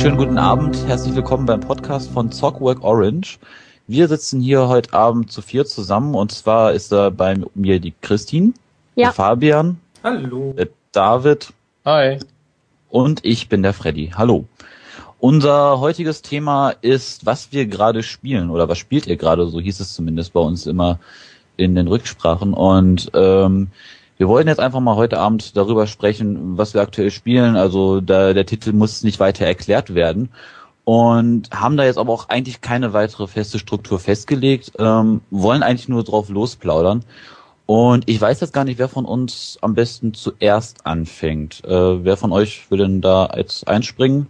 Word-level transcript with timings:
schönen 0.00 0.16
guten 0.16 0.38
Abend. 0.38 0.86
Herzlich 0.86 1.14
willkommen 1.14 1.44
beim 1.44 1.60
Podcast 1.60 2.10
von 2.10 2.32
Zockwork 2.32 2.82
Orange. 2.82 3.38
Wir 3.90 4.06
sitzen 4.06 4.40
hier 4.40 4.68
heute 4.68 4.92
Abend 4.92 5.32
zu 5.32 5.42
vier 5.42 5.66
zusammen 5.66 6.14
und 6.14 6.30
zwar 6.30 6.74
ist 6.74 6.92
da 6.92 7.10
bei 7.10 7.34
mir 7.56 7.80
die 7.80 7.92
Christine, 8.00 8.52
ja. 8.94 9.06
der 9.06 9.12
Fabian, 9.12 9.80
Hallo, 10.04 10.54
der 10.56 10.68
David, 10.92 11.52
Hi 11.84 12.20
und 12.88 13.24
ich 13.24 13.48
bin 13.48 13.64
der 13.64 13.72
Freddy. 13.72 14.12
Hallo. 14.14 14.44
Unser 15.18 15.80
heutiges 15.80 16.22
Thema 16.22 16.70
ist, 16.82 17.26
was 17.26 17.50
wir 17.50 17.66
gerade 17.66 18.04
spielen 18.04 18.50
oder 18.50 18.68
was 18.68 18.78
spielt 18.78 19.08
ihr 19.08 19.16
gerade, 19.16 19.48
so 19.48 19.58
hieß 19.58 19.80
es 19.80 19.92
zumindest 19.92 20.34
bei 20.34 20.40
uns 20.40 20.68
immer 20.68 21.00
in 21.56 21.74
den 21.74 21.88
Rücksprachen 21.88 22.54
und 22.54 23.10
ähm, 23.14 23.72
wir 24.18 24.28
wollen 24.28 24.46
jetzt 24.46 24.60
einfach 24.60 24.78
mal 24.78 24.94
heute 24.94 25.18
Abend 25.18 25.56
darüber 25.56 25.88
sprechen, 25.88 26.56
was 26.56 26.74
wir 26.74 26.82
aktuell 26.82 27.10
spielen. 27.10 27.56
Also 27.56 28.00
da, 28.02 28.34
der 28.34 28.44
Titel 28.44 28.72
muss 28.72 29.02
nicht 29.02 29.18
weiter 29.18 29.46
erklärt 29.46 29.94
werden. 29.94 30.28
Und 30.84 31.50
haben 31.52 31.76
da 31.76 31.84
jetzt 31.84 31.98
aber 31.98 32.12
auch 32.12 32.28
eigentlich 32.28 32.60
keine 32.60 32.92
weitere 32.92 33.26
feste 33.26 33.58
Struktur 33.58 33.98
festgelegt, 34.00 34.72
ähm, 34.78 35.20
wollen 35.30 35.62
eigentlich 35.62 35.88
nur 35.88 36.02
drauf 36.02 36.28
losplaudern. 36.28 37.04
Und 37.66 38.08
ich 38.08 38.20
weiß 38.20 38.40
jetzt 38.40 38.52
gar 38.52 38.64
nicht, 38.64 38.78
wer 38.78 38.88
von 38.88 39.04
uns 39.04 39.56
am 39.60 39.74
besten 39.74 40.12
zuerst 40.12 40.86
anfängt. 40.86 41.62
Äh, 41.64 42.04
wer 42.04 42.16
von 42.16 42.32
euch 42.32 42.68
will 42.70 42.78
denn 42.78 43.00
da 43.00 43.30
jetzt 43.36 43.68
einspringen? 43.68 44.28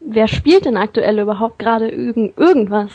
Wer 0.00 0.26
spielt 0.28 0.64
denn 0.64 0.76
aktuell 0.76 1.20
überhaupt 1.20 1.58
gerade 1.60 1.88
irgend 1.88 2.36
irgendwas? 2.36 2.90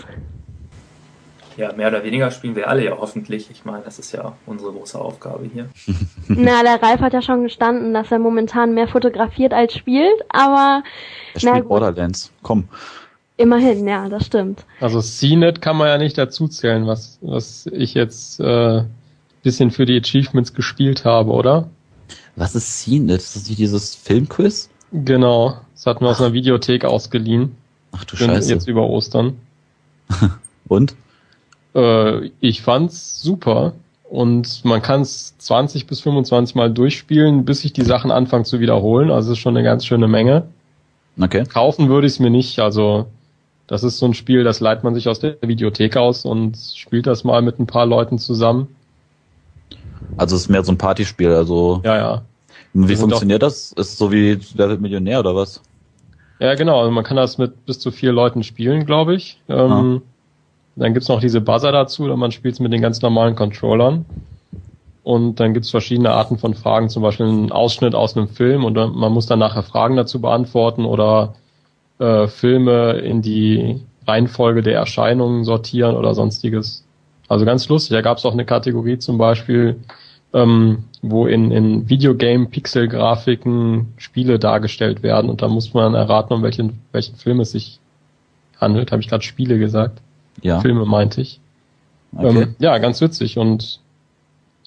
Ja, 1.59 1.73
mehr 1.73 1.89
oder 1.89 2.03
weniger 2.03 2.31
spielen 2.31 2.55
wir 2.55 2.69
alle 2.69 2.85
ja 2.85 2.97
hoffentlich. 2.97 3.49
Ich 3.51 3.65
meine, 3.65 3.83
das 3.83 3.99
ist 3.99 4.13
ja 4.13 4.33
unsere 4.45 4.71
große 4.71 4.99
Aufgabe 4.99 5.45
hier. 5.51 5.69
Na, 6.27 6.63
der 6.63 6.81
Ralf 6.81 7.01
hat 7.01 7.13
ja 7.13 7.21
schon 7.21 7.43
gestanden, 7.43 7.93
dass 7.93 8.11
er 8.11 8.19
momentan 8.19 8.73
mehr 8.73 8.87
fotografiert 8.87 9.53
als 9.53 9.73
spielt, 9.73 10.23
aber. 10.29 10.83
Er 11.33 11.39
spielt 11.39 11.67
Borderlands, 11.67 12.31
komm. 12.41 12.69
Immerhin, 13.35 13.87
ja, 13.87 14.09
das 14.09 14.25
stimmt. 14.25 14.65
Also 14.79 15.01
CNET 15.01 15.61
kann 15.61 15.77
man 15.77 15.87
ja 15.87 15.97
nicht 15.97 16.17
dazu 16.17 16.47
zählen, 16.47 16.87
was, 16.87 17.19
was 17.21 17.67
ich 17.71 17.93
jetzt 17.93 18.39
äh, 18.39 18.83
bisschen 19.43 19.71
für 19.71 19.85
die 19.85 19.99
Achievements 19.99 20.53
gespielt 20.53 21.05
habe, 21.05 21.31
oder? 21.31 21.69
Was 22.35 22.55
ist 22.55 22.83
CNET? 22.83 23.19
Ist 23.19 23.35
das 23.35 23.47
nicht 23.47 23.59
dieses 23.59 23.95
Filmquiz? 23.95 24.69
Genau, 24.91 25.57
das 25.73 25.85
hatten 25.85 26.03
wir 26.03 26.09
aus 26.09 26.21
einer 26.21 26.33
Videothek 26.33 26.83
ausgeliehen. 26.85 27.55
Ach 27.91 28.03
du 28.05 28.15
Scheiße. 28.15 28.49
Jetzt 28.51 28.67
über 28.67 28.87
Ostern. 28.87 29.37
Und? 30.67 30.95
Äh, 31.79 32.31
ich 32.39 32.61
fand's 32.61 33.21
super 33.21 33.73
und 34.09 34.65
man 34.65 34.81
kann 34.81 35.01
es 35.01 35.37
20 35.37 35.87
bis 35.87 36.01
25 36.01 36.55
Mal 36.55 36.71
durchspielen, 36.71 37.45
bis 37.45 37.61
sich 37.61 37.73
die 37.73 37.83
Sachen 37.83 38.11
anfangen 38.11 38.45
zu 38.45 38.59
wiederholen. 38.59 39.11
Also 39.11 39.33
ist 39.33 39.39
schon 39.39 39.55
eine 39.55 39.63
ganz 39.63 39.85
schöne 39.85 40.07
Menge. 40.07 40.47
Okay. 41.19 41.43
Kaufen 41.45 41.89
würde 41.89 42.07
ich 42.07 42.13
es 42.13 42.19
mir 42.19 42.29
nicht. 42.29 42.59
Also 42.59 43.05
das 43.67 43.83
ist 43.83 43.99
so 43.99 44.07
ein 44.07 44.13
Spiel, 44.13 44.43
das 44.43 44.59
leiht 44.61 44.83
man 44.83 44.95
sich 44.95 45.07
aus 45.07 45.19
der 45.19 45.37
Videothek 45.41 45.95
aus 45.95 46.25
und 46.25 46.57
spielt 46.75 47.05
das 47.05 47.23
mal 47.23 47.41
mit 47.41 47.59
ein 47.59 47.67
paar 47.67 47.85
Leuten 47.85 48.17
zusammen. 48.17 48.67
Also 50.17 50.35
es 50.35 50.43
ist 50.43 50.49
mehr 50.49 50.63
so 50.63 50.71
ein 50.71 50.77
Partyspiel, 50.77 51.31
also. 51.31 51.81
Ja, 51.83 51.95
ja. 51.95 52.21
Wie 52.73 52.95
funktioniert 52.95 53.43
das? 53.43 53.71
Ist 53.73 53.97
so 53.97 54.11
wie 54.11 54.39
Wer 54.55 54.69
wird 54.69 54.81
Millionär 54.81 55.19
oder 55.19 55.35
was? 55.35 55.61
Ja, 56.39 56.55
genau. 56.55 56.79
Also 56.79 56.91
man 56.91 57.03
kann 57.03 57.17
das 57.17 57.37
mit 57.37 57.65
bis 57.65 57.79
zu 57.79 57.91
vier 57.91 58.11
Leuten 58.11 58.43
spielen, 58.43 58.85
glaube 58.85 59.15
ich. 59.15 59.39
Ähm, 59.49 60.01
ah. 60.03 60.08
Dann 60.75 60.93
gibt's 60.93 61.09
noch 61.09 61.19
diese 61.19 61.41
Buzzer 61.41 61.71
dazu, 61.71 62.03
oder 62.03 62.15
man 62.15 62.31
spielt 62.31 62.59
mit 62.59 62.71
den 62.71 62.81
ganz 62.81 63.01
normalen 63.01 63.35
Controllern. 63.35 64.05
Und 65.03 65.39
dann 65.39 65.53
gibt's 65.53 65.71
verschiedene 65.71 66.11
Arten 66.11 66.37
von 66.37 66.53
Fragen, 66.53 66.89
zum 66.89 67.03
Beispiel 67.03 67.25
einen 67.25 67.51
Ausschnitt 67.51 67.95
aus 67.95 68.15
einem 68.15 68.27
Film 68.27 68.63
und 68.63 68.75
man 68.75 69.11
muss 69.11 69.25
dann 69.25 69.39
nachher 69.39 69.63
Fragen 69.63 69.95
dazu 69.95 70.21
beantworten 70.21 70.85
oder 70.85 71.33
äh, 71.99 72.27
Filme 72.27 72.91
in 72.99 73.21
die 73.21 73.81
Reihenfolge 74.07 74.61
der 74.61 74.75
Erscheinungen 74.75 75.43
sortieren 75.43 75.95
oder 75.95 76.13
sonstiges. 76.13 76.85
Also 77.27 77.45
ganz 77.45 77.67
lustig. 77.69 77.95
Da 77.95 78.01
gab's 78.01 78.25
auch 78.25 78.33
eine 78.33 78.45
Kategorie 78.45 78.97
zum 78.97 79.17
Beispiel, 79.17 79.77
ähm, 80.33 80.83
wo 81.01 81.27
in, 81.27 81.51
in 81.51 81.89
Videogame-Pixel-Grafiken 81.89 83.93
Spiele 83.97 84.37
dargestellt 84.37 85.01
werden 85.01 85.29
und 85.29 85.41
da 85.41 85.47
muss 85.47 85.73
man 85.73 85.95
erraten, 85.95 86.33
um 86.33 86.43
welchen, 86.43 86.79
welchen 86.91 87.15
Film 87.15 87.39
es 87.39 87.51
sich 87.51 87.79
handelt. 88.59 88.91
Habe 88.91 89.01
ich 89.01 89.07
gerade 89.07 89.23
Spiele 89.23 89.57
gesagt? 89.57 90.01
Ja. 90.41 90.59
Filme, 90.59 90.85
meinte 90.85 91.21
ich. 91.21 91.39
Okay. 92.15 92.43
Ähm, 92.43 92.55
ja, 92.59 92.77
ganz 92.77 93.01
witzig 93.01 93.37
und 93.37 93.79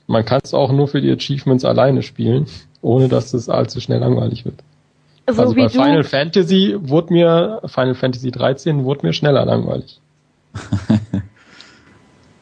man 0.06 0.24
kann 0.24 0.40
es 0.44 0.54
auch 0.54 0.72
nur 0.72 0.88
für 0.88 1.00
die 1.00 1.10
Achievements 1.10 1.64
alleine 1.64 2.02
spielen, 2.02 2.46
ohne 2.82 3.08
dass 3.08 3.34
es 3.34 3.48
allzu 3.48 3.80
schnell 3.80 4.00
langweilig 4.00 4.44
wird. 4.44 4.62
So 5.30 5.42
also 5.42 5.54
bei 5.54 5.68
Final 5.68 6.02
Fantasy 6.02 6.76
wurde 6.78 7.12
mir, 7.12 7.62
Final 7.66 7.94
Fantasy 7.94 8.32
13 8.32 8.84
wurde 8.84 9.06
mir 9.06 9.12
schneller 9.12 9.44
langweilig. 9.44 10.00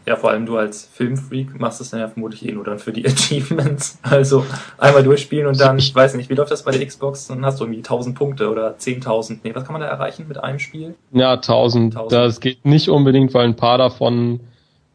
Ja, 0.06 0.16
vor 0.16 0.30
allem 0.30 0.46
du 0.46 0.56
als 0.56 0.86
Filmfreak 0.86 1.60
machst 1.60 1.80
es 1.80 1.90
dann 1.90 2.00
ja 2.00 2.08
vermutlich 2.08 2.46
eh 2.48 2.52
nur 2.52 2.64
dann 2.64 2.78
für 2.78 2.92
die 2.92 3.06
Achievements. 3.06 3.98
Also 4.02 4.44
einmal 4.78 5.02
durchspielen 5.02 5.46
und 5.46 5.60
dann, 5.60 5.78
ich 5.78 5.94
weiß 5.94 6.14
nicht, 6.14 6.30
wie 6.30 6.34
läuft 6.34 6.50
das 6.50 6.64
bei 6.64 6.72
der 6.72 6.84
Xbox? 6.86 7.26
Dann 7.28 7.44
hast 7.44 7.60
du 7.60 7.64
irgendwie 7.64 7.80
1000 7.80 8.16
Punkte 8.16 8.50
oder 8.50 8.76
10.000. 8.76 9.40
Nee, 9.42 9.54
was 9.54 9.64
kann 9.64 9.74
man 9.74 9.82
da 9.82 9.88
erreichen 9.88 10.26
mit 10.26 10.42
einem 10.42 10.58
Spiel? 10.58 10.94
Ja, 11.12 11.32
1000. 11.32 11.94
1000. 11.96 12.12
Das 12.12 12.40
geht 12.40 12.64
nicht 12.64 12.88
unbedingt, 12.88 13.34
weil 13.34 13.44
ein 13.44 13.56
paar 13.56 13.78
davon 13.78 14.40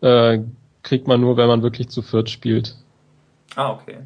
äh, 0.01 0.39
kriegt 0.83 1.07
man 1.07 1.21
nur, 1.21 1.37
wenn 1.37 1.47
man 1.47 1.61
wirklich 1.63 1.89
zu 1.89 2.01
viert 2.01 2.29
spielt. 2.29 2.75
Ah, 3.55 3.71
okay. 3.71 3.97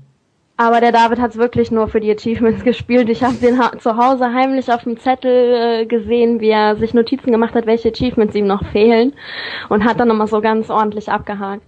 Aber 0.60 0.82
der 0.82 0.92
David 0.92 1.20
hat 1.20 1.32
es 1.32 1.38
wirklich 1.38 1.72
nur 1.72 1.88
für 1.88 2.02
die 2.02 2.12
Achievements 2.12 2.64
gespielt. 2.66 3.08
Ich 3.08 3.24
habe 3.24 3.36
den 3.36 3.58
ha 3.60 3.72
zu 3.80 3.96
Hause 3.96 4.34
heimlich 4.34 4.70
auf 4.74 4.84
dem 4.84 5.00
Zettel 5.00 5.32
äh, 5.32 5.86
gesehen, 5.86 6.42
wie 6.42 6.50
er 6.50 6.76
sich 6.76 6.94
Notizen 6.94 7.32
gemacht 7.32 7.54
hat, 7.56 7.66
welche 7.66 7.92
Achievements 7.92 8.36
ihm 8.36 8.46
noch 8.46 8.66
fehlen 8.74 9.14
und 9.70 9.86
hat 9.86 10.02
dann 10.02 10.10
nochmal 10.10 10.28
so 10.28 10.42
ganz 10.42 10.70
ordentlich 10.70 11.08
abgehakt. 11.08 11.64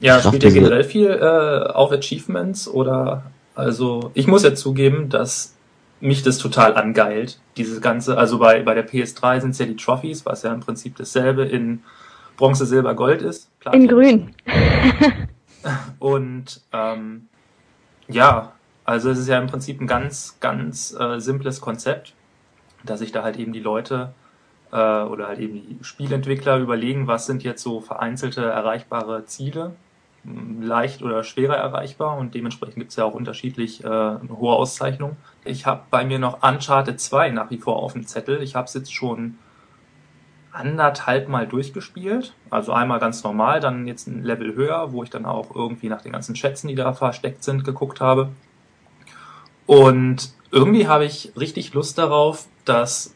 Ja, 0.00 0.18
spielt 0.18 0.42
ihr 0.42 0.50
generell 0.50 0.82
viel 0.82 1.08
äh, 1.08 1.70
auf 1.70 1.92
Achievements 1.92 2.66
oder 2.66 3.30
also 3.54 4.10
ich 4.14 4.26
muss 4.26 4.42
ja 4.42 4.56
zugeben, 4.56 5.08
dass 5.08 5.54
mich 6.00 6.24
das 6.24 6.38
total 6.38 6.74
angeilt, 6.74 7.38
diese 7.56 7.80
ganze, 7.80 8.18
also 8.18 8.40
bei, 8.40 8.64
bei 8.64 8.74
der 8.74 8.88
PS3 8.88 9.40
sind 9.40 9.50
es 9.50 9.60
ja 9.60 9.66
die 9.66 9.76
Trophies, 9.76 10.26
was 10.26 10.42
ja 10.42 10.52
im 10.52 10.58
Prinzip 10.58 10.96
dasselbe 10.96 11.44
in 11.44 11.84
Bronze, 12.36 12.66
Silber, 12.66 12.94
Gold 12.96 13.22
ist. 13.22 13.56
Platin. 13.60 13.82
In 13.82 13.88
Grün. 13.88 14.34
Und 16.00 16.60
ähm, 16.72 17.28
ja, 18.08 18.52
also 18.84 19.10
es 19.10 19.18
ist 19.18 19.28
ja 19.28 19.38
im 19.38 19.48
Prinzip 19.48 19.80
ein 19.80 19.86
ganz, 19.86 20.36
ganz 20.40 20.94
äh, 20.98 21.18
simples 21.18 21.60
Konzept, 21.60 22.14
dass 22.84 23.00
sich 23.00 23.12
da 23.12 23.22
halt 23.22 23.36
eben 23.36 23.52
die 23.52 23.60
Leute 23.60 24.12
äh, 24.70 24.76
oder 24.76 25.28
halt 25.28 25.40
eben 25.40 25.54
die 25.54 25.78
Spielentwickler 25.82 26.58
überlegen, 26.58 27.06
was 27.06 27.26
sind 27.26 27.42
jetzt 27.42 27.62
so 27.62 27.80
vereinzelte 27.80 28.44
erreichbare 28.44 29.24
Ziele, 29.24 29.74
leicht 30.60 31.02
oder 31.02 31.22
schwerer 31.24 31.56
erreichbar 31.56 32.16
und 32.16 32.34
dementsprechend 32.34 32.76
gibt 32.76 32.90
es 32.90 32.96
ja 32.96 33.04
auch 33.04 33.14
unterschiedlich 33.14 33.84
äh, 33.84 33.86
eine 33.86 34.36
hohe 34.38 34.54
Auszeichnung. 34.54 35.16
Ich 35.44 35.66
habe 35.66 35.82
bei 35.90 36.04
mir 36.04 36.18
noch 36.18 36.42
Uncharted 36.42 37.00
2 37.00 37.30
nach 37.30 37.50
wie 37.50 37.58
vor 37.58 37.76
auf 37.76 37.92
dem 37.92 38.06
Zettel. 38.06 38.42
Ich 38.42 38.54
habe 38.54 38.66
es 38.66 38.74
jetzt 38.74 38.92
schon 38.92 39.38
anderthalb 40.56 41.28
Mal 41.28 41.46
durchgespielt. 41.46 42.32
Also 42.50 42.72
einmal 42.72 42.98
ganz 42.98 43.22
normal, 43.22 43.60
dann 43.60 43.86
jetzt 43.86 44.06
ein 44.06 44.24
Level 44.24 44.54
höher, 44.54 44.92
wo 44.92 45.02
ich 45.02 45.10
dann 45.10 45.26
auch 45.26 45.54
irgendwie 45.54 45.88
nach 45.88 46.02
den 46.02 46.12
ganzen 46.12 46.34
Schätzen, 46.34 46.68
die 46.68 46.74
da 46.74 46.92
versteckt 46.92 47.44
sind, 47.44 47.64
geguckt 47.64 48.00
habe. 48.00 48.30
Und 49.66 50.30
irgendwie 50.50 50.88
habe 50.88 51.04
ich 51.04 51.32
richtig 51.38 51.74
Lust 51.74 51.98
darauf, 51.98 52.46
das 52.64 53.14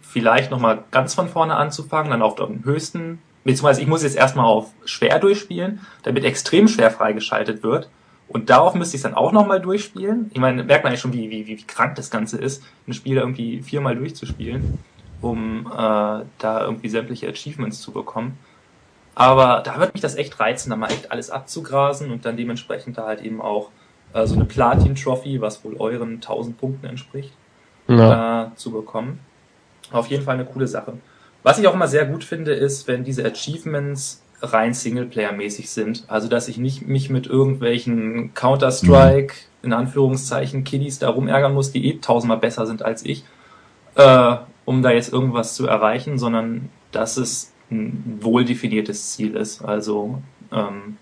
vielleicht 0.00 0.50
nochmal 0.50 0.84
ganz 0.90 1.14
von 1.14 1.28
vorne 1.28 1.56
anzufangen, 1.56 2.10
dann 2.10 2.22
auf 2.22 2.36
dem 2.36 2.64
höchsten, 2.64 3.20
beziehungsweise 3.44 3.82
ich 3.82 3.86
muss 3.86 4.02
jetzt 4.02 4.16
erstmal 4.16 4.46
auf 4.46 4.70
schwer 4.84 5.18
durchspielen, 5.18 5.80
damit 6.02 6.24
extrem 6.24 6.68
schwer 6.68 6.90
freigeschaltet 6.90 7.62
wird. 7.62 7.88
Und 8.28 8.48
darauf 8.48 8.74
müsste 8.74 8.96
ich 8.96 9.00
es 9.00 9.02
dann 9.02 9.14
auch 9.14 9.32
nochmal 9.32 9.60
durchspielen. 9.60 10.30
Ich 10.32 10.40
meine, 10.40 10.64
merkt 10.64 10.84
man 10.84 10.92
ja 10.92 10.98
schon, 10.98 11.12
wie, 11.12 11.30
wie, 11.30 11.46
wie 11.46 11.62
krank 11.64 11.96
das 11.96 12.10
Ganze 12.10 12.38
ist, 12.38 12.62
ein 12.88 12.94
Spiel 12.94 13.18
irgendwie 13.18 13.60
viermal 13.60 13.94
durchzuspielen 13.94 14.78
um 15.22 15.66
äh, 15.66 16.24
da 16.38 16.60
irgendwie 16.60 16.88
sämtliche 16.88 17.28
Achievements 17.28 17.80
zu 17.80 17.92
bekommen. 17.92 18.38
Aber 19.14 19.62
da 19.64 19.78
wird 19.78 19.94
mich 19.94 20.02
das 20.02 20.16
echt 20.16 20.38
reizen, 20.40 20.70
da 20.70 20.76
mal 20.76 20.90
echt 20.90 21.10
alles 21.10 21.30
abzugrasen 21.30 22.10
und 22.10 22.24
dann 22.24 22.36
dementsprechend 22.36 22.98
da 22.98 23.06
halt 23.06 23.22
eben 23.22 23.40
auch 23.40 23.70
äh, 24.12 24.26
so 24.26 24.34
eine 24.34 24.44
Platin-Trophy, 24.44 25.40
was 25.40 25.64
wohl 25.64 25.76
euren 25.76 26.14
1000 26.14 26.58
Punkten 26.58 26.86
entspricht, 26.86 27.32
ja. 27.88 28.44
äh, 28.44 28.54
zu 28.56 28.72
bekommen. 28.72 29.20
Auf 29.90 30.08
jeden 30.08 30.24
Fall 30.24 30.34
eine 30.34 30.46
coole 30.46 30.66
Sache. 30.66 30.94
Was 31.42 31.58
ich 31.58 31.66
auch 31.66 31.74
immer 31.74 31.88
sehr 31.88 32.06
gut 32.06 32.24
finde, 32.24 32.52
ist, 32.52 32.88
wenn 32.88 33.04
diese 33.04 33.24
Achievements 33.24 34.22
rein 34.40 34.72
Singleplayer-mäßig 34.72 35.70
sind. 35.70 36.04
Also 36.08 36.28
dass 36.28 36.48
ich 36.48 36.56
nicht 36.56 36.86
mich 36.86 37.10
mit 37.10 37.26
irgendwelchen 37.26 38.34
Counter-Strike, 38.34 39.34
mhm. 39.34 39.66
in 39.66 39.72
Anführungszeichen, 39.72 40.64
Kiddies 40.64 40.98
darum 40.98 41.28
ärgern 41.28 41.54
muss, 41.54 41.70
die 41.70 41.86
eh 41.86 41.98
tausendmal 41.98 42.38
besser 42.38 42.66
sind 42.66 42.82
als 42.82 43.04
ich, 43.04 43.24
äh, 43.94 44.36
um 44.64 44.82
da 44.82 44.90
jetzt 44.90 45.12
irgendwas 45.12 45.54
zu 45.54 45.66
erreichen, 45.66 46.18
sondern 46.18 46.70
dass 46.90 47.16
es 47.16 47.52
ein 47.70 48.18
wohl 48.20 48.44
definiertes 48.44 49.12
Ziel 49.12 49.34
ist. 49.36 49.62
Also 49.62 50.22
ähm, 50.52 50.98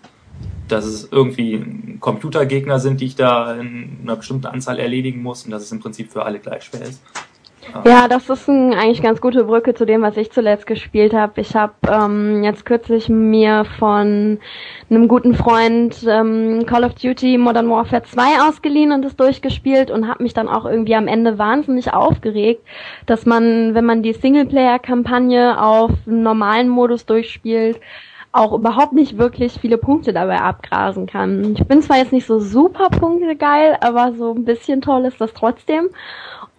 dass 0.68 0.84
es 0.84 1.08
irgendwie 1.10 1.96
Computergegner 1.98 2.78
sind, 2.78 3.00
die 3.00 3.06
ich 3.06 3.16
da 3.16 3.54
in 3.54 3.98
einer 4.02 4.16
bestimmten 4.16 4.46
Anzahl 4.46 4.78
erledigen 4.78 5.22
muss 5.22 5.44
und 5.44 5.50
dass 5.50 5.64
es 5.64 5.72
im 5.72 5.80
Prinzip 5.80 6.12
für 6.12 6.24
alle 6.24 6.38
gleich 6.38 6.64
schwer 6.64 6.82
ist. 6.82 7.02
Ja, 7.84 8.08
das 8.08 8.28
ist 8.28 8.48
ein, 8.48 8.74
eigentlich 8.74 9.02
ganz 9.02 9.20
gute 9.20 9.44
Brücke 9.44 9.74
zu 9.74 9.84
dem, 9.84 10.02
was 10.02 10.16
ich 10.16 10.30
zuletzt 10.30 10.66
gespielt 10.66 11.12
habe. 11.12 11.40
Ich 11.40 11.54
habe 11.54 11.72
ähm, 11.88 12.42
jetzt 12.44 12.64
kürzlich 12.64 13.08
mir 13.08 13.64
von 13.78 14.38
einem 14.88 15.08
guten 15.08 15.34
Freund 15.34 15.96
ähm, 16.08 16.64
Call 16.66 16.84
of 16.84 16.94
Duty 16.94 17.38
Modern 17.38 17.70
Warfare 17.70 18.02
2 18.02 18.48
ausgeliehen 18.48 18.92
und 18.92 19.04
es 19.04 19.16
durchgespielt 19.16 19.90
und 19.90 20.08
habe 20.08 20.22
mich 20.22 20.34
dann 20.34 20.48
auch 20.48 20.64
irgendwie 20.64 20.94
am 20.94 21.08
Ende 21.08 21.38
wahnsinnig 21.38 21.92
aufgeregt, 21.92 22.62
dass 23.06 23.26
man, 23.26 23.74
wenn 23.74 23.84
man 23.84 24.02
die 24.02 24.12
Singleplayer-Kampagne 24.12 25.60
auf 25.62 25.90
normalen 26.06 26.68
Modus 26.68 27.06
durchspielt, 27.06 27.80
auch 28.32 28.52
überhaupt 28.52 28.92
nicht 28.92 29.18
wirklich 29.18 29.58
viele 29.60 29.76
Punkte 29.76 30.12
dabei 30.12 30.40
abgrasen 30.40 31.06
kann. 31.06 31.54
Ich 31.54 31.66
bin 31.66 31.82
zwar 31.82 31.98
jetzt 31.98 32.12
nicht 32.12 32.26
so 32.26 32.38
super 32.38 32.88
punktegeil, 32.88 33.76
aber 33.80 34.12
so 34.12 34.32
ein 34.34 34.44
bisschen 34.44 34.80
toll 34.80 35.04
ist 35.04 35.20
das 35.20 35.34
trotzdem. 35.34 35.90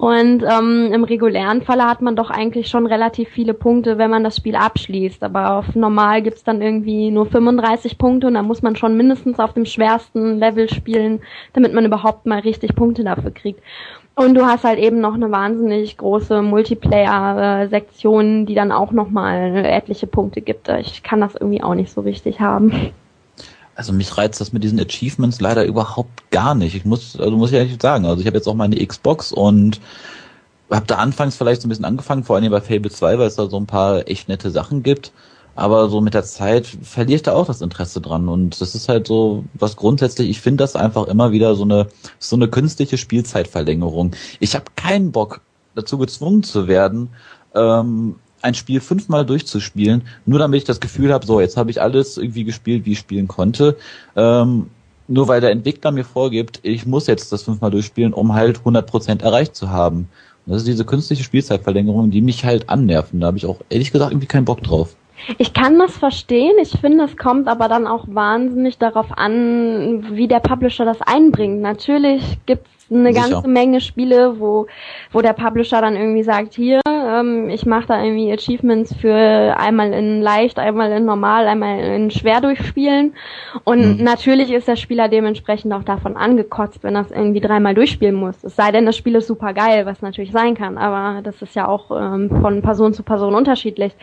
Und 0.02 0.42
ähm, 0.42 0.92
im 0.92 1.04
regulären 1.04 1.62
Falle 1.62 1.88
hat 1.88 2.02
man 2.02 2.16
doch 2.16 2.32
eigentlich 2.32 2.70
schon 2.70 2.88
relativ 2.88 3.30
viele 3.30 3.54
Punkte, 3.54 4.00
wenn 4.00 4.10
man 4.10 4.24
das 4.24 4.38
Spiel 4.38 4.56
abschließt. 4.56 5.24
Aber 5.24 5.60
auf 5.60 5.76
normal 5.76 6.24
gibt's 6.24 6.44
dann 6.44 6.60
irgendwie 6.60 7.12
nur 7.12 7.28
35 7.28 8.00
Punkte 8.00 8.26
und 8.26 8.34
da 8.34 8.42
muss 8.42 8.64
man 8.64 8.76
schon 8.76 8.98
mindestens 8.98 9.38
auf 9.38 9.54
dem 9.54 9.66
schwersten 9.66 10.40
Level 10.40 10.68
spielen, 10.70 11.22
damit 11.54 11.76
man 11.76 11.86
überhaupt 11.86 12.26
mal 12.26 12.40
richtig 12.40 12.76
Punkte 12.76 13.04
dafür 13.04 13.30
kriegt. 13.30 13.62
Und 14.16 14.34
du 14.34 14.44
hast 14.44 14.64
halt 14.64 14.80
eben 14.80 15.02
noch 15.02 15.14
eine 15.14 15.30
wahnsinnig 15.30 15.98
große 15.98 16.42
Multiplayer-Sektion, 16.42 18.48
die 18.48 18.56
dann 18.56 18.72
auch 18.72 18.92
nochmal 18.92 19.56
etliche 19.64 20.08
Punkte 20.08 20.42
gibt. 20.42 20.68
Ich 20.80 21.04
kann 21.04 21.22
das 21.22 21.36
irgendwie 21.36 21.62
auch 21.62 21.76
nicht 21.76 21.92
so 21.92 22.02
richtig 22.02 22.40
haben. 22.40 22.92
Also 23.82 23.94
mich 23.94 24.16
reizt 24.16 24.40
das 24.40 24.54
mit 24.54 24.64
diesen 24.64 24.80
Achievements 24.80 25.42
leider 25.42 25.66
überhaupt 25.66 26.30
gar 26.30 26.54
nicht. 26.54 26.76
Ich 26.76 26.86
muss, 26.86 27.20
also 27.20 27.32
muss 27.32 27.50
ich 27.50 27.58
ehrlich 27.58 27.82
sagen, 27.82 28.06
also 28.06 28.22
ich 28.22 28.28
habe 28.28 28.38
jetzt 28.38 28.48
auch 28.48 28.54
meine 28.54 28.76
Xbox 28.76 29.32
und 29.32 29.82
habe 30.70 30.86
da 30.86 30.98
anfangs 30.98 31.36
vielleicht 31.36 31.64
so 31.64 31.68
ein 31.68 31.70
bisschen 31.70 31.86
angefangen, 31.86 32.24
vor 32.24 32.36
allem 32.36 32.52
bei 32.52 32.62
Fable 32.62 32.92
2, 32.92 33.18
weil 33.18 33.26
es 33.26 33.38
da 33.38 33.50
so 33.50 33.58
ein 33.58 33.66
paar 33.66 34.08
echt 34.08 34.30
nette 34.30 34.52
Sachen 34.52 34.84
gibt. 34.84 35.12
Aber 35.56 35.90
so 35.90 36.00
mit 36.00 36.14
der 36.14 36.22
Zeit 36.22 36.68
verliere 36.68 37.16
ich 37.16 37.24
da 37.24 37.34
auch 37.34 37.48
das 37.48 37.62
Interesse 37.62 38.02
dran. 38.02 38.30
Und 38.30 38.62
das 38.62 38.76
ist 38.76 38.88
halt 38.88 39.08
so, 39.08 39.46
was 39.56 39.78
grundsätzlich, 39.78 40.30
ich 40.30 40.42
finde 40.42 40.64
das 40.64 40.76
einfach 40.76 41.08
immer 41.08 41.32
wieder 41.32 41.56
so 41.56 41.64
eine, 41.64 41.88
so 42.20 42.36
eine 42.36 42.50
künstliche 42.50 43.00
Spielzeitverlängerung. 43.00 44.12
Ich 44.40 44.54
habe 44.54 44.66
keinen 44.76 45.12
Bock, 45.12 45.42
dazu 45.74 45.98
gezwungen 45.98 46.44
zu 46.44 46.68
werden, 46.68 47.10
ähm, 47.56 48.18
ein 48.42 48.54
Spiel 48.54 48.80
fünfmal 48.80 49.26
durchzuspielen, 49.26 50.04
nur 50.26 50.40
damit 50.40 50.60
ich 50.60 50.64
das 50.66 50.80
Gefühl 50.80 51.14
habe, 51.14 51.26
so, 51.26 51.40
jetzt 51.40 51.58
habe 51.58 51.72
ich 51.72 51.82
alles 51.82 52.18
irgendwie 52.18 52.44
gespielt, 52.44 52.86
wie 52.86 52.94
ich 52.94 53.00
spielen 53.00 53.28
konnte. 53.28 53.78
Ähm, 54.16 54.68
nur 55.08 55.28
weil 55.28 55.42
der 55.42 55.52
Entwickler 55.52 55.92
mir 55.92 56.06
vorgibt, 56.06 56.60
ich 56.64 56.86
muss 56.86 57.08
jetzt 57.08 57.32
das 57.32 57.44
fünfmal 57.44 57.72
durchspielen, 57.72 58.14
um 58.14 58.34
halt 58.34 58.60
100% 58.60 59.22
erreicht 59.22 59.56
zu 59.56 59.70
haben. 59.70 60.08
Und 60.46 60.54
das 60.54 60.62
ist 60.62 60.68
diese 60.68 60.86
künstliche 60.86 61.24
Spielzeitverlängerung, 61.24 62.12
die 62.12 62.22
mich 62.22 62.46
halt 62.46 62.70
annerven. 62.70 63.20
Da 63.20 63.28
habe 63.28 63.38
ich 63.38 63.46
auch 63.46 63.58
ehrlich 63.70 63.92
gesagt 63.92 64.12
irgendwie 64.12 64.28
keinen 64.28 64.46
Bock 64.46 64.64
drauf. 64.64 64.96
Ich 65.38 65.54
kann 65.54 65.78
das 65.78 65.98
verstehen. 65.98 66.54
Ich 66.62 66.72
finde, 66.80 67.04
es 67.06 67.16
kommt 67.16 67.48
aber 67.48 67.68
dann 67.68 67.86
auch 67.86 68.06
wahnsinnig 68.08 68.78
darauf 68.78 69.08
an, 69.16 70.16
wie 70.16 70.28
der 70.28 70.40
Publisher 70.40 70.86
das 70.86 71.02
einbringt. 71.02 71.62
Natürlich 71.62 72.40
gibt's 72.46 72.70
eine 72.90 73.14
Sicher. 73.14 73.30
ganze 73.30 73.48
Menge 73.48 73.82
Spiele, 73.82 74.40
wo, 74.40 74.68
wo 75.12 75.22
der 75.22 75.34
Publisher 75.34 75.82
dann 75.82 75.96
irgendwie 75.96 76.24
sagt, 76.24 76.56
hier, 76.56 76.81
ähm, 77.22 77.50
ich 77.50 77.66
mache 77.66 77.88
da 77.88 78.04
irgendwie 78.04 78.32
Achievements 78.32 78.94
für 78.96 79.56
einmal 79.58 79.94
in 79.94 80.22
leicht, 80.22 80.60
einmal 80.60 80.92
in 80.92 81.06
normal, 81.06 81.48
einmal 81.48 81.80
in 81.80 82.12
schwer 82.12 82.42
durchspielen. 82.42 83.14
Und 83.64 84.00
mhm. 84.00 84.04
natürlich 84.04 84.52
ist 84.52 84.68
der 84.68 84.76
Spieler 84.76 85.08
dementsprechend 85.08 85.74
auch 85.74 85.84
davon 85.84 86.18
angekotzt, 86.18 86.84
wenn 86.84 86.96
er 86.96 87.02
es 87.02 87.12
irgendwie 87.12 87.42
dreimal 87.42 87.74
durchspielen 87.74 88.16
muss. 88.16 88.44
Es 88.44 88.56
sei 88.56 88.72
denn, 88.72 88.86
das 88.86 88.98
Spiel 88.98 89.16
ist 89.16 89.28
super 89.28 89.54
geil, 89.54 89.86
was 89.86 90.02
natürlich 90.02 90.32
sein 90.32 90.56
kann, 90.56 90.78
aber 90.78 91.22
das 91.22 91.42
ist 91.42 91.56
ja 91.56 91.68
auch 91.68 91.92
ähm, 91.92 92.30
von 92.42 92.62
Person 92.62 92.94
zu 92.94 93.04
Person 93.04 93.36
unterschiedlich. 93.36 93.94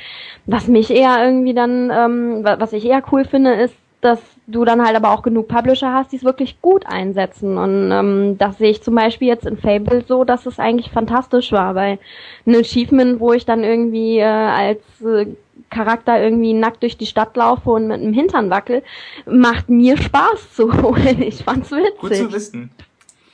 Was 0.47 0.69
mich 0.69 0.91
eher 0.91 1.23
irgendwie 1.23 1.55
dann, 1.55 1.91
ähm, 1.91 2.41
was 2.44 2.73
ich 2.73 2.85
eher 2.87 3.03
cool 3.12 3.25
finde, 3.25 3.53
ist, 3.55 3.75
dass 4.00 4.38
du 4.48 4.64
dann 4.64 4.84
halt 4.84 4.96
aber 4.96 5.10
auch 5.12 5.22
genug 5.22 5.46
Publisher 5.46 5.92
hast, 5.92 6.10
die 6.10 6.16
es 6.16 6.24
wirklich 6.24 6.60
gut 6.60 6.86
einsetzen. 6.86 7.58
Und 7.58 7.92
ähm, 7.92 8.38
das 8.38 8.58
sehe 8.58 8.70
ich 8.70 8.82
zum 8.82 8.94
Beispiel 8.94 9.28
jetzt 9.28 9.46
in 9.46 9.58
Fable 9.58 10.02
so, 10.08 10.24
dass 10.24 10.46
es 10.46 10.58
eigentlich 10.58 10.90
fantastisch 10.90 11.52
war, 11.52 11.74
weil 11.74 11.98
ein 12.46 12.56
Achievement, 12.56 13.20
wo 13.20 13.32
ich 13.34 13.44
dann 13.44 13.62
irgendwie 13.62 14.18
äh, 14.18 14.24
als 14.24 14.80
äh, 15.02 15.26
Charakter 15.70 16.20
irgendwie 16.20 16.54
nackt 16.54 16.82
durch 16.82 16.96
die 16.96 17.06
Stadt 17.06 17.36
laufe 17.36 17.70
und 17.70 17.88
mit 17.88 18.00
einem 18.00 18.14
Hintern 18.14 18.48
wackel, 18.48 18.82
macht 19.26 19.68
mir 19.68 19.98
Spaß 19.98 20.54
zu 20.54 20.72
holen. 20.82 21.22
Ich 21.28 21.44
fand's 21.44 21.70
witzig. 21.70 21.98
Gut 22.00 22.14
zu 22.14 22.32
wissen. 22.32 22.70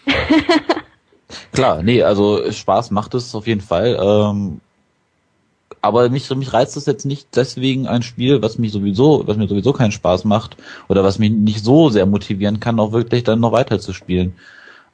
Klar, 1.52 1.82
nee, 1.82 2.02
also 2.02 2.50
Spaß 2.50 2.90
macht 2.90 3.14
es 3.14 3.34
auf 3.34 3.46
jeden 3.46 3.60
Fall. 3.60 3.96
Ähm, 4.00 4.60
aber 5.84 6.08
mich, 6.08 6.34
mich 6.34 6.52
reizt 6.54 6.78
es 6.78 6.86
jetzt 6.86 7.04
nicht 7.04 7.36
deswegen 7.36 7.86
ein 7.86 8.02
Spiel, 8.02 8.40
was 8.40 8.56
mich 8.56 8.72
sowieso, 8.72 9.26
was 9.26 9.36
mir 9.36 9.46
sowieso 9.46 9.74
keinen 9.74 9.92
Spaß 9.92 10.24
macht 10.24 10.56
oder 10.88 11.04
was 11.04 11.18
mich 11.18 11.30
nicht 11.30 11.62
so 11.62 11.90
sehr 11.90 12.06
motivieren 12.06 12.58
kann, 12.58 12.80
auch 12.80 12.92
wirklich 12.92 13.22
dann 13.22 13.40
noch 13.40 13.52
weiter 13.52 13.78
zu 13.78 13.92
spielen. 13.92 14.34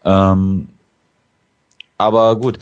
Ähm, 0.04 0.68
aber 1.96 2.34
gut, 2.34 2.58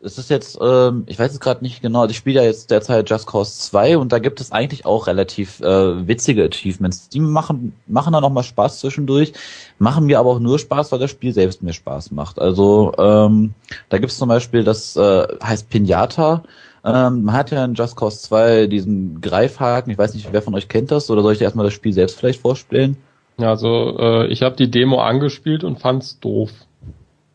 es 0.00 0.16
ist 0.16 0.30
jetzt, 0.30 0.56
ähm, 0.62 1.02
ich 1.08 1.18
weiß 1.18 1.30
es 1.32 1.40
gerade 1.40 1.62
nicht 1.62 1.82
genau, 1.82 2.00
also 2.00 2.12
ich 2.12 2.16
spiele 2.16 2.40
ja 2.40 2.46
jetzt 2.46 2.70
derzeit 2.70 3.10
Just 3.10 3.26
Cause 3.26 3.52
2 3.58 3.98
und 3.98 4.12
da 4.12 4.18
gibt 4.18 4.40
es 4.40 4.50
eigentlich 4.50 4.86
auch 4.86 5.06
relativ 5.06 5.60
äh, 5.60 6.08
witzige 6.08 6.44
Achievements. 6.44 7.10
Die 7.10 7.20
machen, 7.20 7.74
machen 7.86 8.14
dann 8.14 8.24
auch 8.24 8.32
mal 8.32 8.44
Spaß 8.44 8.80
zwischendurch, 8.80 9.34
machen 9.78 10.06
mir 10.06 10.20
aber 10.20 10.30
auch 10.30 10.40
nur 10.40 10.58
Spaß, 10.58 10.90
weil 10.90 11.00
das 11.00 11.10
Spiel 11.10 11.34
selbst 11.34 11.62
mir 11.62 11.74
Spaß 11.74 12.12
macht. 12.12 12.38
Also 12.38 12.94
ähm, 12.96 13.52
da 13.90 13.98
gibt 13.98 14.12
es 14.12 14.18
zum 14.18 14.30
Beispiel, 14.30 14.64
das 14.64 14.96
äh, 14.96 15.26
heißt 15.42 15.68
Pinata, 15.68 16.44
ähm, 16.84 17.24
man 17.24 17.34
hat 17.34 17.50
ja 17.50 17.64
in 17.64 17.74
Just 17.74 17.96
Cause 17.96 18.20
2 18.22 18.66
diesen 18.66 19.20
Greifhaken. 19.20 19.90
Ich 19.90 19.98
weiß 19.98 20.14
nicht, 20.14 20.32
wer 20.32 20.42
von 20.42 20.54
euch 20.54 20.68
kennt 20.68 20.90
das 20.90 21.10
oder 21.10 21.22
soll 21.22 21.32
ich 21.32 21.38
dir 21.38 21.44
erstmal 21.44 21.64
das 21.64 21.74
Spiel 21.74 21.92
selbst 21.92 22.18
vielleicht 22.18 22.40
vorspielen? 22.40 22.96
Ja, 23.38 23.50
also 23.50 23.96
äh, 23.98 24.26
ich 24.28 24.42
habe 24.42 24.56
die 24.56 24.70
Demo 24.70 25.00
angespielt 25.00 25.64
und 25.64 25.80
fand's 25.80 26.18
doof. 26.20 26.50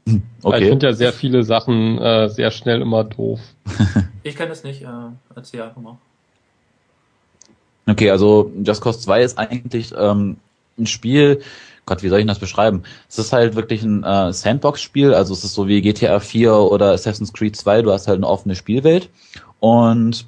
Hm, 0.08 0.24
okay. 0.42 0.64
ich 0.64 0.70
finde 0.70 0.88
ja 0.88 0.94
sehr 0.94 1.14
viele 1.14 1.44
Sachen 1.44 1.98
äh, 1.98 2.30
sehr 2.30 2.52
schnell 2.52 2.82
immer 2.82 3.04
doof. 3.04 3.40
ich 4.24 4.36
kenne 4.36 4.52
es 4.52 4.64
nicht, 4.64 4.82
äh, 4.82 4.88
erzähl 5.34 5.62
einfach 5.62 5.82
mal. 5.82 5.98
Okay, 7.86 8.10
also 8.10 8.52
Just 8.64 8.82
Cause 8.82 9.00
2 9.00 9.24
ist 9.24 9.38
eigentlich 9.38 9.94
ähm, 9.98 10.38
ein 10.78 10.88
Spiel, 10.88 11.42
Gott, 11.86 12.02
wie 12.02 12.10
soll 12.10 12.20
ich 12.20 12.26
das 12.26 12.40
beschreiben? 12.40 12.84
Es 13.10 13.20
ist 13.20 13.34
halt 13.34 13.56
wirklich 13.56 13.84
ein 13.84 14.04
äh, 14.04 14.32
Sandbox-Spiel, 14.32 15.14
also 15.14 15.34
es 15.34 15.44
ist 15.44 15.54
so 15.54 15.68
wie 15.68 15.82
GTA 15.82 16.20
4 16.20 16.54
oder 16.54 16.92
Assassin's 16.92 17.34
Creed 17.34 17.56
2, 17.56 17.82
du 17.82 17.92
hast 17.92 18.08
halt 18.08 18.18
eine 18.18 18.28
offene 18.28 18.56
Spielwelt 18.56 19.10
und 19.60 20.26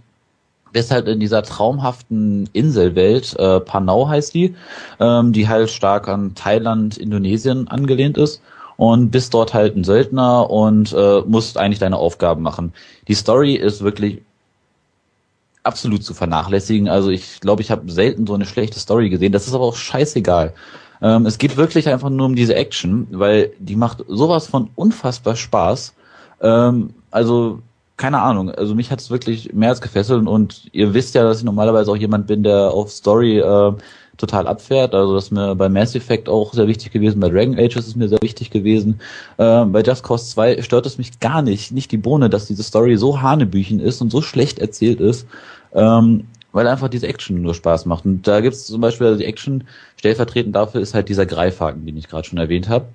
bist 0.73 0.91
halt 0.91 1.07
in 1.07 1.21
dieser 1.21 1.41
traumhaften 1.43 2.49
Inselwelt, 2.51 3.33
äh, 3.39 3.61
Panau 3.61 4.09
heißt 4.09 4.33
die, 4.33 4.55
ähm, 4.99 5.31
die 5.31 5.47
halt 5.47 5.69
stark 5.69 6.09
an 6.09 6.35
Thailand, 6.35 6.97
Indonesien 6.97 7.69
angelehnt 7.69 8.17
ist 8.17 8.41
und 8.75 9.09
bist 9.11 9.33
dort 9.33 9.53
halt 9.53 9.77
ein 9.77 9.85
Söldner 9.85 10.49
und 10.49 10.91
äh, 10.91 11.21
musst 11.25 11.57
eigentlich 11.57 11.79
deine 11.79 11.95
Aufgaben 11.95 12.41
machen. 12.41 12.73
Die 13.07 13.13
Story 13.13 13.55
ist 13.55 13.81
wirklich 13.81 14.21
absolut 15.63 16.03
zu 16.03 16.13
vernachlässigen. 16.13 16.89
Also 16.89 17.09
ich 17.09 17.39
glaube, 17.39 17.61
ich 17.61 17.71
habe 17.71 17.91
selten 17.91 18.27
so 18.27 18.33
eine 18.33 18.45
schlechte 18.45 18.79
Story 18.79 19.09
gesehen. 19.09 19.31
Das 19.31 19.47
ist 19.47 19.53
aber 19.53 19.63
auch 19.63 19.75
scheißegal. 19.75 20.53
Ähm, 21.01 21.25
es 21.25 21.37
geht 21.37 21.57
wirklich 21.57 21.87
einfach 21.89 22.09
nur 22.09 22.25
um 22.25 22.35
diese 22.35 22.55
Action, 22.55 23.07
weil 23.11 23.51
die 23.59 23.75
macht 23.75 24.03
sowas 24.07 24.47
von 24.47 24.69
unfassbar 24.75 25.35
Spaß. 25.35 25.93
Ähm, 26.41 26.93
also 27.11 27.59
keine 27.97 28.21
Ahnung, 28.21 28.51
also 28.51 28.75
mich 28.75 28.91
hat 28.91 28.99
es 28.99 29.09
wirklich 29.09 29.53
mehr 29.53 29.69
als 29.69 29.79
gefesselt 29.79 30.27
und 30.27 30.69
ihr 30.73 30.93
wisst 30.93 31.15
ja, 31.15 31.23
dass 31.23 31.39
ich 31.39 31.45
normalerweise 31.45 31.91
auch 31.91 31.95
jemand 31.95 32.27
bin, 32.27 32.43
der 32.43 32.71
auf 32.71 32.91
Story 32.91 33.39
äh, 33.39 33.71
total 34.17 34.47
abfährt. 34.47 34.93
Also 34.93 35.15
das 35.15 35.25
ist 35.25 35.31
mir 35.31 35.55
bei 35.55 35.69
Mass 35.69 35.95
Effect 35.95 36.27
auch 36.27 36.53
sehr 36.53 36.67
wichtig 36.67 36.91
gewesen, 36.91 37.19
bei 37.21 37.29
Dragon 37.29 37.57
Age 37.57 37.77
ist 37.77 37.87
es 37.87 37.95
mir 37.95 38.09
sehr 38.09 38.21
wichtig 38.21 38.49
gewesen. 38.49 38.99
Ähm, 39.37 39.71
bei 39.71 39.81
Just 39.81 40.03
Cause 40.03 40.29
2 40.29 40.61
stört 40.61 40.85
es 40.85 40.97
mich 40.97 41.19
gar 41.19 41.41
nicht, 41.41 41.71
nicht 41.71 41.91
die 41.91 41.97
Bohne, 41.97 42.29
dass 42.29 42.47
diese 42.47 42.63
Story 42.63 42.97
so 42.97 43.21
hanebüchen 43.21 43.79
ist 43.79 44.01
und 44.01 44.11
so 44.11 44.21
schlecht 44.21 44.59
erzählt 44.59 44.99
ist. 44.99 45.25
Ähm, 45.73 46.25
weil 46.55 46.67
einfach 46.67 46.87
diese 46.87 47.07
Action 47.07 47.41
nur 47.41 47.53
Spaß 47.53 47.85
macht. 47.85 48.05
Und 48.05 48.25
da 48.25 48.39
gibt 48.39 48.55
es 48.55 48.67
zum 48.67 48.79
Beispiel 48.79 49.07
also 49.07 49.19
die 49.19 49.25
Action, 49.25 49.65
stellvertretend 49.97 50.55
dafür 50.55 50.79
ist 50.79 50.93
halt 50.93 51.09
dieser 51.09 51.25
Greifhaken, 51.25 51.85
den 51.85 51.97
ich 51.97 52.07
gerade 52.07 52.25
schon 52.25 52.39
erwähnt 52.39 52.69
habe. 52.69 52.85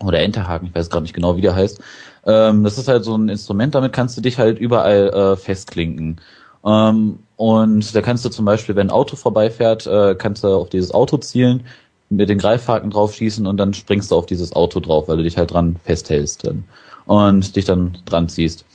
Oder 0.00 0.20
Enterhaken, 0.20 0.68
ich 0.68 0.74
weiß 0.74 0.90
gerade 0.90 1.04
nicht 1.04 1.14
genau, 1.14 1.38
wie 1.38 1.40
der 1.40 1.54
heißt. 1.54 1.80
Ähm, 2.26 2.62
das 2.62 2.76
ist 2.76 2.86
halt 2.86 3.04
so 3.04 3.16
ein 3.16 3.30
Instrument, 3.30 3.74
damit 3.74 3.94
kannst 3.94 4.18
du 4.18 4.20
dich 4.20 4.36
halt 4.38 4.58
überall 4.58 5.08
äh, 5.08 5.36
festklinken. 5.36 6.20
Ähm, 6.62 7.20
und 7.36 7.94
da 7.94 8.02
kannst 8.02 8.22
du 8.26 8.28
zum 8.28 8.44
Beispiel, 8.44 8.76
wenn 8.76 8.88
ein 8.88 8.94
Auto 8.94 9.16
vorbeifährt, 9.16 9.86
äh, 9.86 10.14
kannst 10.14 10.44
du 10.44 10.48
auf 10.48 10.68
dieses 10.68 10.92
Auto 10.92 11.16
zielen, 11.16 11.64
mit 12.10 12.28
den 12.28 12.36
Greifhaken 12.36 12.90
drauf 12.90 13.14
schießen 13.14 13.46
und 13.46 13.56
dann 13.56 13.72
springst 13.72 14.10
du 14.10 14.16
auf 14.16 14.26
dieses 14.26 14.52
Auto 14.52 14.80
drauf, 14.80 15.08
weil 15.08 15.16
du 15.16 15.22
dich 15.22 15.38
halt 15.38 15.52
dran 15.52 15.76
festhältst 15.84 16.44
dann 16.44 16.64
und 17.06 17.56
dich 17.56 17.64
dann 17.64 17.96
dran 18.04 18.28
ziehst. 18.28 18.66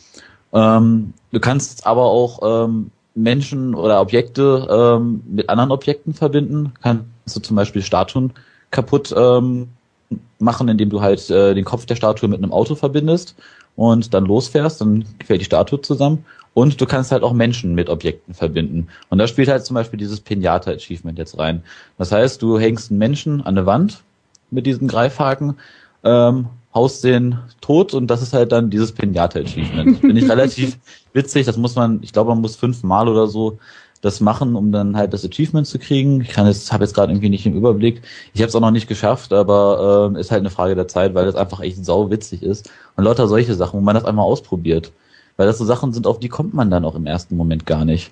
Ähm, 0.52 1.14
du 1.32 1.40
kannst 1.40 1.86
aber 1.86 2.06
auch 2.06 2.66
ähm, 2.66 2.90
Menschen 3.24 3.76
oder 3.76 4.02
Objekte 4.02 4.68
ähm, 4.70 5.22
mit 5.30 5.50
anderen 5.50 5.72
Objekten 5.72 6.14
verbinden. 6.14 6.74
Kannst 6.82 7.06
du 7.36 7.40
zum 7.40 7.56
Beispiel 7.56 7.82
Statuen 7.82 8.34
kaputt 8.72 9.14
ähm, 9.16 9.70
machen, 10.40 10.68
indem 10.68 10.90
du 10.90 11.02
halt 11.02 11.30
äh, 11.30 11.54
den 11.54 11.66
Kopf 11.66 11.86
der 11.86 11.96
Statue 11.96 12.30
mit 12.30 12.42
einem 12.42 12.52
Auto 12.52 12.76
verbindest 12.76 13.36
und 13.76 14.14
dann 14.14 14.26
losfährst, 14.26 14.82
dann 14.82 15.06
fällt 15.24 15.42
die 15.42 15.46
Statue 15.46 15.82
zusammen. 15.82 16.26
Und 16.54 16.82
du 16.82 16.86
kannst 16.86 17.12
halt 17.12 17.24
auch 17.24 17.34
Menschen 17.34 17.76
mit 17.76 17.90
Objekten 17.90 18.34
verbinden. 18.34 18.88
Und 19.10 19.20
da 19.20 19.28
spielt 19.28 19.50
halt 19.50 19.64
zum 19.64 19.76
Beispiel 19.76 20.00
dieses 20.00 20.20
Pinata-Achievement 20.20 21.18
jetzt 21.18 21.38
rein. 21.38 21.64
Das 21.98 22.12
heißt, 22.12 22.42
du 22.42 22.60
hängst 22.60 22.90
einen 22.90 22.98
Menschen 22.98 23.42
an 23.42 23.58
eine 23.58 23.66
Wand 23.66 24.04
mit 24.50 24.66
diesem 24.66 24.88
Greifhaken, 24.88 25.56
ähm, 26.04 26.48
haust 26.74 27.04
den 27.04 27.40
tot 27.62 27.94
und 27.94 28.08
das 28.08 28.22
ist 28.22 28.34
halt 28.34 28.52
dann 28.52 28.70
dieses 28.70 28.92
Pinata-Achievement. 28.92 30.00
Finde 30.00 30.22
ich 30.22 30.30
relativ 30.30 30.78
witzig. 31.14 31.46
Das 31.46 31.58
muss 31.58 31.76
man, 31.76 32.00
ich 32.04 32.14
glaube, 32.14 32.30
man 32.30 32.42
muss 32.42 32.56
fünfmal 32.56 33.08
oder 33.08 33.28
so 33.28 33.58
das 34.02 34.22
machen, 34.22 34.56
um 34.56 34.72
dann 34.72 34.96
halt 34.96 35.14
das 35.14 35.26
Achievement 35.26 35.68
zu 35.68 35.78
kriegen. 35.78 36.22
Ich 36.22 36.30
kann 36.30 36.48
jetzt, 36.48 36.72
habe 36.72 36.84
jetzt 36.84 36.94
gerade 36.94 37.12
irgendwie 37.12 37.30
nicht 37.30 37.46
im 37.46 37.56
Überblick. 37.56 38.02
Ich 38.34 38.42
habe 38.42 38.48
es 38.50 38.56
auch 38.56 38.62
noch 38.62 38.72
nicht 38.72 38.88
geschafft, 38.88 39.34
aber 39.34 40.14
äh, 40.16 40.20
ist 40.20 40.32
halt 40.32 40.40
eine 40.40 40.50
Frage 40.50 40.76
der 40.76 40.88
Zeit, 40.88 41.14
weil 41.16 41.26
das 41.26 41.36
einfach 41.36 41.60
echt 41.60 41.84
sau 41.84 42.10
witzig 42.10 42.42
ist. 42.42 42.70
Und 42.96 43.04
lauter 43.04 43.28
solche 43.28 43.56
Sachen, 43.56 43.80
wo 43.80 43.84
man 43.84 43.96
das 43.96 44.06
einmal 44.06 44.26
ausprobiert. 44.26 44.92
Weil 45.36 45.48
das 45.48 45.58
so 45.58 45.66
Sachen 45.66 45.92
sind, 45.92 46.08
auf 46.08 46.20
die 46.20 46.30
kommt 46.30 46.54
man 46.54 46.70
dann 46.70 46.86
auch 46.86 46.96
im 46.96 47.06
ersten 47.06 47.36
Moment 47.36 47.66
gar 47.66 47.84
nicht. 47.84 48.12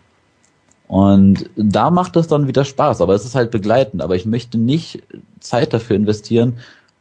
Und 0.87 1.49
da 1.55 1.89
macht 1.89 2.15
es 2.15 2.27
dann 2.27 2.47
wieder 2.47 2.63
Spaß, 2.63 3.01
aber 3.01 3.13
es 3.13 3.25
ist 3.25 3.35
halt 3.35 3.51
begleitend. 3.51 4.01
Aber 4.01 4.15
ich 4.15 4.25
möchte 4.25 4.57
nicht 4.57 5.03
Zeit 5.39 5.73
dafür 5.73 5.95
investieren, 5.95 6.57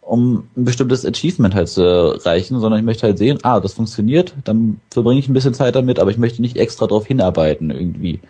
um 0.07 0.49
ein 0.57 0.65
bestimmtes 0.65 1.05
Achievement 1.05 1.55
halt 1.55 1.69
zu 1.69 1.83
erreichen, 1.83 2.61
sondern 2.61 2.79
ich 2.81 2.87
möchte 2.87 3.07
halt 3.07 3.19
sehen, 3.19 3.39
ah, 3.43 3.61
das 3.61 3.75
funktioniert, 3.75 4.35
dann 4.45 4.81
verbringe 4.91 5.19
ich 5.19 5.29
ein 5.29 5.35
bisschen 5.35 5.55
Zeit 5.55 5.75
damit, 5.75 5.99
aber 5.99 6.11
ich 6.11 6.19
möchte 6.19 6.41
nicht 6.41 6.57
extra 6.57 6.87
darauf 6.87 7.07
hinarbeiten 7.07 7.71
irgendwie. 7.71 8.21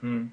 Hm. 0.00 0.30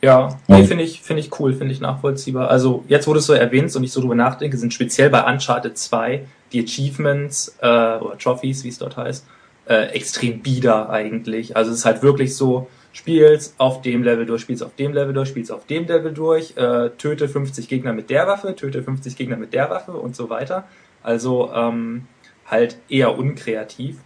Ja, 0.00 0.38
nee, 0.46 0.64
finde 0.64 0.84
ich, 0.84 1.00
finde 1.00 1.20
ich 1.20 1.40
cool, 1.40 1.54
finde 1.54 1.72
ich 1.72 1.80
nachvollziehbar. 1.80 2.48
Also 2.50 2.84
jetzt, 2.86 3.08
wo 3.08 3.14
du 3.14 3.18
es 3.18 3.26
so 3.26 3.32
erwähnst 3.32 3.76
und 3.76 3.82
ich 3.82 3.90
so 3.90 4.00
drüber 4.00 4.14
nachdenke, 4.14 4.56
sind 4.56 4.72
speziell 4.72 5.10
bei 5.10 5.24
Uncharted 5.24 5.76
2 5.76 6.24
die 6.52 6.62
Achievements 6.62 7.56
äh, 7.60 7.66
oder 7.66 8.16
Trophies, 8.16 8.62
wie 8.62 8.68
es 8.68 8.78
dort 8.78 8.96
heißt, 8.96 9.26
äh, 9.68 9.88
extrem 9.88 10.40
bieder 10.40 10.90
eigentlich. 10.90 11.56
Also 11.56 11.72
es 11.72 11.78
ist 11.78 11.84
halt 11.84 12.02
wirklich 12.02 12.36
so, 12.36 12.68
spielst 12.98 13.54
auf 13.58 13.80
dem 13.80 14.02
Level 14.02 14.26
durch, 14.26 14.42
spielst 14.42 14.62
auf 14.64 14.74
dem 14.74 14.92
Level 14.92 15.14
durch, 15.14 15.28
spielst 15.28 15.52
auf 15.52 15.66
dem 15.66 15.86
Level 15.86 16.12
durch, 16.12 16.56
äh, 16.56 16.90
töte 16.98 17.28
50 17.28 17.68
Gegner 17.68 17.92
mit 17.92 18.10
der 18.10 18.26
Waffe, 18.26 18.56
töte 18.56 18.82
50 18.82 19.16
Gegner 19.16 19.36
mit 19.36 19.52
der 19.52 19.70
Waffe 19.70 19.92
und 19.92 20.16
so 20.16 20.30
weiter. 20.30 20.64
Also 21.04 21.52
ähm, 21.54 22.06
halt 22.44 22.76
eher 22.88 23.16
unkreativ. 23.16 23.98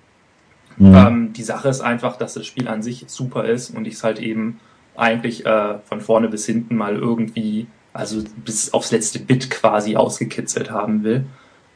Mhm. 0.77 0.95
Ähm, 0.95 1.33
die 1.33 1.43
Sache 1.43 1.71
ist 1.71 1.81
einfach, 1.81 2.17
dass 2.17 2.35
das 2.35 2.47
Spiel 2.47 2.69
an 2.69 2.83
sich 2.83 3.07
super 3.09 3.47
ist 3.47 3.75
und 3.75 3.87
ich 3.87 3.95
es 3.95 4.05
halt 4.05 4.21
eben 4.21 4.61
eigentlich 4.95 5.47
äh, 5.47 5.79
von 5.85 6.03
vorne 6.03 6.29
bis 6.29 6.45
hinten 6.45 6.77
mal 6.77 6.95
irgendwie, 6.95 7.67
also 7.95 8.23
bis 8.45 8.75
aufs 8.75 8.91
letzte 8.91 9.21
Bit 9.21 9.49
quasi 9.49 9.97
ausgekitzelt 9.97 10.71
haben 10.71 11.03
will. 11.03 11.25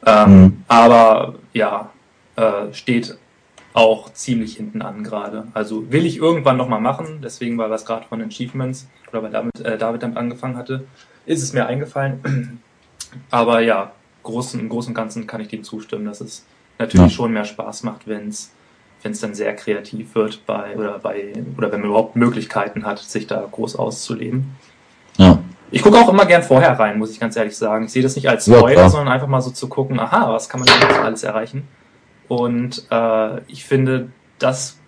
Ähm, 0.05 0.41
mhm. 0.41 0.65
Aber 0.69 1.37
ja, 1.55 1.91
äh, 2.37 2.73
steht 2.73 3.17
auch 3.77 4.11
ziemlich 4.15 4.57
hinten 4.57 4.81
an 4.81 5.05
gerade. 5.05 5.49
Also 5.53 5.93
will 5.93 6.07
ich 6.07 6.17
irgendwann 6.17 6.57
nochmal 6.57 6.81
machen, 6.81 7.21
deswegen, 7.23 7.59
weil 7.59 7.69
wir 7.69 7.75
es 7.75 7.85
gerade 7.85 8.07
von 8.09 8.23
Achievements 8.23 8.89
oder 9.13 9.23
weil 9.23 9.31
David, 9.31 9.61
äh, 9.61 9.77
David 9.77 10.03
damit 10.03 10.17
angefangen 10.17 10.57
hatte, 10.57 10.87
ist 11.27 11.43
es 11.43 11.53
mir 11.53 11.67
eingefallen. 11.67 12.63
Aber 13.31 13.61
ja, 13.61 13.93
großen, 14.23 14.59
im 14.59 14.71
Großen 14.71 14.91
und 14.91 14.95
Ganzen 14.95 15.27
kann 15.27 15.43
ich 15.43 15.49
dem 15.49 15.63
zustimmen, 15.63 16.07
dass 16.07 16.23
es 16.23 16.47
natürlich 16.79 17.13
ja. 17.13 17.17
schon 17.17 17.33
mehr 17.33 17.45
Spaß 17.45 17.83
macht, 17.83 18.09
wenn 18.09 18.29
es 18.29 18.53
wenn 19.03 19.13
es 19.13 19.21
dann 19.21 19.35
sehr 19.35 19.55
kreativ 19.55 20.15
wird 20.15 20.47
bei 20.47 20.75
oder 20.75 20.99
bei 20.99 21.35
oder 21.59 21.71
wenn 21.71 21.81
man 21.83 21.91
überhaupt 21.91 22.17
Möglichkeiten 22.17 22.87
hat, 22.87 22.99
sich 22.99 23.27
da 23.27 23.47
groß 23.49 23.77
auszuleben. 23.77 24.57
Ja. 25.19 25.39
Ich 25.71 25.83
gucke 25.83 25.99
auch 25.99 26.09
immer 26.09 26.25
gern 26.25 26.43
vorher 26.43 26.79
rein, 26.79 26.99
muss 26.99 27.11
ich 27.11 27.21
ganz 27.21 27.37
ehrlich 27.37 27.57
sagen. 27.57 27.85
Ich 27.85 27.93
sehe 27.93 28.03
das 28.03 28.17
nicht 28.17 28.29
als 28.29 28.47
Spoiler, 28.47 28.83
ja, 28.83 28.89
sondern 28.89 29.09
einfach 29.09 29.29
mal 29.29 29.43
so 29.43 29.51
zu 29.51 29.69
gucken, 29.69 30.01
aha, 30.01 30.33
was 30.33 30.49
kann 30.49 30.61
man 30.61 30.67
denn 30.67 30.89
jetzt 30.89 30.99
alles 30.99 31.23
erreichen? 31.25 31.69
Und 32.29 32.85
äh, 32.91 33.41
ich 33.49 33.65
finde, 33.65 34.09
das 34.39 34.79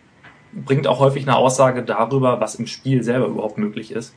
bringt 0.52 0.86
auch 0.86 1.00
häufig 1.00 1.22
eine 1.24 1.36
Aussage 1.36 1.82
darüber, 1.82 2.40
was 2.40 2.56
im 2.56 2.66
Spiel 2.66 3.02
selber 3.02 3.26
überhaupt 3.26 3.58
möglich 3.58 3.92
ist, 3.92 4.14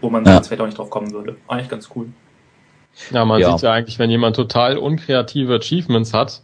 wo 0.00 0.10
man 0.10 0.24
ja. 0.24 0.34
sonst 0.34 0.48
vielleicht 0.48 0.62
auch 0.62 0.66
nicht 0.66 0.78
drauf 0.78 0.90
kommen 0.90 1.12
würde. 1.12 1.36
Eigentlich 1.48 1.68
ganz 1.68 1.90
cool. 1.94 2.06
Ja, 3.10 3.24
man 3.24 3.40
ja. 3.40 3.52
sieht 3.52 3.62
ja 3.62 3.72
eigentlich, 3.72 3.98
wenn 3.98 4.10
jemand 4.10 4.36
total 4.36 4.78
unkreative 4.78 5.56
Achievements 5.56 6.14
hat, 6.14 6.42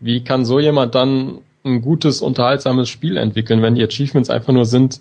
wie 0.00 0.24
kann 0.24 0.44
so 0.44 0.58
jemand 0.58 0.94
dann 0.94 1.38
ein 1.64 1.80
gutes, 1.80 2.22
unterhaltsames 2.22 2.88
Spiel 2.88 3.16
entwickeln, 3.16 3.62
wenn 3.62 3.76
die 3.76 3.84
Achievements 3.84 4.30
einfach 4.30 4.52
nur 4.52 4.64
sind, 4.64 5.00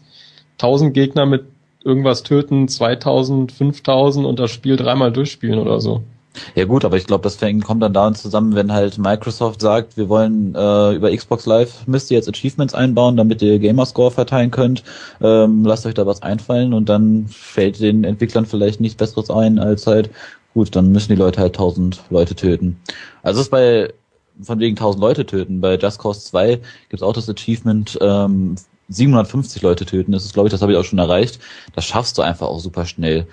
1000 0.54 0.94
Gegner 0.94 1.26
mit 1.26 1.46
irgendwas 1.84 2.22
töten, 2.22 2.68
2000, 2.68 3.52
5000 3.52 4.26
und 4.28 4.40
das 4.40 4.52
Spiel 4.52 4.76
dreimal 4.76 5.12
durchspielen 5.12 5.58
oder 5.58 5.80
so. 5.80 6.04
Ja 6.56 6.66
gut, 6.66 6.86
aber 6.86 6.98
ich 6.98 7.06
glaube, 7.08 7.24
das 7.24 7.38
kommt 7.64 7.84
dann 7.84 7.94
da 7.94 8.14
zusammen, 8.14 8.56
wenn 8.56 8.72
halt 8.72 8.98
Microsoft 8.98 9.62
sagt, 9.62 9.98
wir 9.98 10.08
wollen 10.08 10.56
äh, 10.56 10.96
über 10.96 11.16
Xbox 11.16 11.46
Live 11.46 11.86
müsst 11.88 12.10
ihr 12.10 12.18
jetzt 12.18 12.30
Achievements 12.30 12.74
einbauen, 12.74 13.18
damit 13.18 13.42
ihr 13.42 13.60
Gamerscore 13.60 14.12
verteilen 14.12 14.52
könnt. 14.52 14.84
Ähm, 15.22 15.66
lasst 15.66 15.86
euch 15.86 15.94
da 15.94 16.06
was 16.06 16.22
einfallen 16.22 16.74
und 16.74 16.88
dann 16.88 17.28
fällt 17.28 17.80
den 17.82 18.04
Entwicklern 18.04 18.46
vielleicht 18.46 18.80
nichts 18.80 18.98
Besseres 18.98 19.30
ein 19.30 19.60
als 19.60 19.88
halt, 19.88 20.10
gut, 20.54 20.76
dann 20.76 20.92
müssen 20.92 21.10
die 21.10 21.20
Leute 21.20 21.42
halt 21.42 21.56
tausend 21.56 22.02
Leute 22.10 22.36
töten. 22.36 22.80
Also 23.24 23.42
es 23.42 23.48
ist 23.48 23.52
bei 23.52 23.94
von 24.42 24.60
wegen 24.60 24.76
tausend 24.76 25.02
Leute 25.02 25.26
töten. 25.26 25.62
Bei 25.62 25.78
Just 25.78 26.00
Cause 26.00 26.22
2 26.22 26.60
gibt's 26.90 27.04
auch 27.04 27.14
das 27.14 27.30
Achievement 27.30 27.98
ähm, 28.02 28.56
750 28.90 29.62
Leute 29.62 29.86
töten. 29.86 30.12
Das 30.12 30.26
ist, 30.26 30.34
glaube 30.34 30.48
ich, 30.48 30.52
das 30.52 30.62
habe 30.62 30.72
ich 30.72 30.78
auch 30.78 30.84
schon 30.84 31.00
erreicht. 31.00 31.40
Das 31.76 31.86
schaffst 31.86 32.18
du 32.18 32.22
einfach 32.22 32.48
auch 32.48 32.60
super 32.60 32.86
schnell, 32.86 33.28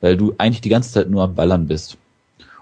weil 0.00 0.16
du 0.16 0.34
eigentlich 0.38 0.60
die 0.60 0.68
ganze 0.68 0.92
Zeit 0.92 1.08
nur 1.08 1.22
am 1.22 1.34
Ballern 1.34 1.66
bist. 1.66 1.96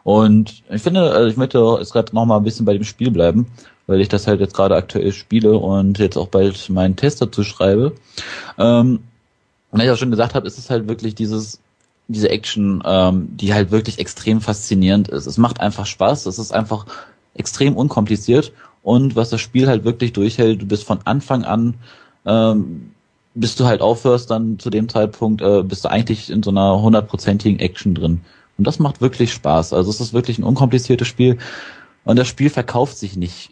Und 0.08 0.62
ich 0.70 0.80
finde, 0.80 1.12
also 1.12 1.28
ich 1.28 1.36
möchte 1.36 1.58
jetzt 1.78 1.92
gerade 1.92 2.14
noch 2.14 2.24
mal 2.24 2.38
ein 2.38 2.42
bisschen 2.42 2.64
bei 2.64 2.72
dem 2.72 2.84
Spiel 2.84 3.10
bleiben, 3.10 3.46
weil 3.86 4.00
ich 4.00 4.08
das 4.08 4.26
halt 4.26 4.40
jetzt 4.40 4.54
gerade 4.54 4.74
aktuell 4.74 5.12
spiele 5.12 5.58
und 5.58 5.98
jetzt 5.98 6.16
auch 6.16 6.28
bald 6.28 6.70
meinen 6.70 6.96
Test 6.96 7.20
dazu 7.20 7.44
schreibe. 7.44 7.92
Ähm, 8.56 9.00
und 9.70 9.78
wie 9.78 9.84
ich 9.84 9.90
auch 9.90 9.98
schon 9.98 10.10
gesagt 10.10 10.34
habe, 10.34 10.46
ist 10.46 10.56
es 10.56 10.70
halt 10.70 10.88
wirklich 10.88 11.14
dieses 11.14 11.60
diese 12.08 12.30
Action, 12.30 12.82
ähm, 12.86 13.28
die 13.36 13.52
halt 13.52 13.70
wirklich 13.70 13.98
extrem 13.98 14.40
faszinierend 14.40 15.08
ist. 15.08 15.26
Es 15.26 15.36
macht 15.36 15.60
einfach 15.60 15.84
Spaß. 15.84 16.24
Es 16.24 16.38
ist 16.38 16.52
einfach 16.52 16.86
extrem 17.34 17.76
unkompliziert 17.76 18.54
und 18.82 19.14
was 19.14 19.28
das 19.28 19.42
Spiel 19.42 19.68
halt 19.68 19.84
wirklich 19.84 20.14
durchhält, 20.14 20.62
du 20.62 20.66
bist 20.66 20.84
von 20.84 21.00
Anfang 21.04 21.44
an 21.44 21.74
ähm, 22.24 22.92
bis 23.34 23.56
du 23.56 23.66
halt 23.66 23.82
aufhörst, 23.82 24.30
dann 24.30 24.58
zu 24.58 24.70
dem 24.70 24.88
Zeitpunkt 24.88 25.42
äh, 25.42 25.62
bist 25.62 25.84
du 25.84 25.90
eigentlich 25.90 26.30
in 26.30 26.42
so 26.42 26.50
einer 26.50 26.80
hundertprozentigen 26.80 27.58
Action 27.60 27.94
drin. 27.94 28.22
Und 28.58 28.66
das 28.66 28.80
macht 28.80 29.00
wirklich 29.00 29.32
Spaß. 29.32 29.72
Also 29.72 29.90
es 29.90 30.00
ist 30.00 30.12
wirklich 30.12 30.38
ein 30.38 30.44
unkompliziertes 30.44 31.06
Spiel. 31.06 31.38
Und 32.04 32.18
das 32.18 32.26
Spiel 32.26 32.50
verkauft 32.50 32.98
sich 32.98 33.16
nicht, 33.16 33.50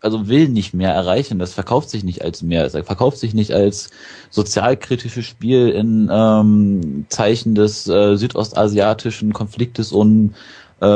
also 0.00 0.28
will 0.28 0.48
nicht 0.48 0.74
mehr 0.74 0.92
erreichen. 0.92 1.38
Das 1.38 1.54
verkauft 1.54 1.88
sich 1.88 2.04
nicht 2.04 2.22
als 2.22 2.42
mehr. 2.42 2.64
Es 2.66 2.72
verkauft 2.72 3.18
sich 3.18 3.32
nicht 3.32 3.52
als 3.52 3.90
sozialkritisches 4.30 5.24
Spiel 5.24 5.70
in 5.70 6.10
ähm, 6.12 7.06
Zeichen 7.08 7.54
des 7.54 7.88
äh, 7.88 8.16
südostasiatischen 8.16 9.32
Konfliktes 9.32 9.92
und 9.92 10.34
äh, 10.80 10.86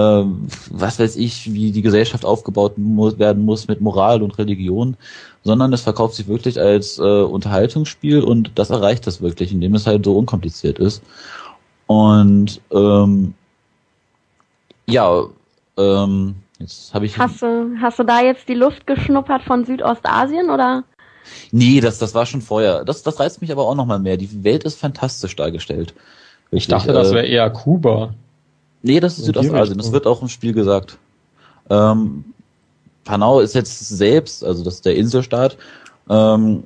was 0.70 0.98
weiß 0.98 1.16
ich, 1.16 1.52
wie 1.52 1.72
die 1.72 1.82
Gesellschaft 1.82 2.26
aufgebaut 2.26 2.76
muss, 2.76 3.18
werden 3.18 3.44
muss 3.46 3.68
mit 3.68 3.80
Moral 3.80 4.22
und 4.22 4.36
Religion, 4.36 4.96
sondern 5.42 5.72
es 5.72 5.82
verkauft 5.82 6.16
sich 6.16 6.28
wirklich 6.28 6.60
als 6.60 6.98
äh, 6.98 7.02
Unterhaltungsspiel 7.02 8.20
und 8.20 8.52
das 8.56 8.68
erreicht 8.68 9.06
das 9.06 9.22
wirklich, 9.22 9.52
indem 9.52 9.74
es 9.74 9.86
halt 9.86 10.04
so 10.04 10.18
unkompliziert 10.18 10.78
ist. 10.78 11.02
Und 11.88 12.61
ähm, 12.71 13.35
ja, 14.87 15.25
ähm, 15.78 16.35
jetzt 16.59 16.92
habe 16.92 17.07
ich. 17.07 17.18
Hast 17.18 17.40
du, 17.42 17.76
hast 17.80 17.99
du 17.99 18.04
da 18.04 18.21
jetzt 18.21 18.47
die 18.47 18.54
Luft 18.54 18.87
geschnuppert 18.87 19.42
von 19.42 19.64
Südostasien 19.64 20.50
oder? 20.50 20.85
Nee, 21.50 21.80
das, 21.80 21.99
das 21.99 22.14
war 22.14 22.26
schon 22.26 22.42
vorher. 22.42 22.85
Das, 22.85 23.02
das 23.02 23.18
reizt 23.18 23.40
mich 23.40 23.50
aber 23.50 23.66
auch 23.66 23.75
nochmal 23.75 23.99
mehr. 23.99 24.18
Die 24.18 24.45
Welt 24.45 24.64
ist 24.64 24.78
fantastisch 24.78 25.35
dargestellt. 25.35 25.95
Wirklich, 26.50 26.64
ich 26.64 26.68
dachte, 26.68 26.92
das 26.92 27.11
wäre 27.12 27.26
äh, 27.26 27.33
eher 27.33 27.49
Kuba. 27.50 28.14
Nee, 28.83 29.00
das 29.00 29.18
ist 29.18 29.25
Südostasien. 29.25 29.78
Das 29.78 29.90
wird 29.90 30.07
auch 30.07 30.21
im 30.21 30.28
Spiel 30.28 30.52
gesagt. 30.52 30.99
Ähm, 31.71 32.25
Panau 33.04 33.40
ist 33.40 33.54
jetzt 33.54 33.88
selbst, 33.88 34.45
also 34.45 34.62
das 34.62 34.75
ist 34.75 34.85
der 34.85 34.95
Inselstaat, 34.95 35.57
ähm, 36.11 36.64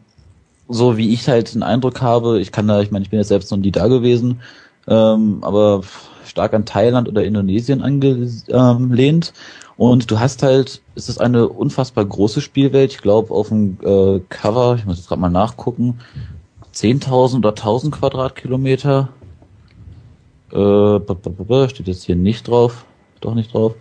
so 0.68 0.96
wie 0.96 1.12
ich 1.12 1.28
halt 1.28 1.54
den 1.54 1.62
Eindruck 1.62 2.00
habe, 2.00 2.40
ich 2.40 2.50
kann 2.50 2.66
da, 2.66 2.80
ich 2.80 2.90
meine, 2.90 3.04
ich 3.04 3.10
bin 3.10 3.20
jetzt 3.20 3.28
selbst 3.28 3.52
noch 3.52 3.58
nie 3.58 3.70
da 3.70 3.86
gewesen, 3.86 4.40
ähm, 4.86 5.38
aber 5.42 5.82
stark 6.24 6.54
an 6.54 6.64
Thailand 6.64 7.08
oder 7.08 7.24
Indonesien 7.24 7.82
angelehnt. 7.82 9.32
Und 9.76 10.10
du 10.10 10.20
hast 10.20 10.42
halt, 10.42 10.80
es 10.94 11.08
ist 11.08 11.20
eine 11.20 11.48
unfassbar 11.48 12.04
große 12.04 12.40
Spielwelt. 12.40 12.92
Ich 12.92 12.98
glaube, 12.98 13.34
auf 13.34 13.48
dem 13.48 13.78
äh, 13.82 14.20
Cover, 14.28 14.76
ich 14.78 14.84
muss 14.84 14.98
jetzt 14.98 15.08
gerade 15.08 15.20
mal 15.20 15.30
nachgucken, 15.30 16.00
10.000 16.74 17.38
oder 17.38 17.50
1.000 17.50 17.90
Quadratkilometer. 17.90 19.08
Äh, 20.52 21.68
steht 21.68 21.88
jetzt 21.88 22.04
hier 22.04 22.16
nicht 22.16 22.48
drauf. 22.48 22.84
Doch 23.20 23.34
nicht 23.34 23.52
drauf. 23.52 23.74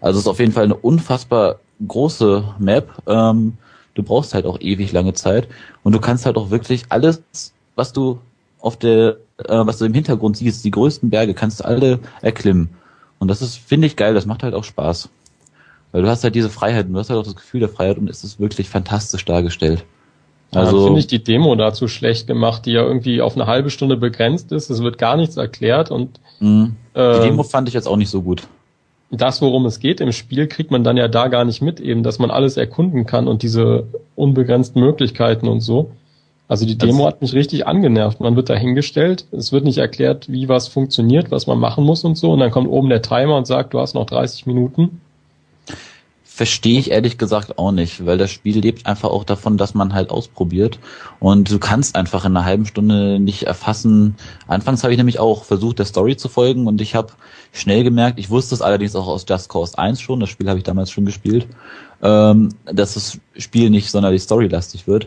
Also 0.00 0.18
es 0.18 0.24
ist 0.24 0.30
auf 0.30 0.38
jeden 0.38 0.52
Fall 0.52 0.64
eine 0.64 0.76
unfassbar 0.76 1.60
große 1.86 2.44
Map. 2.58 2.90
Ähm, 3.06 3.58
du 3.94 4.02
brauchst 4.02 4.34
halt 4.34 4.46
auch 4.46 4.60
ewig 4.60 4.92
lange 4.92 5.14
Zeit 5.14 5.48
und 5.82 5.92
du 5.92 6.00
kannst 6.00 6.26
halt 6.26 6.36
auch 6.36 6.50
wirklich 6.50 6.84
alles, 6.90 7.22
was 7.74 7.92
du 7.92 8.18
auf 8.64 8.78
der, 8.78 9.18
äh, 9.38 9.66
was 9.66 9.78
du 9.78 9.84
im 9.84 9.92
Hintergrund 9.92 10.38
siehst, 10.38 10.64
die 10.64 10.70
größten 10.70 11.10
Berge, 11.10 11.34
kannst 11.34 11.60
du 11.60 11.64
alle 11.66 11.98
erklimmen. 12.22 12.70
Und 13.18 13.28
das 13.28 13.42
ist, 13.42 13.58
finde 13.58 13.86
ich, 13.86 13.94
geil, 13.94 14.14
das 14.14 14.24
macht 14.24 14.42
halt 14.42 14.54
auch 14.54 14.64
Spaß. 14.64 15.10
Weil 15.92 16.02
du 16.02 16.08
hast 16.08 16.24
halt 16.24 16.34
diese 16.34 16.48
Freiheit 16.48 16.86
und 16.86 16.94
du 16.94 16.98
hast 16.98 17.10
halt 17.10 17.20
auch 17.20 17.24
das 17.24 17.36
Gefühl 17.36 17.60
der 17.60 17.68
Freiheit 17.68 17.98
und 17.98 18.08
es 18.08 18.24
ist 18.24 18.40
wirklich 18.40 18.70
fantastisch 18.70 19.24
dargestellt. 19.26 19.84
Also 20.50 20.78
ja, 20.78 20.84
finde 20.84 21.00
ich 21.00 21.06
die 21.06 21.22
Demo 21.22 21.54
dazu 21.56 21.88
schlecht 21.88 22.26
gemacht, 22.26 22.64
die 22.64 22.72
ja 22.72 22.82
irgendwie 22.82 23.20
auf 23.20 23.34
eine 23.34 23.46
halbe 23.46 23.68
Stunde 23.68 23.98
begrenzt 23.98 24.50
ist. 24.50 24.70
Es 24.70 24.82
wird 24.82 24.96
gar 24.96 25.16
nichts 25.16 25.36
erklärt 25.36 25.90
und 25.90 26.18
mhm. 26.40 26.76
die 26.96 27.00
äh, 27.00 27.20
Demo 27.20 27.42
fand 27.42 27.68
ich 27.68 27.74
jetzt 27.74 27.86
auch 27.86 27.96
nicht 27.96 28.10
so 28.10 28.22
gut. 28.22 28.44
Das, 29.10 29.42
worum 29.42 29.66
es 29.66 29.78
geht 29.78 30.00
im 30.00 30.12
Spiel, 30.12 30.46
kriegt 30.46 30.70
man 30.70 30.84
dann 30.84 30.96
ja 30.96 31.08
da 31.08 31.28
gar 31.28 31.44
nicht 31.44 31.60
mit, 31.60 31.80
eben, 31.80 32.02
dass 32.02 32.18
man 32.18 32.30
alles 32.30 32.56
erkunden 32.56 33.04
kann 33.04 33.28
und 33.28 33.42
diese 33.42 33.86
unbegrenzten 34.16 34.80
Möglichkeiten 34.80 35.48
und 35.48 35.60
so. 35.60 35.90
Also 36.46 36.66
die 36.66 36.76
Demo 36.76 37.06
hat 37.06 37.22
mich 37.22 37.32
richtig 37.32 37.66
angenervt. 37.66 38.20
Man 38.20 38.36
wird 38.36 38.50
da 38.50 38.54
hingestellt, 38.54 39.26
es 39.32 39.50
wird 39.50 39.64
nicht 39.64 39.78
erklärt, 39.78 40.30
wie 40.30 40.48
was 40.48 40.68
funktioniert, 40.68 41.30
was 41.30 41.46
man 41.46 41.58
machen 41.58 41.84
muss 41.84 42.04
und 42.04 42.18
so. 42.18 42.32
Und 42.32 42.40
dann 42.40 42.50
kommt 42.50 42.68
oben 42.68 42.90
der 42.90 43.00
Timer 43.00 43.36
und 43.36 43.46
sagt, 43.46 43.72
du 43.72 43.80
hast 43.80 43.94
noch 43.94 44.04
30 44.04 44.46
Minuten. 44.46 45.00
Verstehe 46.22 46.80
ich 46.80 46.90
ehrlich 46.90 47.16
gesagt 47.16 47.58
auch 47.58 47.70
nicht, 47.70 48.04
weil 48.04 48.18
das 48.18 48.30
Spiel 48.30 48.58
lebt 48.58 48.86
einfach 48.86 49.08
auch 49.08 49.24
davon, 49.24 49.56
dass 49.56 49.72
man 49.72 49.94
halt 49.94 50.10
ausprobiert. 50.10 50.80
Und 51.18 51.50
du 51.50 51.58
kannst 51.58 51.96
einfach 51.96 52.24
in 52.24 52.36
einer 52.36 52.44
halben 52.44 52.66
Stunde 52.66 53.20
nicht 53.20 53.44
erfassen. 53.44 54.16
Anfangs 54.46 54.82
habe 54.82 54.92
ich 54.92 54.98
nämlich 54.98 55.20
auch 55.20 55.44
versucht, 55.44 55.78
der 55.78 55.86
Story 55.86 56.16
zu 56.16 56.28
folgen 56.28 56.66
und 56.66 56.80
ich 56.80 56.94
habe 56.94 57.12
schnell 57.52 57.84
gemerkt, 57.84 58.18
ich 58.18 58.30
wusste 58.30 58.54
es 58.54 58.62
allerdings 58.62 58.96
auch 58.96 59.06
aus 59.06 59.24
Just 59.28 59.48
Cause 59.48 59.78
1 59.78 60.00
schon, 60.00 60.18
das 60.18 60.28
Spiel 60.28 60.48
habe 60.48 60.58
ich 60.58 60.64
damals 60.64 60.90
schon 60.90 61.06
gespielt, 61.06 61.46
ähm, 62.02 62.48
dass 62.66 62.94
das 62.94 63.20
Spiel 63.38 63.70
nicht 63.70 63.90
sonderlich 63.90 64.22
storylastig 64.22 64.88
wird. 64.88 65.06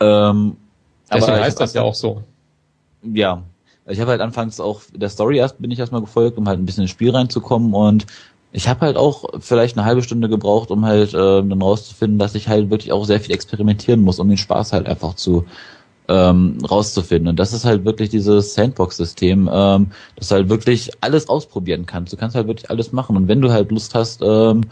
Ähm, 0.00 0.56
Deswegen 1.12 1.32
aber 1.32 1.42
heißt 1.42 1.60
das 1.60 1.74
ja 1.74 1.82
auch 1.82 1.94
so. 1.94 2.22
Ja. 3.02 3.42
Ich 3.86 4.00
habe 4.00 4.12
halt 4.12 4.20
anfangs 4.20 4.60
auch 4.60 4.82
der 4.94 5.08
Story 5.08 5.38
erst 5.38 5.60
bin 5.60 5.70
ich 5.70 5.78
erstmal 5.78 6.00
gefolgt, 6.00 6.38
um 6.38 6.46
halt 6.46 6.58
ein 6.58 6.66
bisschen 6.66 6.82
ins 6.82 6.90
Spiel 6.90 7.10
reinzukommen 7.10 7.74
und 7.74 8.06
ich 8.52 8.68
habe 8.68 8.80
halt 8.80 8.96
auch 8.96 9.24
vielleicht 9.38 9.76
eine 9.76 9.86
halbe 9.86 10.02
Stunde 10.02 10.28
gebraucht, 10.28 10.70
um 10.70 10.84
halt 10.84 11.14
äh, 11.14 11.16
dann 11.16 11.62
rauszufinden, 11.62 12.18
dass 12.18 12.34
ich 12.34 12.48
halt 12.48 12.70
wirklich 12.70 12.92
auch 12.92 13.04
sehr 13.04 13.20
viel 13.20 13.34
experimentieren 13.34 14.00
muss, 14.00 14.18
um 14.18 14.28
den 14.28 14.38
Spaß 14.38 14.72
halt 14.72 14.86
einfach 14.86 15.14
zu 15.14 15.44
ähm, 16.08 16.58
rauszufinden. 16.68 17.28
Und 17.28 17.38
das 17.38 17.52
ist 17.52 17.64
halt 17.64 17.84
wirklich 17.84 18.10
dieses 18.10 18.54
Sandbox-System, 18.54 19.48
ähm, 19.52 19.86
dass 20.16 20.28
du 20.28 20.34
halt 20.34 20.48
wirklich 20.48 20.90
alles 21.00 21.28
ausprobieren 21.28 21.86
kannst. 21.86 22.12
Du 22.12 22.16
kannst 22.16 22.34
halt 22.34 22.48
wirklich 22.48 22.68
alles 22.70 22.90
machen. 22.90 23.16
Und 23.16 23.28
wenn 23.28 23.40
du 23.40 23.52
halt 23.52 23.70
Lust 23.70 23.94
hast, 23.94 24.20
ähm, 24.22 24.62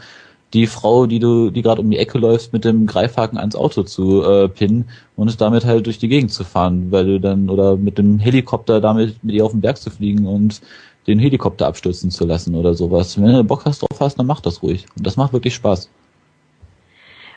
die 0.54 0.66
Frau, 0.66 1.06
die 1.06 1.18
du, 1.18 1.50
die 1.50 1.62
gerade 1.62 1.80
um 1.80 1.90
die 1.90 1.98
Ecke 1.98 2.18
läufst, 2.18 2.52
mit 2.52 2.64
dem 2.64 2.86
Greifhaken 2.86 3.38
ans 3.38 3.54
Auto 3.54 3.82
zu 3.82 4.22
äh, 4.22 4.48
pinnen 4.48 4.88
und 5.16 5.40
damit 5.40 5.64
halt 5.64 5.86
durch 5.86 5.98
die 5.98 6.08
Gegend 6.08 6.32
zu 6.32 6.44
fahren, 6.44 6.90
weil 6.90 7.04
du 7.04 7.20
dann 7.20 7.50
oder 7.50 7.76
mit 7.76 7.98
dem 7.98 8.18
Helikopter 8.18 8.80
damit 8.80 9.22
mit 9.22 9.34
ihr 9.34 9.44
auf 9.44 9.52
den 9.52 9.60
Berg 9.60 9.76
zu 9.76 9.90
fliegen 9.90 10.26
und 10.26 10.60
den 11.06 11.18
Helikopter 11.18 11.66
abstürzen 11.66 12.10
zu 12.10 12.26
lassen 12.26 12.54
oder 12.54 12.74
sowas. 12.74 13.20
Wenn 13.20 13.32
du 13.32 13.44
Bock 13.44 13.64
hast 13.64 13.82
drauf 13.82 14.00
hast, 14.00 14.18
dann 14.18 14.26
mach 14.26 14.40
das 14.40 14.62
ruhig. 14.62 14.86
Und 14.96 15.06
das 15.06 15.16
macht 15.16 15.32
wirklich 15.32 15.54
Spaß. 15.54 15.90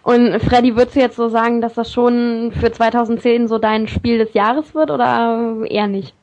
Und 0.04 0.42
Freddy, 0.42 0.76
würdest 0.76 0.96
du 0.96 1.00
jetzt 1.00 1.16
so 1.16 1.30
sagen, 1.30 1.62
dass 1.62 1.76
das 1.76 1.92
schon 1.92 2.52
für 2.60 2.72
2010 2.72 3.48
so 3.48 3.60
dein 3.60 3.88
Spiel 3.88 4.18
des 4.18 4.34
Jahres 4.34 4.74
wird 4.74 4.90
oder 4.90 5.56
eher 5.70 5.88
nicht? 5.88 6.14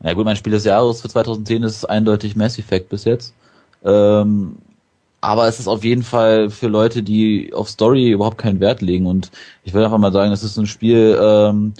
Na 0.00 0.12
gut, 0.14 0.24
mein 0.24 0.36
Spiel 0.36 0.52
des 0.52 0.64
Jahres 0.64 1.02
für 1.02 1.08
2010 1.08 1.62
ist 1.62 1.84
eindeutig 1.84 2.36
Mass 2.36 2.58
Effect 2.58 2.90
bis 2.90 3.04
jetzt. 3.04 3.34
Ähm, 3.84 4.56
aber 5.24 5.48
es 5.48 5.58
ist 5.58 5.68
auf 5.68 5.84
jeden 5.84 6.02
Fall 6.02 6.50
für 6.50 6.68
Leute, 6.68 7.02
die 7.02 7.52
auf 7.54 7.70
Story 7.70 8.10
überhaupt 8.10 8.36
keinen 8.36 8.60
Wert 8.60 8.82
legen. 8.82 9.06
Und 9.06 9.30
ich 9.64 9.72
würde 9.72 9.86
einfach 9.86 9.98
mal 9.98 10.12
sagen, 10.12 10.32
es 10.32 10.42
ist 10.42 10.58
ein 10.58 10.66
Spiel, 10.66 11.18
ähm, 11.18 11.72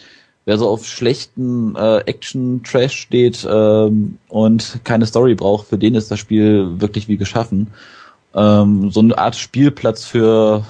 wer 0.47 0.57
so 0.57 0.67
auf 0.67 0.87
schlechten 0.87 1.77
äh, 1.77 1.99
Action-Trash 2.07 2.97
steht 2.97 3.47
ähm, 3.49 4.19
und 4.29 4.81
keine 4.85 5.05
Story 5.05 5.35
braucht, 5.35 5.69
für 5.69 5.77
den 5.77 5.95
ist 5.95 6.11
das 6.11 6.19
Spiel 6.21 6.81
wirklich 6.81 7.07
wie 7.07 7.19
geschaffen. 7.19 7.67
Ähm, 8.35 8.91
so 8.91 9.01
eine 9.01 9.19
Art 9.19 9.37
Spielplatz 9.37 10.07
für, 10.07 10.65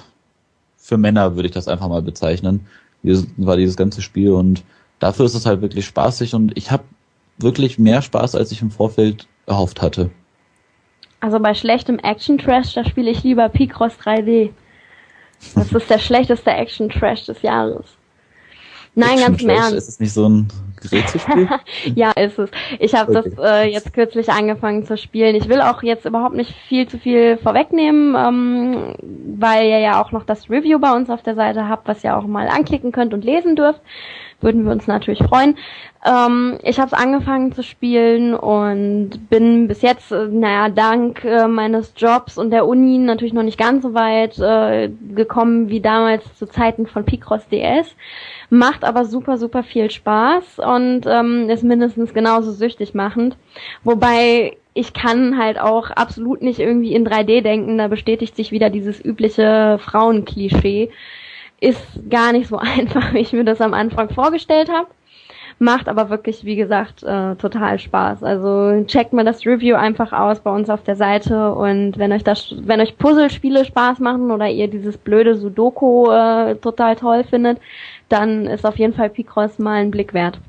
für 0.77 0.99
Männer 0.99 1.37
würde 1.37 1.47
ich 1.47 1.55
das 1.55 1.69
einfach 1.69 1.89
mal 1.89 2.03
bezeichnen. 2.03 2.67
Dieses, 3.05 3.27
war 3.37 3.57
dieses 3.57 3.77
ganze 3.77 4.03
Spiel 4.03 4.33
und 4.33 4.65
dafür 4.99 5.27
ist 5.27 5.35
es 5.35 5.47
halt 5.47 5.61
wirklich 5.63 5.87
spaßig 5.87 6.35
und 6.35 6.57
ich 6.57 6.73
habe 6.73 6.83
wirklich 7.39 7.79
mehr 7.79 8.03
Spaß, 8.03 8.35
als 8.35 8.51
ich 8.51 8.63
im 8.63 8.73
Vorfeld 8.73 9.29
erhofft 9.47 9.81
hatte. 9.81 10.11
Also 11.25 11.41
bei 11.41 11.55
schlechtem 11.55 11.99
Action-Trash, 11.99 12.75
da 12.75 12.85
spiele 12.85 13.11
ich 13.11 13.23
lieber 13.23 13.49
Picross 13.49 13.99
3D. 13.99 14.51
Das 15.55 15.73
ist 15.73 15.89
der 15.89 15.99
schlechteste 15.99 16.51
Action-Trash 16.51 17.25
des 17.25 17.41
Jahres. 17.41 17.87
Nein, 18.95 19.17
ganz 19.19 19.43
im 19.43 19.49
Ernst. 19.49 19.73
Ist 19.73 19.89
es 19.89 20.01
nicht 20.01 20.13
so 20.13 20.29
ein 20.29 20.49
Rätselspiel? 20.93 21.49
ja, 21.95 22.11
ist 22.11 22.39
es. 22.39 22.51
Ich 22.79 22.95
habe 22.95 23.17
okay. 23.17 23.33
das 23.37 23.43
äh, 23.43 23.73
jetzt 23.73 23.95
kürzlich 23.95 24.29
angefangen 24.29 24.85
zu 24.85 24.99
spielen. 24.99 25.35
Ich 25.35 25.49
will 25.49 25.63
auch 25.63 25.83
jetzt 25.83 26.05
überhaupt 26.05 26.35
nicht 26.35 26.55
viel 26.69 26.87
zu 26.89 26.99
viel 26.99 27.39
vorwegnehmen, 27.39 28.15
ähm, 28.15 28.95
weil 29.39 29.67
ihr 29.69 29.79
ja 29.79 30.03
auch 30.03 30.13
noch 30.13 30.27
das 30.27 30.51
Review 30.51 30.79
bei 30.79 30.93
uns 30.93 31.09
auf 31.09 31.23
der 31.23 31.37
Seite 31.37 31.71
habt, 31.71 31.89
was 31.89 32.05
ihr 32.05 32.19
auch 32.19 32.27
mal 32.27 32.49
anklicken 32.49 32.93
könnt 32.93 33.15
und 33.15 33.25
lesen 33.25 33.57
dürft 33.57 33.81
würden 34.45 34.65
wir 34.65 34.73
uns 34.73 34.87
natürlich 34.87 35.23
freuen. 35.23 35.57
Ähm, 36.05 36.59
ich 36.63 36.79
habe 36.79 36.89
es 36.89 36.93
angefangen 36.93 37.53
zu 37.53 37.63
spielen 37.63 38.35
und 38.35 39.29
bin 39.31 39.67
bis 39.69 39.81
jetzt, 39.83 40.13
äh, 40.13 40.29
naja, 40.29 40.69
dank 40.69 41.25
äh, 41.25 41.49
meines 41.49 41.95
Jobs 41.97 42.37
und 42.37 42.51
der 42.51 42.67
Uni 42.67 42.99
natürlich 42.99 43.33
noch 43.33 43.43
nicht 43.43 43.59
ganz 43.59 43.83
so 43.83 43.95
weit 43.95 44.39
äh, 44.39 44.91
gekommen 45.15 45.71
wie 45.71 45.81
damals 45.81 46.37
zu 46.37 46.47
Zeiten 46.47 46.87
von 46.87 47.05
Picross 47.05 47.49
DS. 47.49 47.97
Macht 48.51 48.85
aber 48.85 49.07
super, 49.07 49.39
super 49.39 49.63
viel 49.63 49.91
Spaß 49.91 50.59
und 50.59 51.07
ähm, 51.07 51.49
ist 51.49 51.65
mindestens 51.65 52.13
genauso 52.13 52.53
süchtig 52.53 52.95
machend. 52.95 53.37
Wobei 53.83 54.59
ich 54.75 54.93
kann 54.93 55.39
halt 55.39 55.59
auch 55.59 55.91
absolut 55.91 56.43
nicht 56.43 56.59
irgendwie 56.59 56.95
in 56.95 57.07
3D 57.07 57.41
denken, 57.43 57.79
da 57.79 57.89
bestätigt 57.89 58.37
sich 58.37 58.51
wieder 58.51 58.69
dieses 58.69 59.03
übliche 59.03 59.79
Frauenklischee 59.81 60.91
ist 61.65 62.11
gar 62.11 62.33
nicht 62.33 62.49
so 62.49 62.59
einfach, 62.59 63.13
wie 63.13 63.19
ich 63.19 63.33
mir 63.33 63.45
das 63.45 63.61
am 63.61 63.75
Anfang 63.75 64.11
vorgestellt 64.11 64.71
habe. 64.71 64.89
Macht 65.61 65.89
aber 65.89 66.11
wirklich, 66.11 66.45
wie 66.45 66.57
gesagt, 66.57 67.05
äh, 67.05 67.37
total 67.37 67.79
Spaß. 67.79 68.25
Also 68.25 68.85
checkt 68.87 69.13
mal 69.13 69.25
das 69.25 69.47
Review 69.47 69.77
einfach 69.77 70.13
aus 70.13 70.41
bei 70.41 70.51
uns 70.51 70.69
auf 70.69 70.83
der 70.83 70.97
Seite 70.97 71.55
und 71.55 71.97
wenn 71.97 72.13
euch 72.13 72.25
das, 72.25 72.53
wenn 72.59 72.81
euch 72.81 72.99
Puzzlespiele 72.99 73.65
Spaß 73.65 74.01
machen 74.01 74.33
oder 74.33 74.49
ihr 74.49 74.67
dieses 74.67 74.97
blöde 74.97 75.37
Sudoku 75.37 76.11
äh, 76.11 76.57
total 76.57 76.97
toll 76.97 77.23
findet, 77.23 77.59
dann 78.09 78.47
ist 78.47 78.67
auf 78.67 78.79
jeden 78.79 78.95
Fall 78.95 79.11
Picross 79.11 79.61
mal 79.61 79.81
ein 79.81 79.93
Blick 79.93 80.13
wert. 80.13 80.41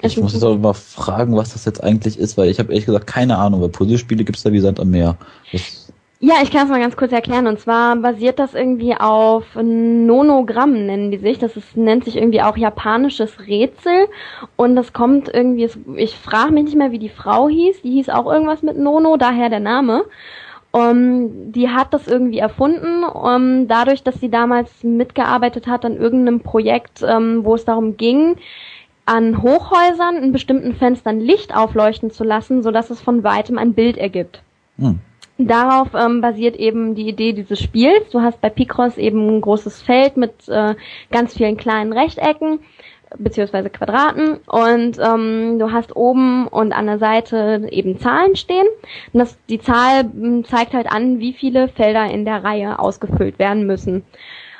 Ich 0.00 0.16
muss 0.16 0.32
jetzt 0.32 0.44
aber 0.44 0.56
mal 0.56 0.74
fragen, 0.74 1.36
was 1.36 1.54
das 1.54 1.64
jetzt 1.64 1.82
eigentlich 1.82 2.16
ist, 2.20 2.38
weil 2.38 2.50
ich 2.50 2.60
habe 2.60 2.70
ehrlich 2.70 2.86
gesagt 2.86 3.08
keine 3.08 3.36
Ahnung, 3.36 3.62
weil 3.62 3.68
Puzzlespiele 3.68 4.22
gibt's 4.22 4.44
da 4.44 4.52
wie 4.52 4.60
Sand 4.60 4.78
am 4.78 4.90
Meer. 4.90 5.16
Das 5.50 5.92
ja, 6.20 6.34
ich 6.42 6.50
kann 6.50 6.64
es 6.64 6.68
mal 6.68 6.80
ganz 6.80 6.96
kurz 6.96 7.12
erklären. 7.12 7.46
Und 7.46 7.60
zwar 7.60 7.94
basiert 7.96 8.40
das 8.40 8.54
irgendwie 8.54 8.96
auf 8.96 9.44
Nonogramm, 9.54 10.86
nennen 10.86 11.12
die 11.12 11.18
sich. 11.18 11.38
Das 11.38 11.56
ist, 11.56 11.76
nennt 11.76 12.04
sich 12.04 12.16
irgendwie 12.16 12.42
auch 12.42 12.56
japanisches 12.56 13.46
Rätsel. 13.46 14.08
Und 14.56 14.74
das 14.74 14.92
kommt 14.92 15.32
irgendwie, 15.32 15.70
ich 15.96 16.16
frage 16.16 16.52
mich 16.52 16.64
nicht 16.64 16.76
mehr, 16.76 16.90
wie 16.90 16.98
die 16.98 17.08
Frau 17.08 17.48
hieß. 17.48 17.82
Die 17.82 17.92
hieß 17.92 18.08
auch 18.08 18.26
irgendwas 18.30 18.62
mit 18.62 18.76
Nono, 18.76 19.16
daher 19.16 19.48
der 19.48 19.60
Name. 19.60 20.04
Um, 20.70 21.50
die 21.50 21.70
hat 21.70 21.94
das 21.94 22.06
irgendwie 22.06 22.38
erfunden, 22.38 23.02
um, 23.02 23.68
dadurch, 23.68 24.02
dass 24.02 24.20
sie 24.20 24.28
damals 24.28 24.84
mitgearbeitet 24.84 25.66
hat 25.66 25.86
an 25.86 25.96
irgendeinem 25.96 26.40
Projekt, 26.40 27.02
um, 27.02 27.46
wo 27.46 27.54
es 27.54 27.64
darum 27.64 27.96
ging, 27.96 28.36
an 29.06 29.40
Hochhäusern 29.40 30.16
in 30.16 30.30
bestimmten 30.30 30.74
Fenstern 30.74 31.20
Licht 31.20 31.56
aufleuchten 31.56 32.10
zu 32.10 32.22
lassen, 32.22 32.62
sodass 32.62 32.90
es 32.90 33.00
von 33.00 33.24
weitem 33.24 33.56
ein 33.56 33.72
Bild 33.72 33.96
ergibt. 33.96 34.42
Hm. 34.78 34.98
Darauf 35.38 35.94
ähm, 35.94 36.20
basiert 36.20 36.56
eben 36.56 36.96
die 36.96 37.08
Idee 37.08 37.32
dieses 37.32 37.60
Spiels. 37.60 38.10
Du 38.10 38.20
hast 38.20 38.40
bei 38.40 38.50
Picross 38.50 38.98
eben 38.98 39.36
ein 39.36 39.40
großes 39.40 39.82
Feld 39.82 40.16
mit 40.16 40.48
äh, 40.48 40.74
ganz 41.12 41.34
vielen 41.34 41.56
kleinen 41.56 41.92
Rechtecken 41.92 42.58
beziehungsweise 43.16 43.70
Quadraten 43.70 44.38
und 44.46 44.98
ähm, 44.98 45.58
du 45.58 45.72
hast 45.72 45.96
oben 45.96 46.46
und 46.46 46.72
an 46.72 46.86
der 46.86 46.98
Seite 46.98 47.66
eben 47.70 47.98
Zahlen 47.98 48.36
stehen. 48.36 48.66
Und 49.12 49.20
das, 49.20 49.38
die 49.48 49.60
Zahl 49.60 50.10
zeigt 50.44 50.74
halt 50.74 50.90
an, 50.90 51.18
wie 51.18 51.32
viele 51.32 51.68
Felder 51.68 52.04
in 52.10 52.24
der 52.24 52.44
Reihe 52.44 52.78
ausgefüllt 52.78 53.38
werden 53.38 53.66
müssen. 53.66 54.04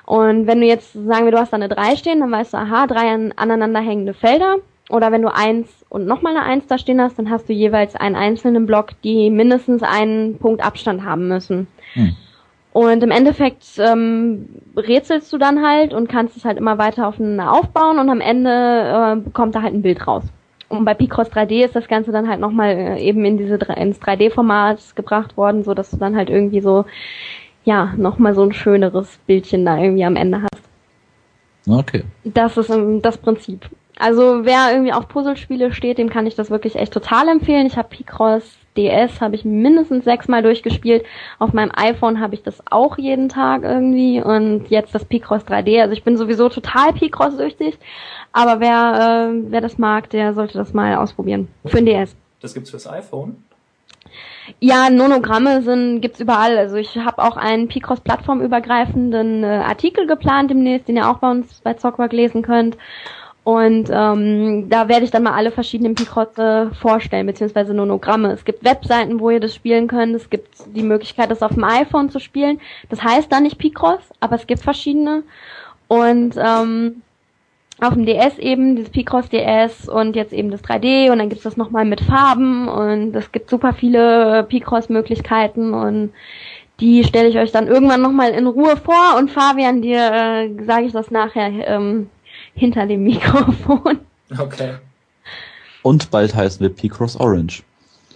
Und 0.06 0.46
wenn 0.46 0.60
du 0.60 0.66
jetzt 0.66 0.94
sagen 0.94 1.26
wir, 1.26 1.32
du 1.32 1.38
hast 1.38 1.52
da 1.52 1.56
eine 1.56 1.68
3 1.68 1.96
stehen, 1.96 2.20
dann 2.20 2.32
weißt 2.32 2.54
du, 2.54 2.56
aha, 2.56 2.86
drei 2.86 3.12
aneinander 3.36 3.80
hängende 3.80 4.14
Felder 4.14 4.56
oder 4.88 5.12
wenn 5.12 5.22
du 5.22 5.34
eins 5.34 5.68
und 5.88 6.06
nochmal 6.06 6.36
eine 6.36 6.44
eins 6.44 6.66
da 6.66 6.78
stehen 6.78 7.00
hast, 7.00 7.18
dann 7.18 7.30
hast 7.30 7.48
du 7.48 7.52
jeweils 7.52 7.94
einen 7.94 8.16
einzelnen 8.16 8.66
Block, 8.66 9.00
die 9.02 9.30
mindestens 9.30 9.82
einen 9.82 10.38
Punkt 10.38 10.64
Abstand 10.64 11.04
haben 11.04 11.28
müssen. 11.28 11.66
Hm. 11.94 12.16
Und 12.72 13.02
im 13.02 13.10
Endeffekt 13.10 13.64
ähm, 13.78 14.48
rätselst 14.76 15.32
du 15.32 15.38
dann 15.38 15.66
halt 15.66 15.92
und 15.92 16.08
kannst 16.08 16.36
es 16.36 16.44
halt 16.44 16.58
immer 16.58 16.78
weiter 16.78 17.08
aufeinander 17.08 17.52
aufbauen 17.52 17.98
und 17.98 18.08
am 18.08 18.20
Ende 18.20 19.24
äh, 19.26 19.30
kommt 19.30 19.54
da 19.54 19.62
halt 19.62 19.74
ein 19.74 19.82
Bild 19.82 20.06
raus. 20.06 20.24
Und 20.68 20.84
bei 20.84 20.94
Picross 20.94 21.32
3D 21.32 21.64
ist 21.64 21.74
das 21.74 21.88
Ganze 21.88 22.12
dann 22.12 22.28
halt 22.28 22.40
nochmal 22.40 22.70
äh, 22.70 23.00
eben 23.00 23.24
in 23.24 23.38
diese 23.38 23.54
ins 23.54 24.00
3D-Format 24.00 24.96
gebracht 24.96 25.36
worden, 25.36 25.64
so 25.64 25.74
dass 25.74 25.90
du 25.90 25.96
dann 25.96 26.14
halt 26.14 26.28
irgendwie 26.28 26.60
so, 26.60 26.84
ja, 27.64 27.94
nochmal 27.96 28.34
so 28.34 28.42
ein 28.42 28.52
schöneres 28.52 29.18
Bildchen 29.26 29.64
da 29.64 29.78
irgendwie 29.78 30.04
am 30.04 30.16
Ende 30.16 30.42
hast. 30.42 30.62
Okay. 31.66 32.04
Das 32.24 32.56
ist 32.56 32.70
ähm, 32.70 33.02
das 33.02 33.16
Prinzip. 33.18 33.68
Also 33.98 34.44
wer 34.44 34.72
irgendwie 34.72 34.92
auf 34.92 35.08
Puzzlespiele 35.08 35.72
steht, 35.72 35.98
dem 35.98 36.08
kann 36.08 36.26
ich 36.26 36.34
das 36.34 36.50
wirklich 36.50 36.76
echt 36.76 36.92
total 36.92 37.28
empfehlen. 37.28 37.66
Ich 37.66 37.76
habe 37.76 37.88
Picross 37.88 38.58
DS 38.76 39.20
habe 39.20 39.34
ich 39.34 39.44
mindestens 39.44 40.04
sechsmal 40.04 40.42
durchgespielt. 40.42 41.04
Auf 41.40 41.52
meinem 41.52 41.72
iPhone 41.74 42.20
habe 42.20 42.34
ich 42.34 42.42
das 42.44 42.62
auch 42.70 42.96
jeden 42.96 43.28
Tag 43.28 43.64
irgendwie 43.64 44.22
und 44.22 44.68
jetzt 44.68 44.94
das 44.94 45.04
Picross 45.04 45.42
3D. 45.42 45.80
Also 45.80 45.92
ich 45.92 46.04
bin 46.04 46.16
sowieso 46.16 46.48
total 46.48 46.92
Picross 46.92 47.36
süchtig. 47.36 47.76
Aber 48.32 48.60
wer 48.60 49.32
äh, 49.32 49.50
wer 49.50 49.60
das 49.60 49.78
mag, 49.78 50.10
der 50.10 50.32
sollte 50.32 50.56
das 50.56 50.72
mal 50.72 50.94
ausprobieren 50.94 51.48
für 51.66 51.78
den 51.78 51.86
DS. 51.86 52.14
Das 52.40 52.54
gibt's 52.54 52.70
fürs 52.70 52.86
iPhone? 52.86 53.42
Ja, 54.60 54.90
Nonogramme 54.90 55.62
sind 55.62 56.00
gibt's 56.00 56.20
überall. 56.20 56.56
Also 56.56 56.76
ich 56.76 56.96
habe 56.96 57.22
auch 57.22 57.36
einen 57.36 57.68
Picross 57.68 58.00
plattformübergreifenden 58.00 59.42
äh, 59.42 59.46
Artikel 59.46 60.06
geplant 60.06 60.50
demnächst, 60.50 60.88
den 60.88 60.96
ihr 60.96 61.10
auch 61.10 61.18
bei 61.18 61.30
uns 61.30 61.60
bei 61.62 61.74
Zockwork 61.74 62.12
lesen 62.12 62.42
könnt. 62.42 62.76
Und 63.44 63.88
ähm, 63.90 64.68
da 64.68 64.88
werde 64.88 65.04
ich 65.04 65.10
dann 65.10 65.22
mal 65.22 65.32
alle 65.32 65.50
verschiedenen 65.50 65.94
Picrosse 65.94 66.70
vorstellen, 66.78 67.26
beziehungsweise 67.26 67.72
Nonogramme. 67.72 68.32
Es 68.32 68.44
gibt 68.44 68.62
Webseiten, 68.62 69.20
wo 69.20 69.30
ihr 69.30 69.40
das 69.40 69.54
spielen 69.54 69.88
könnt. 69.88 70.14
Es 70.14 70.28
gibt 70.28 70.48
die 70.74 70.82
Möglichkeit, 70.82 71.30
das 71.30 71.42
auf 71.42 71.54
dem 71.54 71.64
iPhone 71.64 72.10
zu 72.10 72.20
spielen. 72.20 72.60
Das 72.90 73.02
heißt 73.02 73.32
dann 73.32 73.44
nicht 73.44 73.56
Picross, 73.56 74.02
aber 74.20 74.36
es 74.36 74.46
gibt 74.46 74.62
verschiedene. 74.62 75.22
Und 75.88 76.34
ähm, 76.36 77.02
auf 77.80 77.94
dem 77.94 78.06
DS 78.06 78.38
eben, 78.38 78.76
dieses 78.76 78.90
Picross 78.90 79.28
DS 79.28 79.88
und 79.88 80.16
jetzt 80.16 80.32
eben 80.32 80.50
das 80.50 80.64
3D 80.64 81.10
und 81.10 81.18
dann 81.18 81.28
gibt's 81.28 81.44
das 81.44 81.56
nochmal 81.56 81.84
mit 81.84 82.00
Farben 82.00 82.68
und 82.68 83.14
es 83.14 83.30
gibt 83.30 83.48
super 83.48 83.72
viele 83.72 84.44
Picross-Möglichkeiten 84.48 85.74
und 85.74 86.12
die 86.80 87.04
stelle 87.04 87.28
ich 87.28 87.38
euch 87.38 87.52
dann 87.52 87.66
irgendwann 87.68 88.02
nochmal 88.02 88.30
in 88.30 88.46
Ruhe 88.46 88.76
vor 88.76 89.16
und 89.16 89.30
Fabian, 89.30 89.82
dir 89.82 89.98
äh, 89.98 90.64
sage 90.64 90.86
ich 90.86 90.92
das 90.92 91.10
nachher 91.10 91.50
ähm, 91.66 92.10
hinter 92.58 92.86
dem 92.86 93.04
Mikrofon. 93.04 93.98
Okay. 94.36 94.74
Und 95.82 96.10
bald 96.10 96.34
heißen 96.34 96.60
wir 96.60 96.68
Picross 96.68 97.16
Orange. 97.16 97.62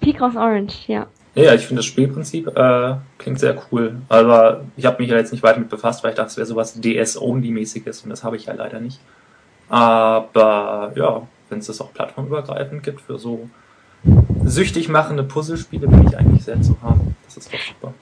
Picross 0.01 0.37
Orange, 0.37 0.89
ja. 0.89 1.07
Ja, 1.35 1.55
ich 1.55 1.63
finde 1.63 1.79
das 1.79 1.87
Spielprinzip 1.87 2.49
äh, 2.55 2.97
klingt 3.17 3.39
sehr 3.41 3.57
cool. 3.71 3.97
Aber 4.09 4.65
ich 4.77 4.85
habe 4.85 5.01
mich 5.01 5.11
ja 5.11 5.17
jetzt 5.17 5.33
nicht 5.33 5.43
weiter 5.43 5.61
mit 5.61 5.71
befasst, 5.71 6.05
weil 6.05 6.11
ich 6.11 6.17
dachte, 6.17 6.31
es 6.31 6.37
wäre 6.37 6.47
sowas 6.47 6.79
DS-Only-mäßiges 6.79 8.03
und 8.03 8.11
das 8.11 8.25
habe 8.25 8.37
ich 8.37 8.47
ja 8.47 8.53
leider 8.53 8.81
nicht. 8.81 9.01
Aber 9.71 10.93
ja, 10.97 11.27
wenn 11.49 11.61
es 11.61 11.67
das 11.67 11.81
auch 11.81 11.95
plattformübergreifend 11.95 12.83
gibt 12.83 13.01
für 13.01 13.19
so 13.19 13.49
süchtig 14.45 14.89
machende 14.89 15.23
Puzzlespiele, 15.23 15.87
bin 15.87 16.07
ich 16.07 16.19
eigentlich 16.19 16.45
sehr 16.45 16.61
zu 16.61 16.77
haben. 16.83 17.17
Das 17.25 17.39
ist 17.39 17.55
doch 17.55 17.61
super. 17.61 17.95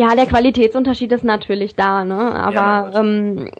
Ja, 0.00 0.14
der 0.16 0.24
Qualitätsunterschied 0.24 1.12
ist 1.12 1.24
natürlich 1.24 1.74
da, 1.74 2.06
ne? 2.06 2.34
Aber 2.34 2.54
Ja, 2.54 2.98
ähm, 2.98 3.50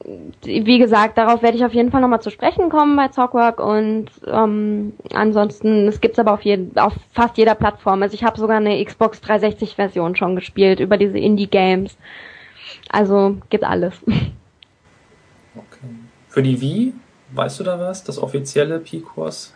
wie 0.42 0.78
gesagt, 0.78 1.18
darauf 1.18 1.42
werde 1.42 1.58
ich 1.58 1.64
auf 1.66 1.74
jeden 1.74 1.90
Fall 1.90 2.00
nochmal 2.00 2.22
zu 2.22 2.30
sprechen 2.30 2.70
kommen 2.70 2.96
bei 2.96 3.08
Zockwork 3.08 3.60
und 3.60 4.06
ähm, 4.26 4.94
ansonsten, 5.12 5.86
es 5.86 6.00
gibt's 6.00 6.18
aber 6.18 6.32
auf, 6.32 6.40
jeden, 6.40 6.78
auf 6.78 6.94
fast 7.12 7.36
jeder 7.36 7.54
Plattform. 7.54 8.02
Also 8.02 8.14
ich 8.14 8.24
habe 8.24 8.40
sogar 8.40 8.56
eine 8.56 8.82
Xbox 8.82 9.20
360 9.20 9.74
Version 9.74 10.16
schon 10.16 10.34
gespielt 10.34 10.80
über 10.80 10.96
diese 10.96 11.18
Indie-Games. 11.18 11.98
Also 12.88 13.36
gibt 13.50 13.64
alles. 13.64 13.94
Okay. 15.54 15.88
Für 16.28 16.42
die 16.42 16.60
Wii, 16.60 16.94
weißt 17.32 17.58
du 17.58 17.64
da 17.64 17.78
was? 17.78 18.04
Das 18.04 18.22
offizielle 18.22 18.78
P-Kurs? 18.78 19.52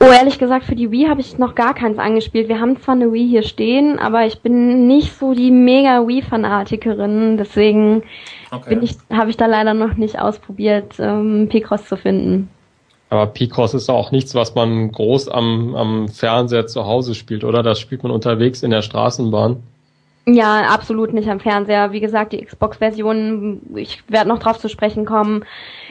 Oh, 0.00 0.12
ehrlich 0.12 0.38
gesagt, 0.38 0.64
für 0.64 0.76
die 0.76 0.92
Wii 0.92 1.08
habe 1.08 1.20
ich 1.20 1.38
noch 1.38 1.56
gar 1.56 1.74
keins 1.74 1.98
angespielt. 1.98 2.48
Wir 2.48 2.60
haben 2.60 2.80
zwar 2.80 2.94
eine 2.94 3.12
Wii 3.12 3.28
hier 3.28 3.42
stehen, 3.42 3.98
aber 3.98 4.26
ich 4.26 4.40
bin 4.40 4.86
nicht 4.86 5.18
so 5.18 5.34
die 5.34 5.50
mega 5.50 6.06
Wii-Fanatikerin, 6.06 7.36
deswegen 7.36 8.02
Okay. 8.52 8.78
habe 9.12 9.30
ich 9.30 9.36
da 9.36 9.46
leider 9.46 9.74
noch 9.74 9.96
nicht 9.96 10.18
ausprobiert, 10.20 10.94
ähm, 11.00 11.48
Picross 11.50 11.86
zu 11.86 11.96
finden. 11.96 12.48
Aber 13.10 13.26
Picross 13.26 13.74
ist 13.74 13.88
auch 13.88 14.12
nichts, 14.12 14.34
was 14.34 14.54
man 14.54 14.92
groß 14.92 15.28
am, 15.28 15.74
am 15.74 16.08
Fernseher 16.08 16.66
zu 16.66 16.86
Hause 16.86 17.14
spielt, 17.14 17.42
oder? 17.42 17.62
Das 17.62 17.80
spielt 17.80 18.02
man 18.02 18.12
unterwegs 18.12 18.62
in 18.62 18.70
der 18.70 18.82
Straßenbahn. 18.82 19.62
Ja, 20.30 20.60
absolut 20.66 21.14
nicht 21.14 21.28
am 21.30 21.40
Fernseher. 21.40 21.92
Wie 21.92 22.00
gesagt, 22.00 22.34
die 22.34 22.44
Xbox-Version, 22.44 23.62
ich 23.76 24.02
werde 24.08 24.28
noch 24.28 24.38
drauf 24.38 24.58
zu 24.58 24.68
sprechen 24.68 25.06
kommen, 25.06 25.46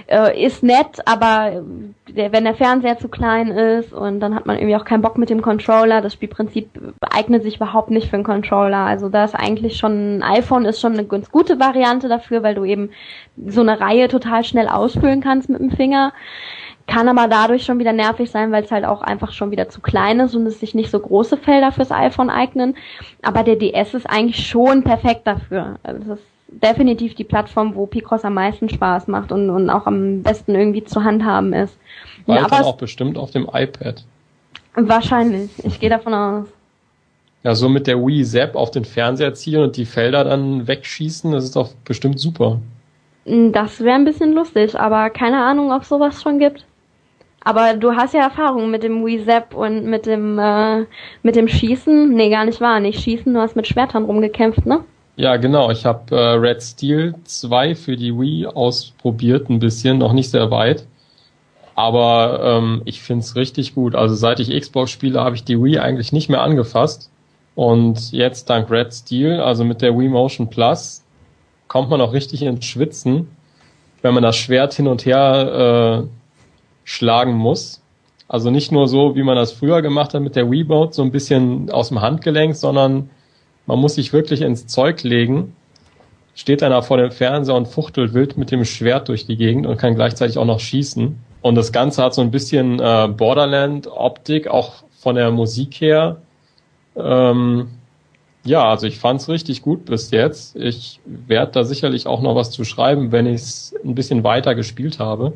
äh, 0.06 0.46
ist 0.46 0.62
nett, 0.62 1.02
aber 1.06 1.64
der, 2.08 2.32
wenn 2.32 2.44
der 2.44 2.54
Fernseher 2.54 3.00
zu 3.00 3.08
klein 3.08 3.48
ist 3.48 3.94
und 3.94 4.20
dann 4.20 4.36
hat 4.36 4.46
man 4.46 4.58
irgendwie 4.58 4.76
auch 4.76 4.86
keinen 4.86 5.02
Bock 5.02 5.18
mit 5.18 5.32
dem 5.32 5.42
Controller, 5.42 6.02
das 6.02 6.14
Spielprinzip 6.14 6.70
eignet 7.02 7.42
sich 7.42 7.56
überhaupt 7.56 7.90
nicht 7.90 8.10
für 8.10 8.16
einen 8.16 8.24
Controller. 8.24 8.78
Also 8.78 9.10
da 9.10 9.24
ist 9.24 9.34
eigentlich 9.34 9.78
schon, 9.78 10.20
ein 10.20 10.24
iPhone 10.24 10.66
ist 10.66 10.82
schon 10.82 10.94
eine 10.94 11.06
ganz 11.06 11.32
gute 11.32 11.60
Variante 11.60 12.08
dafür, 12.08 12.44
weil 12.44 12.54
du 12.54 12.64
eben 12.64 12.92
so 13.48 13.62
eine 13.62 13.80
Reihe 13.80 14.08
total 14.08 14.44
schnell 14.44 14.68
ausfüllen 14.68 15.22
kannst 15.22 15.50
mit 15.50 15.60
dem 15.60 15.72
Finger. 15.72 16.14
Kann 16.88 17.10
aber 17.10 17.28
dadurch 17.28 17.66
schon 17.66 17.80
wieder 17.80 17.92
nervig 17.92 18.32
sein, 18.32 18.52
weil 18.52 18.64
es 18.64 18.72
halt 18.72 18.86
auch 18.86 19.02
einfach 19.02 19.34
schon 19.34 19.52
wieder 19.52 19.68
zu 19.68 19.82
klein 19.82 20.22
ist 20.22 20.36
und 20.36 20.48
es 20.48 20.62
sich 20.62 20.74
nicht 20.74 20.90
so 20.90 21.00
große 21.00 21.38
Felder 21.38 21.74
fürs 21.74 21.92
iPhone 21.92 22.30
eignen. 22.30 22.76
Aber 23.22 23.44
der 23.44 23.58
DS 23.58 23.94
ist 23.94 24.10
eigentlich 24.10 24.48
schon 24.48 24.84
perfekt 24.84 25.28
dafür. 25.28 25.80
Also 25.84 26.14
es 26.14 26.20
ist 26.20 26.26
definitiv 26.48 27.16
die 27.16 27.26
Plattform, 27.26 27.76
wo 27.76 27.86
Picross 27.86 28.24
am 28.24 28.36
meisten 28.36 28.70
Spaß 28.70 29.08
macht 29.08 29.34
und, 29.34 29.50
und 29.50 29.70
auch 29.70 29.86
am 29.86 30.24
besten 30.24 30.56
irgendwie 30.56 30.84
zu 30.84 31.04
handhaben 31.04 31.54
ist. 31.54 31.78
Bald 32.26 32.42
ja, 32.42 32.48
dann 32.48 32.60
aber 32.60 32.68
auch 32.68 32.78
bestimmt 32.78 33.18
auf 33.18 33.32
dem 33.32 33.50
iPad. 33.52 34.04
wahrscheinlich. 34.76 35.52
Ich 35.64 35.80
gehe 35.80 35.90
davon 35.90 36.14
aus. 36.14 36.48
Ja, 37.44 37.56
so 37.56 37.70
mit 37.70 37.88
der 37.88 37.98
Wii 37.98 38.24
Zap 38.26 38.56
auf 38.56 38.72
den 38.72 38.86
Fernseher 38.86 39.34
ziehen 39.34 39.62
und 39.62 39.78
die 39.78 39.86
Felder 39.86 40.24
dann 40.24 40.68
wegschießen, 40.68 41.32
das 41.32 41.44
ist 41.46 41.56
doch 41.56 41.74
bestimmt 41.86 42.20
super. 42.20 42.60
Das 43.26 43.82
wäre 43.82 43.96
ein 43.96 44.06
bisschen 44.06 44.34
lustig, 44.34 44.80
aber 44.80 45.10
keine 45.10 45.44
Ahnung, 45.44 45.72
ob 45.72 45.84
sowas 45.84 46.22
schon 46.22 46.40
gibt. 46.40 46.67
Aber 47.48 47.76
du 47.76 47.96
hast 47.96 48.14
ja 48.14 48.24
Erfahrung 48.24 48.72
mit 48.72 48.84
dem 48.84 49.06
Wii 49.06 49.24
Zap 49.24 49.54
und 49.54 49.86
mit 49.86 50.06
dem 50.06 50.38
äh, 50.38 50.84
mit 51.24 51.38
dem 51.38 51.48
Schießen. 51.48 52.14
Nee, 52.14 52.30
gar 52.30 52.44
nicht 52.44 52.60
wahr. 52.60 52.82
Nicht 52.82 53.00
schießen, 53.00 53.34
du 53.34 53.40
hast 53.40 53.56
mit 53.56 53.66
Schwertern 53.66 54.04
rumgekämpft, 54.04 54.66
ne? 54.66 54.84
Ja, 55.16 55.38
genau. 55.38 55.72
Ich 55.72 55.86
habe 55.86 56.14
äh, 56.14 56.32
Red 56.34 56.62
Steel 56.62 57.16
2 57.24 57.76
für 57.76 57.96
die 57.96 58.14
Wii 58.14 58.48
ausprobiert, 58.48 59.50
ein 59.50 59.60
bisschen, 59.60 59.98
noch 59.98 60.12
nicht 60.12 60.30
sehr 60.30 60.52
weit. 60.52 60.86
Aber 61.74 62.42
ähm, 62.44 62.82
ich 62.84 63.02
find's 63.02 63.38
richtig 63.38 63.74
gut. 63.74 63.96
Also 63.96 64.14
seit 64.16 64.42
ich 64.42 64.50
Xbox 64.50 64.92
spiele, 64.92 65.22
habe 65.22 65.38
ich 65.38 65.46
die 65.46 65.58
Wii 65.58 65.80
eigentlich 65.80 66.12
nicht 66.12 66.28
mehr 66.28 66.42
angefasst. 66.42 67.10
Und 67.56 68.12
jetzt 68.12 68.50
dank 68.50 68.70
Red 68.70 68.94
Steel, 68.94 69.40
also 69.40 69.64
mit 69.64 69.82
der 69.82 69.98
Wii 69.98 70.10
Motion 70.10 70.50
Plus, 70.50 71.02
kommt 71.70 71.90
man 71.90 72.02
auch 72.02 72.12
richtig 72.12 72.42
ins 72.42 72.66
Schwitzen, 72.66 73.30
wenn 74.02 74.14
man 74.14 74.24
das 74.24 74.36
Schwert 74.36 74.74
hin 74.74 74.88
und 74.88 75.06
her 75.06 76.04
äh, 76.04 76.08
schlagen 76.88 77.34
muss. 77.34 77.82
Also 78.30 78.50
nicht 78.50 78.72
nur 78.72 78.88
so, 78.88 79.16
wie 79.16 79.24
man 79.24 79.36
das 79.36 79.52
früher 79.52 79.82
gemacht 79.82 80.14
hat 80.14 80.22
mit 80.22 80.38
der 80.38 80.50
Wiimote, 80.50 80.94
so 80.94 81.04
ein 81.04 81.12
bisschen 81.12 81.70
aus 81.70 81.90
dem 81.90 82.02
Handgelenk, 82.02 82.56
sondern 82.56 83.10
man 83.66 83.78
muss 83.80 83.96
sich 83.96 84.14
wirklich 84.14 84.42
ins 84.42 84.68
Zeug 84.68 85.04
legen, 85.04 85.54
steht 86.34 86.64
einer 86.64 86.82
vor 86.82 86.96
dem 86.96 87.12
Fernseher 87.12 87.56
und 87.56 87.68
fuchtelt 87.68 88.14
wild 88.14 88.38
mit 88.38 88.52
dem 88.52 88.64
Schwert 88.64 89.10
durch 89.10 89.26
die 89.26 89.36
Gegend 89.36 89.68
und 89.68 89.78
kann 89.78 89.96
gleichzeitig 89.96 90.38
auch 90.38 90.46
noch 90.46 90.62
schießen. 90.62 91.18
Und 91.42 91.56
das 91.56 91.74
Ganze 91.74 92.02
hat 92.02 92.14
so 92.14 92.22
ein 92.22 92.32
bisschen 92.32 92.80
äh, 92.80 93.10
Borderland-Optik, 93.10 94.48
auch 94.48 94.84
von 94.98 95.16
der 95.16 95.30
Musik 95.32 95.82
her. 95.82 96.22
Ähm, 96.96 97.68
ja, 98.46 98.64
also 98.64 98.88
ich 98.88 98.98
fand's 98.98 99.28
richtig 99.28 99.62
gut 99.62 99.84
bis 99.84 100.12
jetzt. 100.12 100.56
Ich 100.56 101.02
werde 101.06 101.52
da 101.52 101.64
sicherlich 101.66 102.08
auch 102.08 102.22
noch 102.22 102.36
was 102.36 102.52
zu 102.52 102.64
schreiben, 102.64 103.12
wenn 103.12 103.26
ich 103.26 103.42
es 103.42 103.76
ein 103.84 103.94
bisschen 103.94 104.24
weiter 104.24 104.56
gespielt 104.56 105.00
habe. 105.00 105.34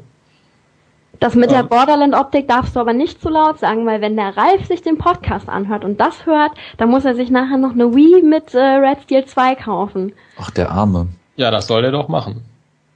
Das 1.21 1.35
mit 1.35 1.51
der. 1.51 1.61
Borderland-Optik 1.63 2.47
darfst 2.47 2.75
du 2.75 2.79
aber 2.79 2.93
nicht 2.93 3.21
zu 3.21 3.29
laut 3.29 3.59
sagen, 3.59 3.85
weil 3.85 4.01
wenn 4.01 4.15
der 4.15 4.35
Ralf 4.35 4.65
sich 4.65 4.81
den 4.81 4.97
Podcast 4.97 5.47
anhört 5.47 5.85
und 5.85 5.99
das 6.01 6.25
hört, 6.25 6.51
dann 6.77 6.89
muss 6.89 7.05
er 7.05 7.13
sich 7.13 7.29
nachher 7.29 7.57
noch 7.59 7.73
eine 7.73 7.93
Wii 7.95 8.23
mit 8.23 8.55
äh, 8.55 8.59
Red 8.59 9.03
Steel 9.03 9.23
2 9.25 9.53
kaufen. 9.55 10.13
Ach, 10.39 10.49
der 10.49 10.71
Arme. 10.71 11.09
Ja, 11.35 11.51
das 11.51 11.67
soll 11.67 11.85
er 11.85 11.91
doch 11.91 12.07
machen. 12.07 12.41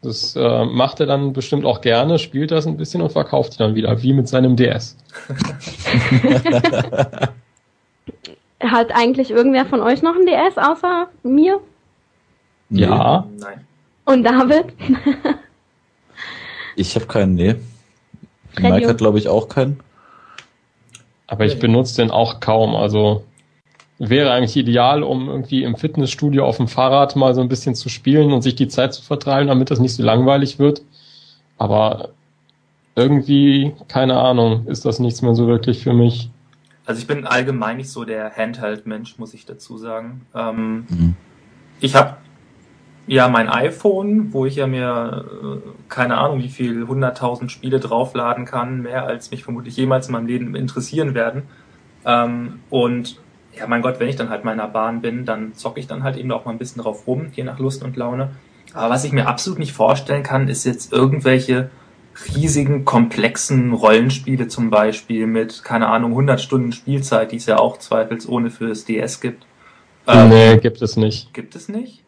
Das 0.02 0.36
äh, 0.36 0.66
macht 0.66 1.00
er 1.00 1.06
dann 1.06 1.34
bestimmt 1.34 1.66
auch 1.66 1.82
gerne, 1.82 2.18
spielt 2.18 2.50
das 2.50 2.66
ein 2.66 2.78
bisschen 2.78 3.02
und 3.04 3.12
verkauft 3.12 3.54
die 3.54 3.58
dann 3.60 3.76
wieder, 3.76 4.02
wie 4.02 4.14
mit 4.14 4.28
seinem 4.28 4.56
DS. 4.56 4.98
Hat 8.60 8.92
eigentlich 8.96 9.30
irgendwer 9.30 9.66
von 9.66 9.82
euch 9.82 10.02
noch 10.02 10.16
ein 10.16 10.26
DS 10.26 10.58
außer 10.58 11.10
mir 11.22 11.60
Ja. 12.72 13.28
Nein. 13.38 13.66
und 14.06 14.24
David? 14.24 14.66
Ich 16.76 16.96
habe 16.96 17.06
keinen, 17.06 17.36
nee. 17.36 17.56
Freddy 18.56 18.72
Mike 18.72 18.88
hat, 18.88 18.98
glaube 18.98 19.20
ich, 19.20 19.28
auch 19.28 19.48
keinen. 19.48 19.80
Aber 21.28 21.46
ich 21.46 21.60
benutze 21.60 22.02
den 22.02 22.12
auch 22.12 22.40
kaum. 22.40 22.76
Also 22.76 23.24
wäre 23.98 24.32
eigentlich 24.32 24.58
ideal, 24.58 25.04
um 25.04 25.30
irgendwie 25.30 25.64
im 25.64 25.76
Fitnessstudio 25.76 26.46
auf 26.46 26.58
dem 26.58 26.68
Fahrrad 26.68 27.16
mal 27.16 27.34
so 27.34 27.42
ein 27.42 27.48
bisschen 27.48 27.76
zu 27.76 27.90
spielen 27.90 28.32
und 28.32 28.42
sich 28.42 28.56
die 28.56 28.68
Zeit 28.68 28.94
zu 28.94 29.02
vertreiben, 29.02 29.48
damit 29.48 29.72
das 29.72 29.80
nicht 29.80 29.96
so 29.96 30.04
langweilig 30.04 30.60
wird. 30.60 30.82
Aber 31.58 32.10
irgendwie, 32.96 33.74
keine 33.88 34.18
Ahnung, 34.18 34.68
ist 34.68 34.86
das 34.86 35.00
nichts 35.00 35.22
mehr 35.22 35.36
so 35.36 35.48
wirklich 35.48 35.84
für 35.84 35.94
mich. 35.94 36.30
Also 36.86 37.02
ich 37.02 37.08
bin 37.08 37.26
allgemein 37.26 37.78
nicht 37.78 37.90
so 37.90 38.06
der 38.06 38.32
Handheld-Mensch, 38.36 39.18
muss 39.18 39.34
ich 39.34 39.46
dazu 39.46 39.78
sagen. 39.78 40.22
Ähm, 40.36 40.86
mhm. 40.90 41.16
Ich 41.80 41.96
habe 41.96 42.18
ja 43.08 43.28
mein 43.28 43.50
iPhone, 43.50 44.34
wo 44.34 44.46
ich 44.46 44.56
ja 44.56 44.68
mir 44.68 45.26
äh, 45.42 45.70
keine 45.90 46.18
Ahnung, 46.18 46.42
wie 46.42 46.50
viel 46.50 46.84
100.000 46.84 47.50
Spiele 47.50 47.80
draufladen 47.80 48.46
kann, 48.46 48.82
mehr 48.82 49.06
als 49.06 49.32
mich 49.32 49.44
vermutlich 49.44 49.78
jemals 49.78 50.08
in 50.08 50.14
meinem 50.14 50.28
Leben 50.28 50.56
interessieren 50.56 51.14
werden. 51.14 51.44
Ähm, 52.06 52.60
und 52.70 53.18
ja, 53.58 53.68
mein 53.68 53.82
Gott, 53.82 54.00
wenn 54.00 54.10
ich 54.10 54.16
dann 54.16 54.30
halt 54.30 54.44
meiner 54.44 54.68
Bahn 54.68 55.02
bin, 55.02 55.26
dann 55.26 55.54
zocke 55.54 55.80
ich 55.80 55.88
dann 55.88 56.04
halt 56.04 56.18
eben 56.18 56.32
auch 56.32 56.46
mal 56.46 56.52
ein 56.52 56.58
bisschen 56.58 56.82
drauf 56.82 57.08
rum, 57.08 57.28
je 57.34 57.44
nach 57.44 57.60
Lust 57.60 57.84
und 57.84 57.96
Laune. 57.96 58.32
Aber 58.74 58.90
was 58.90 59.06
ich 59.06 59.12
mir 59.12 59.28
absolut 59.28 59.60
nicht 59.60 59.72
vorstellen 59.72 60.24
kann, 60.24 60.48
ist 60.48 60.66
jetzt 60.66 60.92
irgendwelche 60.92 61.70
riesigen, 62.36 62.86
komplexen 62.86 63.74
Rollenspiele 63.74 64.48
zum 64.48 64.70
Beispiel 64.70 65.28
mit, 65.28 65.64
keine 65.64 65.88
Ahnung, 65.88 66.12
100 66.12 66.42
Stunden 66.42 66.72
Spielzeit, 66.72 67.32
die 67.32 67.38
es 67.38 67.46
ja 67.46 67.60
auch 67.60 67.78
zweifelsohne 67.78 68.50
für 68.50 68.68
das 68.68 68.86
DS 68.86 69.22
gibt. 69.22 69.46
Ähm, 70.08 70.30
nee, 70.30 70.58
gibt 70.58 70.82
es 70.82 70.98
nicht. 70.98 71.34
Gibt 71.34 71.56
es 71.56 71.68
nicht? 71.68 72.05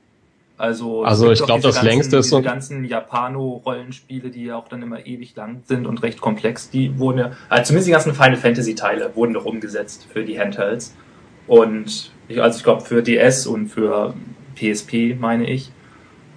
Also, 0.58 1.04
also 1.04 1.32
ich 1.32 1.44
glaube, 1.44 1.62
das 1.62 1.76
ganzen, 1.76 1.86
längste 1.86 2.18
ist 2.18 2.30
so. 2.30 2.40
Die 2.40 2.46
ganzen 2.46 2.84
Japano-Rollenspiele, 2.84 4.32
die 4.32 4.46
ja 4.46 4.58
auch 4.58 4.68
dann 4.68 4.82
immer 4.82 5.06
ewig 5.06 5.36
lang 5.36 5.62
sind 5.66 5.86
und 5.86 6.02
recht 6.02 6.20
komplex, 6.20 6.72
die 6.72 6.98
wurden 6.98 7.20
ja, 7.20 7.32
also 7.48 7.68
zumindest 7.68 7.88
die 7.88 7.92
ganzen 7.92 8.14
Final 8.16 8.38
Fantasy-Teile 8.38 9.12
wurden 9.16 9.34
doch 9.34 9.46
umgesetzt 9.46 10.08
für 10.12 10.24
die 10.24 10.40
Handhelds. 10.40 10.96
Und 11.46 12.12
ich, 12.28 12.42
also 12.42 12.58
ich 12.58 12.64
glaube 12.64 12.82
für 12.82 13.04
DS 13.04 13.46
und 13.46 13.68
für 13.68 14.16
PSP, 14.56 15.16
meine 15.20 15.48
ich. 15.48 15.72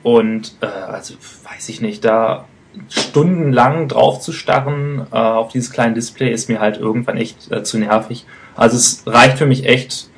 Und 0.02 0.54
äh, 0.61 0.66
also 0.66 1.14
weiß 1.50 1.70
ich 1.70 1.80
nicht, 1.80 2.04
da 2.04 2.46
stundenlang 2.88 3.88
drauf 3.88 4.20
zu 4.20 4.33
starren 4.33 5.06
äh, 5.11 5.16
auf 5.16 5.48
dieses 5.48 5.72
kleine 5.72 5.94
Display 5.94 6.30
ist 6.30 6.48
mir 6.48 6.61
halt 6.61 6.78
irgendwann 6.78 7.16
echt 7.16 7.50
äh, 7.50 7.62
zu 7.62 7.78
nervig. 7.78 8.26
Also 8.54 8.76
es 8.76 9.02
reicht 9.06 9.38
für 9.38 9.46
mich 9.46 9.66
echt 9.66 10.11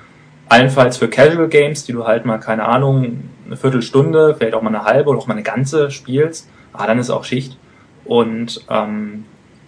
allenfalls 0.48 0.98
für 0.98 1.08
Casual 1.08 1.48
Games, 1.48 1.84
die 1.84 1.92
du 1.92 2.04
halt 2.06 2.26
mal, 2.26 2.38
keine 2.38 2.64
Ahnung, 2.66 3.30
eine 3.46 3.56
Viertelstunde, 3.56 4.34
vielleicht 4.36 4.54
auch 4.54 4.62
mal 4.62 4.74
eine 4.74 4.84
halbe 4.84 5.10
oder 5.10 5.18
auch 5.18 5.26
mal 5.26 5.34
eine 5.34 5.42
ganze 5.42 5.90
spielst. 5.90 6.48
Ah, 6.72 6.86
dann 6.86 6.98
ist 6.98 7.10
auch 7.10 7.24
Schicht. 7.24 7.58
Und 8.04 8.64
ähm, 8.68 9.24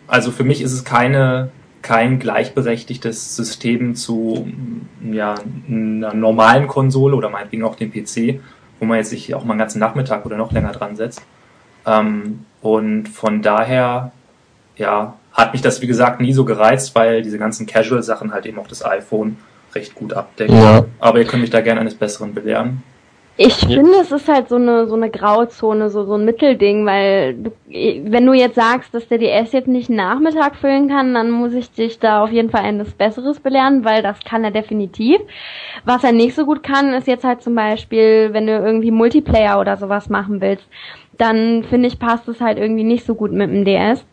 also 0.07 0.31
für 0.31 0.45
mich 0.45 0.61
ist 0.63 0.73
es 0.73 0.85
keine 0.85 1.51
kein 1.85 2.19
gleichberechtigtes 2.19 3.37
System 3.37 3.95
zu 3.95 4.49
ja, 5.13 5.35
einer 5.69 6.15
normalen 6.15 6.67
Konsole 6.67 7.15
oder 7.15 7.29
meinetwegen 7.29 7.63
auch 7.63 7.77
dem 7.77 7.93
PC, 7.93 8.41
wo 8.81 8.87
man 8.87 8.97
jetzt 8.97 9.11
sich 9.11 9.35
auch 9.35 9.45
mal 9.45 9.53
einen 9.53 9.59
ganzen 9.59 9.81
Nachmittag 9.81 10.25
oder 10.25 10.39
noch 10.39 10.51
länger 10.51 10.73
dran 10.73 10.97
setzt. 10.97 11.21
Ähm, 11.87 12.47
und 12.63 13.11
von 13.11 13.43
daher, 13.43 14.13
ja, 14.77 15.15
hat 15.35 15.53
mich 15.53 15.61
das 15.61 15.83
wie 15.83 15.87
gesagt 15.87 16.23
nie 16.23 16.33
so 16.33 16.47
gereizt, 16.47 16.95
weil 16.95 17.21
diese 17.21 17.39
ganzen 17.39 17.67
Casual-Sachen 17.67 18.33
halt 18.33 18.47
eben 18.47 18.59
auch 18.59 18.67
das 18.67 18.83
iPhone 18.83 19.37
recht 19.75 19.95
gut 19.95 20.15
abdecken. 20.15 20.57
Ja. 20.57 20.87
Aber 21.01 21.19
ihr 21.19 21.27
könnt 21.27 21.43
mich 21.43 21.51
da 21.51 21.61
gerne 21.61 21.83
eines 21.83 21.97
Besseren 21.97 22.33
belehren. 22.33 22.83
Ich 23.37 23.63
ja. 23.63 23.69
finde, 23.69 23.99
es 24.01 24.13
ist 24.13 24.29
halt 24.29 24.49
so 24.49 24.55
eine 24.57 24.87
so 24.87 24.95
eine 24.95 25.11
Grauzone, 25.11 25.91
so 25.91 26.05
so 26.05 26.15
ein 26.15 26.25
Mittelding, 26.25 26.87
weil 26.87 27.35
du, 27.35 27.53
wenn 27.67 28.27
du 28.27 28.33
jetzt 28.33 28.55
sagst, 28.55 28.95
dass 28.95 29.09
der 29.09 29.19
DS 29.19 29.51
jetzt 29.51 29.67
nicht 29.67 29.91
Nachmittag 29.91 30.55
füllen 30.55 30.89
kann, 30.89 31.15
dann 31.15 31.33
muss 31.33 31.53
ich 31.53 31.73
dich 31.73 31.99
da 31.99 32.23
auf 32.23 32.31
jeden 32.31 32.51
Fall 32.51 32.63
eines 32.63 32.93
Besseres 32.93 33.41
belehren, 33.41 33.85
weil 33.85 34.03
das 34.03 34.21
kann 34.21 34.45
er 34.45 34.53
definitiv. 34.53 35.21
Was 35.85 36.05
er 36.05 36.13
nicht 36.13 36.37
so 36.37 36.45
gut 36.45 36.63
kann, 36.63 36.95
ist 36.95 37.09
jetzt 37.09 37.25
halt 37.25 37.43
zum 37.43 37.57
Beispiel, 37.57 38.29
wenn 38.33 38.47
du 38.47 38.53
irgendwie 38.53 38.93
Multiplayer 38.93 39.59
oder 39.59 39.77
sowas 39.77 40.09
machen 40.09 40.41
willst, 40.41 40.69
dann 41.19 41.65
finde 41.65 41.89
ich 41.89 41.99
passt 41.99 42.29
es 42.29 42.41
halt 42.41 42.59
irgendwie 42.59 42.85
nicht 42.85 43.05
so 43.05 43.17
gut 43.17 43.33
mit 43.33 43.51
dem 43.51 43.65
DS. 43.65 44.05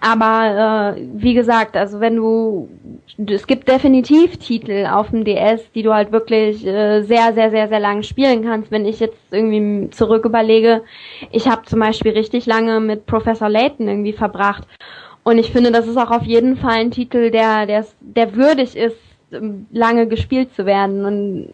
Aber 0.00 0.96
äh, 0.96 1.02
wie 1.14 1.34
gesagt, 1.34 1.76
also 1.76 2.00
wenn 2.00 2.16
du, 2.16 2.68
es 3.16 3.46
gibt 3.46 3.68
definitiv 3.68 4.36
Titel 4.36 4.86
auf 4.86 5.10
dem 5.10 5.24
DS, 5.24 5.70
die 5.72 5.82
du 5.82 5.92
halt 5.92 6.12
wirklich 6.12 6.64
äh, 6.66 7.02
sehr, 7.02 7.32
sehr, 7.32 7.50
sehr, 7.50 7.68
sehr 7.68 7.80
lang 7.80 8.02
spielen 8.02 8.44
kannst. 8.44 8.70
Wenn 8.70 8.86
ich 8.86 9.00
jetzt 9.00 9.18
irgendwie 9.30 9.90
zurück 9.90 10.24
überlege, 10.24 10.82
ich 11.32 11.48
habe 11.48 11.64
zum 11.64 11.80
Beispiel 11.80 12.12
richtig 12.12 12.46
lange 12.46 12.80
mit 12.80 13.06
Professor 13.06 13.48
Layton 13.48 13.88
irgendwie 13.88 14.12
verbracht. 14.12 14.66
Und 15.24 15.38
ich 15.38 15.50
finde, 15.50 15.72
das 15.72 15.86
ist 15.86 15.96
auch 15.96 16.10
auf 16.10 16.24
jeden 16.24 16.56
Fall 16.56 16.78
ein 16.78 16.90
Titel, 16.90 17.30
der, 17.30 17.66
der, 17.66 17.86
der 18.00 18.34
würdig 18.34 18.76
ist, 18.76 18.96
lange 19.72 20.06
gespielt 20.06 20.54
zu 20.54 20.64
werden. 20.64 21.04
Und 21.04 21.48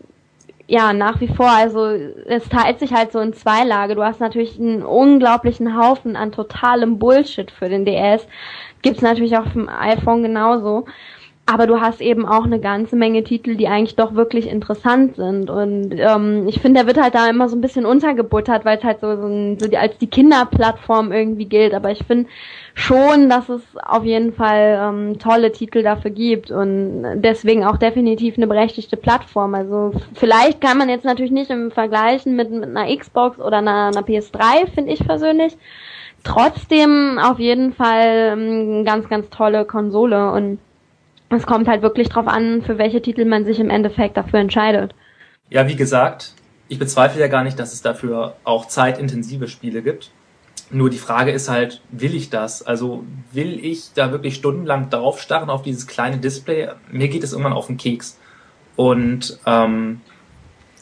ja, 0.66 0.92
nach 0.92 1.20
wie 1.20 1.28
vor, 1.28 1.50
also 1.50 1.86
es 1.86 2.48
teilt 2.48 2.78
sich 2.78 2.92
halt 2.92 3.12
so 3.12 3.20
in 3.20 3.34
zwei 3.34 3.64
Lage. 3.64 3.94
Du 3.94 4.02
hast 4.02 4.20
natürlich 4.20 4.58
einen 4.58 4.82
unglaublichen 4.82 5.76
Haufen 5.76 6.16
an 6.16 6.32
totalem 6.32 6.98
Bullshit 6.98 7.50
für 7.50 7.68
den 7.68 7.84
DS. 7.84 8.26
Gibt's 8.82 9.02
natürlich 9.02 9.36
auch 9.36 9.46
vom 9.48 9.68
iPhone 9.68 10.22
genauso. 10.22 10.86
Aber 11.46 11.66
du 11.66 11.78
hast 11.78 12.00
eben 12.00 12.24
auch 12.24 12.44
eine 12.44 12.58
ganze 12.58 12.96
Menge 12.96 13.22
Titel, 13.22 13.56
die 13.56 13.68
eigentlich 13.68 13.96
doch 13.96 14.14
wirklich 14.14 14.48
interessant 14.48 15.16
sind. 15.16 15.50
Und 15.50 15.92
ähm, 15.92 16.48
ich 16.48 16.58
finde, 16.58 16.80
der 16.80 16.86
wird 16.86 17.02
halt 17.02 17.14
da 17.14 17.28
immer 17.28 17.50
so 17.50 17.56
ein 17.56 17.60
bisschen 17.60 17.84
untergebuttert, 17.84 18.64
weil 18.64 18.78
es 18.78 18.84
halt 18.84 19.00
so, 19.00 19.14
so, 19.14 19.26
ein, 19.26 19.58
so 19.58 19.68
die, 19.68 19.76
als 19.76 19.98
die 19.98 20.06
Kinderplattform 20.06 21.12
irgendwie 21.12 21.44
gilt. 21.44 21.74
Aber 21.74 21.90
ich 21.90 22.02
finde, 22.06 22.30
schon, 22.72 23.28
dass 23.28 23.50
es 23.50 23.60
auf 23.76 24.04
jeden 24.04 24.32
Fall 24.32 24.80
ähm, 24.82 25.18
tolle 25.18 25.52
Titel 25.52 25.82
dafür 25.82 26.10
gibt 26.10 26.50
und 26.50 27.20
deswegen 27.20 27.64
auch 27.64 27.76
definitiv 27.76 28.38
eine 28.38 28.46
berechtigte 28.46 28.96
Plattform. 28.96 29.54
Also 29.54 29.92
vielleicht 30.14 30.62
kann 30.62 30.78
man 30.78 30.88
jetzt 30.88 31.04
natürlich 31.04 31.32
nicht 31.32 31.50
im 31.50 31.70
Vergleichen 31.70 32.36
mit, 32.36 32.50
mit 32.50 32.74
einer 32.74 32.96
Xbox 32.96 33.38
oder 33.38 33.58
einer, 33.58 33.88
einer 33.88 34.02
PS3, 34.02 34.70
finde 34.74 34.92
ich 34.94 35.06
persönlich. 35.06 35.58
Trotzdem 36.24 37.18
auf 37.22 37.38
jeden 37.38 37.74
Fall 37.74 38.32
ähm, 38.32 38.84
ganz, 38.86 39.10
ganz 39.10 39.28
tolle 39.28 39.66
Konsole 39.66 40.32
und 40.32 40.58
es 41.34 41.46
kommt 41.46 41.68
halt 41.68 41.82
wirklich 41.82 42.08
drauf 42.08 42.26
an, 42.26 42.62
für 42.62 42.78
welche 42.78 43.02
Titel 43.02 43.24
man 43.24 43.44
sich 43.44 43.60
im 43.60 43.70
Endeffekt 43.70 44.16
dafür 44.16 44.40
entscheidet. 44.40 44.94
Ja, 45.50 45.68
wie 45.68 45.76
gesagt, 45.76 46.34
ich 46.68 46.78
bezweifle 46.78 47.20
ja 47.20 47.28
gar 47.28 47.44
nicht, 47.44 47.58
dass 47.58 47.72
es 47.72 47.82
dafür 47.82 48.36
auch 48.44 48.66
zeitintensive 48.66 49.48
Spiele 49.48 49.82
gibt. 49.82 50.10
Nur 50.70 50.90
die 50.90 50.98
Frage 50.98 51.30
ist 51.30 51.48
halt, 51.48 51.82
will 51.90 52.14
ich 52.14 52.30
das? 52.30 52.62
Also 52.62 53.04
will 53.32 53.64
ich 53.64 53.92
da 53.94 54.10
wirklich 54.12 54.36
stundenlang 54.36 54.90
draufstarren 54.90 55.50
auf 55.50 55.62
dieses 55.62 55.86
kleine 55.86 56.18
Display? 56.18 56.70
Mir 56.90 57.08
geht 57.08 57.22
es 57.22 57.32
irgendwann 57.32 57.52
auf 57.52 57.66
den 57.66 57.76
Keks. 57.76 58.18
Und 58.76 59.38
ähm, 59.46 60.00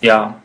ja. 0.00 0.41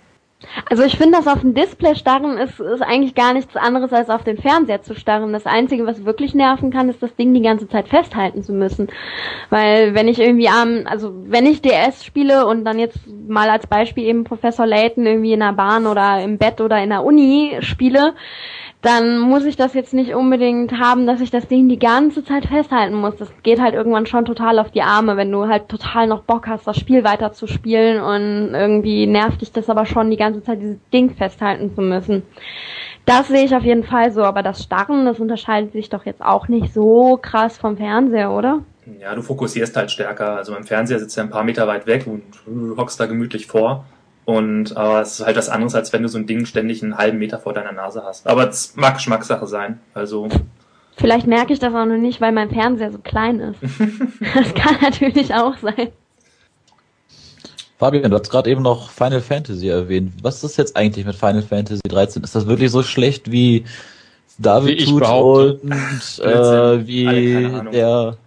Also 0.69 0.83
ich 0.83 0.97
finde, 0.97 1.17
dass 1.17 1.27
auf 1.27 1.41
dem 1.41 1.55
Display 1.55 1.95
starren 1.95 2.37
ist, 2.37 2.59
ist 2.59 2.81
eigentlich 2.81 3.15
gar 3.15 3.33
nichts 3.33 3.55
anderes 3.55 3.91
als 3.91 4.09
auf 4.09 4.23
den 4.23 4.37
Fernseher 4.37 4.83
zu 4.83 4.93
starren. 4.93 5.33
Das 5.33 5.47
Einzige, 5.47 5.85
was 5.85 6.05
wirklich 6.05 6.35
nerven 6.35 6.71
kann, 6.71 6.89
ist 6.89 7.01
das 7.01 7.15
Ding 7.15 7.33
die 7.33 7.41
ganze 7.41 7.67
Zeit 7.67 7.87
festhalten 7.87 8.43
zu 8.43 8.53
müssen. 8.53 8.87
Weil 9.49 9.95
wenn 9.95 10.07
ich 10.07 10.19
irgendwie 10.19 10.47
am, 10.47 10.83
also 10.85 11.11
wenn 11.25 11.47
ich 11.47 11.63
DS 11.63 12.05
spiele 12.05 12.45
und 12.45 12.65
dann 12.65 12.77
jetzt 12.77 12.99
mal 13.27 13.49
als 13.49 13.65
Beispiel 13.65 14.05
eben 14.05 14.25
Professor 14.25 14.67
Layton 14.67 15.07
irgendwie 15.07 15.33
in 15.33 15.39
der 15.39 15.53
Bahn 15.53 15.87
oder 15.87 16.21
im 16.21 16.37
Bett 16.37 16.61
oder 16.61 16.81
in 16.83 16.89
der 16.89 17.03
Uni 17.03 17.57
spiele, 17.61 18.13
dann 18.81 19.19
muss 19.19 19.43
ich 19.45 19.55
das 19.55 19.73
jetzt 19.73 19.93
nicht 19.93 20.13
unbedingt 20.13 20.71
haben, 20.73 21.07
dass 21.07 21.19
ich 21.19 21.31
das 21.31 21.47
Ding 21.47 21.67
die 21.67 21.79
ganze 21.79 22.23
Zeit 22.23 22.45
festhalten 22.45 22.95
muss. 22.95 23.15
Das 23.17 23.29
geht 23.41 23.59
halt 23.59 23.73
irgendwann 23.73 24.05
schon 24.05 24.25
total 24.25 24.59
auf 24.59 24.69
die 24.69 24.83
Arme, 24.83 25.17
wenn 25.17 25.31
du 25.31 25.47
halt 25.47 25.67
total 25.67 26.07
noch 26.07 26.21
Bock 26.21 26.47
hast, 26.47 26.67
das 26.67 26.77
Spiel 26.77 27.03
weiter 27.03 27.33
zu 27.33 27.47
spielen 27.47 28.01
und 28.01 28.53
irgendwie 28.53 29.07
nervt 29.07 29.41
dich 29.41 29.51
das 29.51 29.69
aber 29.69 29.85
schon 29.85 30.11
die 30.11 30.17
ganze 30.17 30.43
Zeit, 30.43 30.61
dieses 30.61 30.77
Ding 30.93 31.09
festhalten 31.09 31.73
zu 31.73 31.81
müssen. 31.81 32.23
Das 33.05 33.29
sehe 33.29 33.45
ich 33.45 33.55
auf 33.55 33.63
jeden 33.63 33.83
Fall 33.83 34.11
so, 34.11 34.23
aber 34.23 34.43
das 34.43 34.61
Starren, 34.61 35.05
das 35.05 35.19
unterscheidet 35.19 35.71
sich 35.71 35.89
doch 35.89 36.05
jetzt 36.05 36.21
auch 36.21 36.47
nicht 36.47 36.73
so 36.73 37.17
krass 37.19 37.57
vom 37.57 37.77
Fernseher, 37.77 38.31
oder? 38.31 38.59
Ja, 39.01 39.15
du 39.15 39.21
fokussierst 39.21 39.75
halt 39.75 39.91
stärker. 39.91 40.35
Also 40.35 40.53
beim 40.53 40.65
Fernseher 40.65 40.99
sitzt 40.99 41.17
er 41.17 41.23
ein 41.23 41.29
paar 41.29 41.43
Meter 41.43 41.67
weit 41.67 41.87
weg 41.87 42.05
und 42.05 42.23
hockst 42.77 42.99
da 42.99 43.05
gemütlich 43.05 43.47
vor. 43.47 43.85
Und 44.27 44.75
aber 44.75 44.99
es 44.99 45.21
ist 45.21 45.25
halt 45.25 45.37
was 45.37 45.47
anderes, 45.47 45.73
als 45.73 45.93
wenn 45.93 46.03
du 46.03 46.09
so 46.09 46.17
ein 46.17 46.27
Ding 46.27 46.45
ständig 46.45 46.83
einen 46.83 46.97
halben 46.97 47.17
Meter 47.17 47.39
vor 47.39 47.53
deiner 47.53 47.71
Nase 47.71 48.03
hast. 48.03 48.27
Aber 48.27 48.49
es 48.49 48.75
mag 48.75 48.95
Geschmackssache 48.95 49.47
sein. 49.47 49.79
Also. 49.93 50.27
Vielleicht 50.97 51.27
merke 51.27 51.53
ich 51.53 51.59
das 51.59 51.73
auch 51.73 51.85
noch 51.85 51.95
nicht, 51.95 52.19
weil 52.19 52.33
mein 52.33 52.49
Fernseher 52.49 52.91
so 52.91 52.97
klein 52.97 53.39
ist. 53.39 53.59
das 54.35 54.53
kann 54.53 54.75
natürlich 54.81 55.33
auch 55.33 55.55
sein. 55.59 55.91
Fabian, 57.77 58.11
du 58.11 58.17
hast 58.17 58.29
gerade 58.29 58.49
eben 58.49 58.63
noch 58.63 58.89
Final 58.89 59.21
Fantasy 59.21 59.69
erwähnt. 59.69 60.11
Was 60.21 60.43
ist 60.43 60.57
jetzt 60.57 60.75
eigentlich 60.75 61.05
mit 61.05 61.15
Final 61.15 61.41
Fantasy 61.41 61.79
13? 61.87 62.21
Ist 62.21 62.35
das 62.35 62.47
wirklich 62.47 62.69
so 62.69 62.83
schlecht 62.83 63.31
wie 63.31 63.63
David 64.39 64.81
wie 64.81 64.85
tut 64.87 65.03
und 65.03 65.71
äh, 66.19 66.85
wie 66.85 67.05
der 67.71 68.17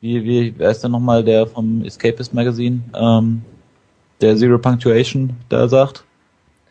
wie 0.00 0.24
wie 0.24 0.54
wer 0.56 0.70
ist 0.70 0.82
denn 0.82 0.92
nochmal 0.92 1.22
der 1.22 1.46
vom 1.46 1.84
Escapist 1.84 2.32
Magazine? 2.32 2.80
Ähm, 2.94 3.42
der 4.22 4.36
Zero 4.36 4.58
Punctuation 4.58 5.30
da 5.48 5.68
sagt. 5.68 6.04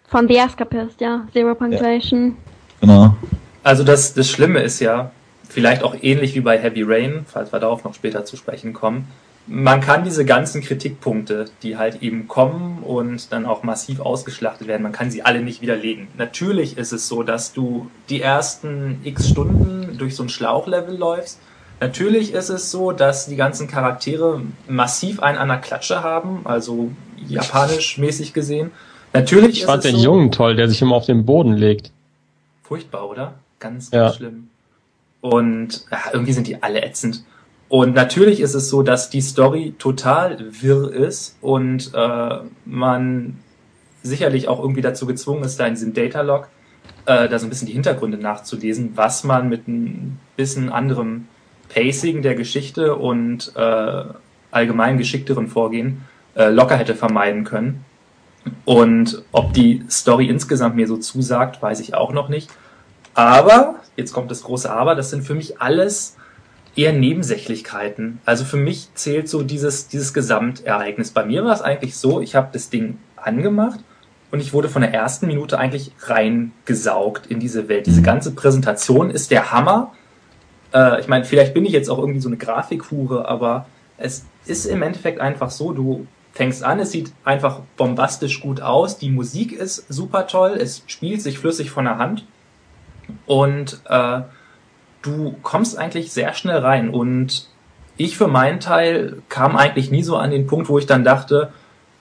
Von 0.07 0.27
The 0.27 0.37
Escapist, 0.37 0.99
ja. 0.99 1.27
Zero 1.33 1.55
Punctuation. 1.55 2.27
Ja. 2.29 2.33
Genau. 2.81 3.15
Also 3.63 3.83
das, 3.83 4.13
das 4.13 4.29
Schlimme 4.29 4.61
ist 4.61 4.79
ja, 4.79 5.11
vielleicht 5.47 5.83
auch 5.83 5.95
ähnlich 6.01 6.33
wie 6.35 6.41
bei 6.41 6.57
Heavy 6.57 6.83
Rain, 6.83 7.25
falls 7.27 7.53
wir 7.53 7.59
darauf 7.59 7.83
noch 7.83 7.93
später 7.93 8.25
zu 8.25 8.37
sprechen 8.37 8.73
kommen, 8.73 9.07
man 9.47 9.81
kann 9.81 10.03
diese 10.03 10.23
ganzen 10.23 10.61
Kritikpunkte, 10.61 11.45
die 11.63 11.77
halt 11.77 12.01
eben 12.01 12.27
kommen 12.27 12.83
und 12.83 13.31
dann 13.33 13.45
auch 13.45 13.63
massiv 13.63 13.99
ausgeschlachtet 13.99 14.67
werden, 14.67 14.83
man 14.83 14.91
kann 14.91 15.09
sie 15.09 15.23
alle 15.23 15.41
nicht 15.41 15.61
widerlegen. 15.61 16.07
Natürlich 16.17 16.77
ist 16.77 16.91
es 16.91 17.07
so, 17.07 17.23
dass 17.23 17.51
du 17.51 17.89
die 18.09 18.21
ersten 18.21 19.01
x 19.03 19.29
Stunden 19.29 19.97
durch 19.97 20.15
so 20.15 20.23
ein 20.23 20.29
Schlauchlevel 20.29 20.95
läufst. 20.95 21.39
Natürlich 21.79 22.33
ist 22.33 22.49
es 22.49 22.69
so, 22.69 22.91
dass 22.91 23.25
die 23.25 23.35
ganzen 23.35 23.67
Charaktere 23.67 24.41
massiv 24.67 25.19
einen 25.21 25.39
an 25.39 25.47
der 25.47 25.57
Klatsche 25.57 26.03
haben, 26.03 26.41
also 26.43 26.91
japanisch 27.27 27.97
mäßig 27.97 28.33
gesehen. 28.33 28.71
Natürlich 29.13 29.59
ich 29.59 29.65
fand 29.65 29.83
den 29.83 29.95
so, 29.97 30.03
Jungen 30.03 30.31
toll, 30.31 30.55
der 30.55 30.69
sich 30.69 30.81
immer 30.81 30.95
auf 30.95 31.05
den 31.05 31.25
Boden 31.25 31.53
legt. 31.53 31.91
Furchtbar, 32.63 33.09
oder? 33.09 33.33
Ganz, 33.59 33.91
ganz 33.91 34.13
ja. 34.13 34.17
schlimm. 34.17 34.47
Und 35.19 35.85
ja, 35.91 35.99
irgendwie 36.13 36.33
sind 36.33 36.47
die 36.47 36.63
alle 36.63 36.81
ätzend. 36.83 37.23
Und 37.69 37.93
natürlich 37.95 38.41
ist 38.41 38.53
es 38.53 38.69
so, 38.69 38.83
dass 38.83 39.09
die 39.09 39.21
Story 39.21 39.75
total 39.77 40.37
wirr 40.61 40.91
ist 40.91 41.37
und 41.41 41.91
äh, 41.93 42.39
man 42.65 43.39
sicherlich 44.03 44.47
auch 44.47 44.59
irgendwie 44.59 44.81
dazu 44.81 45.05
gezwungen 45.05 45.43
ist, 45.43 45.59
da 45.59 45.67
in 45.67 45.75
diesem 45.75 45.93
Datalog 45.93 46.49
äh, 47.05 47.29
da 47.29 47.39
so 47.39 47.45
ein 47.45 47.49
bisschen 47.49 47.67
die 47.67 47.73
Hintergründe 47.73 48.17
nachzulesen, 48.17 48.91
was 48.95 49.23
man 49.23 49.47
mit 49.47 49.67
ein 49.67 50.19
bisschen 50.35 50.69
anderem 50.69 51.27
Pacing 51.73 52.21
der 52.21 52.35
Geschichte 52.35 52.95
und 52.95 53.53
äh, 53.55 54.03
allgemein 54.51 54.97
geschickteren 54.97 55.47
Vorgehen 55.47 56.03
äh, 56.35 56.49
locker 56.49 56.75
hätte 56.75 56.95
vermeiden 56.95 57.43
können. 57.43 57.85
Und 58.65 59.23
ob 59.31 59.53
die 59.53 59.83
Story 59.89 60.27
insgesamt 60.27 60.75
mir 60.75 60.87
so 60.87 60.97
zusagt, 60.97 61.61
weiß 61.61 61.79
ich 61.79 61.93
auch 61.93 62.11
noch 62.11 62.29
nicht. 62.29 62.49
Aber, 63.13 63.75
jetzt 63.97 64.13
kommt 64.13 64.31
das 64.31 64.43
große 64.43 64.71
Aber, 64.71 64.95
das 64.95 65.09
sind 65.09 65.23
für 65.23 65.35
mich 65.35 65.61
alles 65.61 66.15
eher 66.75 66.93
Nebensächlichkeiten. 66.93 68.19
Also 68.25 68.45
für 68.45 68.57
mich 68.57 68.89
zählt 68.95 69.27
so 69.27 69.43
dieses, 69.43 69.87
dieses 69.87 70.13
Gesamtereignis. 70.13 71.11
Bei 71.11 71.25
mir 71.25 71.43
war 71.43 71.53
es 71.53 71.61
eigentlich 71.61 71.97
so, 71.97 72.21
ich 72.21 72.35
habe 72.35 72.49
das 72.53 72.69
Ding 72.69 72.97
angemacht 73.17 73.79
und 74.31 74.39
ich 74.39 74.53
wurde 74.53 74.69
von 74.69 74.81
der 74.81 74.93
ersten 74.93 75.27
Minute 75.27 75.59
eigentlich 75.59 75.91
reingesaugt 75.99 77.27
in 77.27 77.39
diese 77.39 77.67
Welt. 77.67 77.87
Diese 77.87 78.01
ganze 78.01 78.31
Präsentation 78.31 79.11
ist 79.11 79.31
der 79.31 79.51
Hammer. 79.51 79.91
Äh, 80.73 81.01
ich 81.01 81.07
meine, 81.07 81.25
vielleicht 81.25 81.53
bin 81.53 81.65
ich 81.65 81.73
jetzt 81.73 81.89
auch 81.89 81.99
irgendwie 81.99 82.21
so 82.21 82.29
eine 82.29 82.37
Grafikhure, 82.37 83.27
aber 83.27 83.67
es 83.97 84.25
ist 84.45 84.65
im 84.65 84.81
Endeffekt 84.81 85.19
einfach 85.19 85.51
so, 85.51 85.73
du 85.73 86.07
fängst 86.33 86.63
an, 86.63 86.79
es 86.79 86.91
sieht 86.91 87.11
einfach 87.23 87.59
bombastisch 87.77 88.39
gut 88.41 88.61
aus, 88.61 88.97
die 88.97 89.09
Musik 89.09 89.51
ist 89.51 89.85
super 89.91 90.27
toll, 90.27 90.51
es 90.51 90.83
spielt 90.87 91.21
sich 91.21 91.39
flüssig 91.39 91.71
von 91.71 91.85
der 91.85 91.97
Hand 91.97 92.25
und 93.25 93.81
äh, 93.89 94.21
du 95.01 95.35
kommst 95.41 95.77
eigentlich 95.77 96.11
sehr 96.11 96.33
schnell 96.33 96.59
rein. 96.59 96.89
Und 96.89 97.47
ich 97.97 98.17
für 98.17 98.27
meinen 98.27 98.59
Teil 98.59 99.21
kam 99.29 99.55
eigentlich 99.55 99.91
nie 99.91 100.03
so 100.03 100.17
an 100.17 100.31
den 100.31 100.47
Punkt, 100.47 100.69
wo 100.69 100.77
ich 100.77 100.85
dann 100.85 101.03
dachte, 101.03 101.51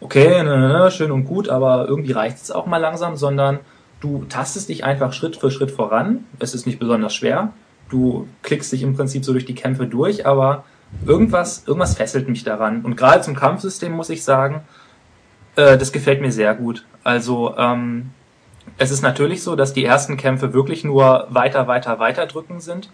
okay, 0.00 0.42
ne, 0.42 0.58
ne, 0.58 0.68
ne 0.68 0.90
schön 0.90 1.10
und 1.10 1.24
gut, 1.24 1.48
aber 1.48 1.86
irgendwie 1.88 2.12
reicht 2.12 2.38
es 2.38 2.50
auch 2.50 2.66
mal 2.66 2.78
langsam, 2.78 3.16
sondern 3.16 3.58
du 4.00 4.24
tastest 4.28 4.68
dich 4.68 4.84
einfach 4.84 5.12
Schritt 5.12 5.36
für 5.36 5.50
Schritt 5.50 5.70
voran. 5.70 6.24
Es 6.38 6.54
ist 6.54 6.66
nicht 6.66 6.78
besonders 6.78 7.14
schwer. 7.14 7.52
Du 7.90 8.28
klickst 8.42 8.72
dich 8.72 8.82
im 8.82 8.94
Prinzip 8.94 9.24
so 9.24 9.32
durch 9.32 9.44
die 9.44 9.54
Kämpfe 9.54 9.86
durch, 9.86 10.26
aber 10.26 10.64
irgendwas, 11.04 11.64
irgendwas 11.66 11.96
fesselt 11.96 12.28
mich 12.28 12.44
daran. 12.44 12.82
Und 12.82 12.96
gerade 12.96 13.22
zum 13.22 13.34
Kampfsystem 13.34 13.92
muss 13.92 14.10
ich 14.10 14.24
sagen, 14.24 14.62
äh, 15.56 15.78
das 15.78 15.92
gefällt 15.92 16.20
mir 16.20 16.32
sehr 16.32 16.54
gut. 16.54 16.84
Also 17.04 17.56
ähm, 17.56 18.10
es 18.78 18.90
ist 18.90 19.02
natürlich 19.02 19.42
so, 19.42 19.56
dass 19.56 19.72
die 19.72 19.84
ersten 19.84 20.16
Kämpfe 20.16 20.52
wirklich 20.52 20.84
nur 20.84 21.26
weiter, 21.30 21.66
weiter, 21.66 21.98
weiter 21.98 22.26
drücken 22.26 22.60
sind 22.60 22.90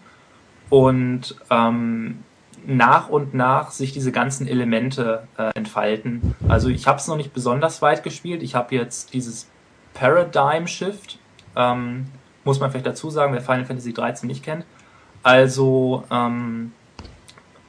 und 0.70 1.36
ähm, 1.50 2.22
nach 2.66 3.08
und 3.08 3.34
nach 3.34 3.70
sich 3.70 3.92
diese 3.92 4.10
ganzen 4.10 4.48
Elemente 4.48 5.26
äh, 5.36 5.50
entfalten. 5.54 6.34
Also 6.48 6.68
ich 6.68 6.86
habe 6.86 6.98
es 6.98 7.06
noch 7.06 7.16
nicht 7.16 7.32
besonders 7.32 7.82
weit 7.82 8.02
gespielt. 8.02 8.42
Ich 8.42 8.54
habe 8.54 8.74
jetzt 8.74 9.14
dieses 9.14 9.48
Paradigm 9.94 10.66
Shift, 10.66 11.18
ähm, 11.54 12.06
muss 12.44 12.60
man 12.60 12.70
vielleicht 12.70 12.86
dazu 12.86 13.10
sagen, 13.10 13.32
wer 13.32 13.40
Final 13.40 13.64
Fantasy 13.64 13.92
13 13.92 14.26
nicht 14.26 14.44
kennt. 14.44 14.64
Also 15.22 16.04
ähm, 16.10 16.72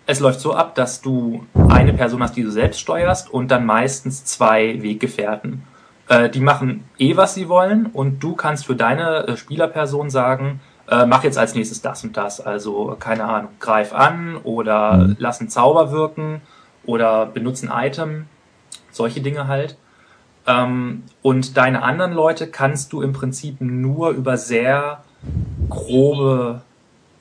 es 0.07 0.21
läuft 0.21 0.39
so 0.39 0.53
ab, 0.53 0.73
dass 0.73 1.01
du 1.01 1.45
eine 1.69 1.93
Person 1.93 2.23
hast, 2.23 2.35
die 2.35 2.43
du 2.43 2.49
selbst 2.49 2.79
steuerst 2.79 3.29
und 3.29 3.51
dann 3.51 3.65
meistens 3.65 4.23
zwei 4.23 4.81
Weggefährten. 4.81 5.63
Äh, 6.07 6.29
die 6.29 6.39
machen 6.39 6.85
eh, 6.97 7.17
was 7.17 7.35
sie 7.35 7.49
wollen 7.49 7.87
und 7.87 8.23
du 8.23 8.33
kannst 8.33 8.65
für 8.65 8.75
deine 8.75 9.27
äh, 9.27 9.37
Spielerperson 9.37 10.09
sagen, 10.09 10.61
äh, 10.89 11.05
mach 11.05 11.25
jetzt 11.25 11.37
als 11.37 11.55
nächstes 11.55 11.81
das 11.81 12.05
und 12.05 12.15
das. 12.15 12.39
Also, 12.39 12.95
keine 12.97 13.25
Ahnung, 13.25 13.51
greif 13.59 13.93
an 13.93 14.37
oder 14.37 15.13
lass 15.19 15.41
einen 15.41 15.49
Zauber 15.49 15.91
wirken 15.91 16.41
oder 16.85 17.25
benutze 17.25 17.69
ein 17.69 17.87
Item. 17.87 18.25
Solche 18.91 19.19
Dinge 19.19 19.47
halt. 19.49 19.77
Ähm, 20.47 21.03
und 21.21 21.57
deine 21.57 21.83
anderen 21.83 22.13
Leute 22.13 22.47
kannst 22.47 22.93
du 22.93 23.01
im 23.01 23.11
Prinzip 23.11 23.59
nur 23.59 24.11
über 24.11 24.37
sehr 24.37 25.03
grobe 25.69 26.61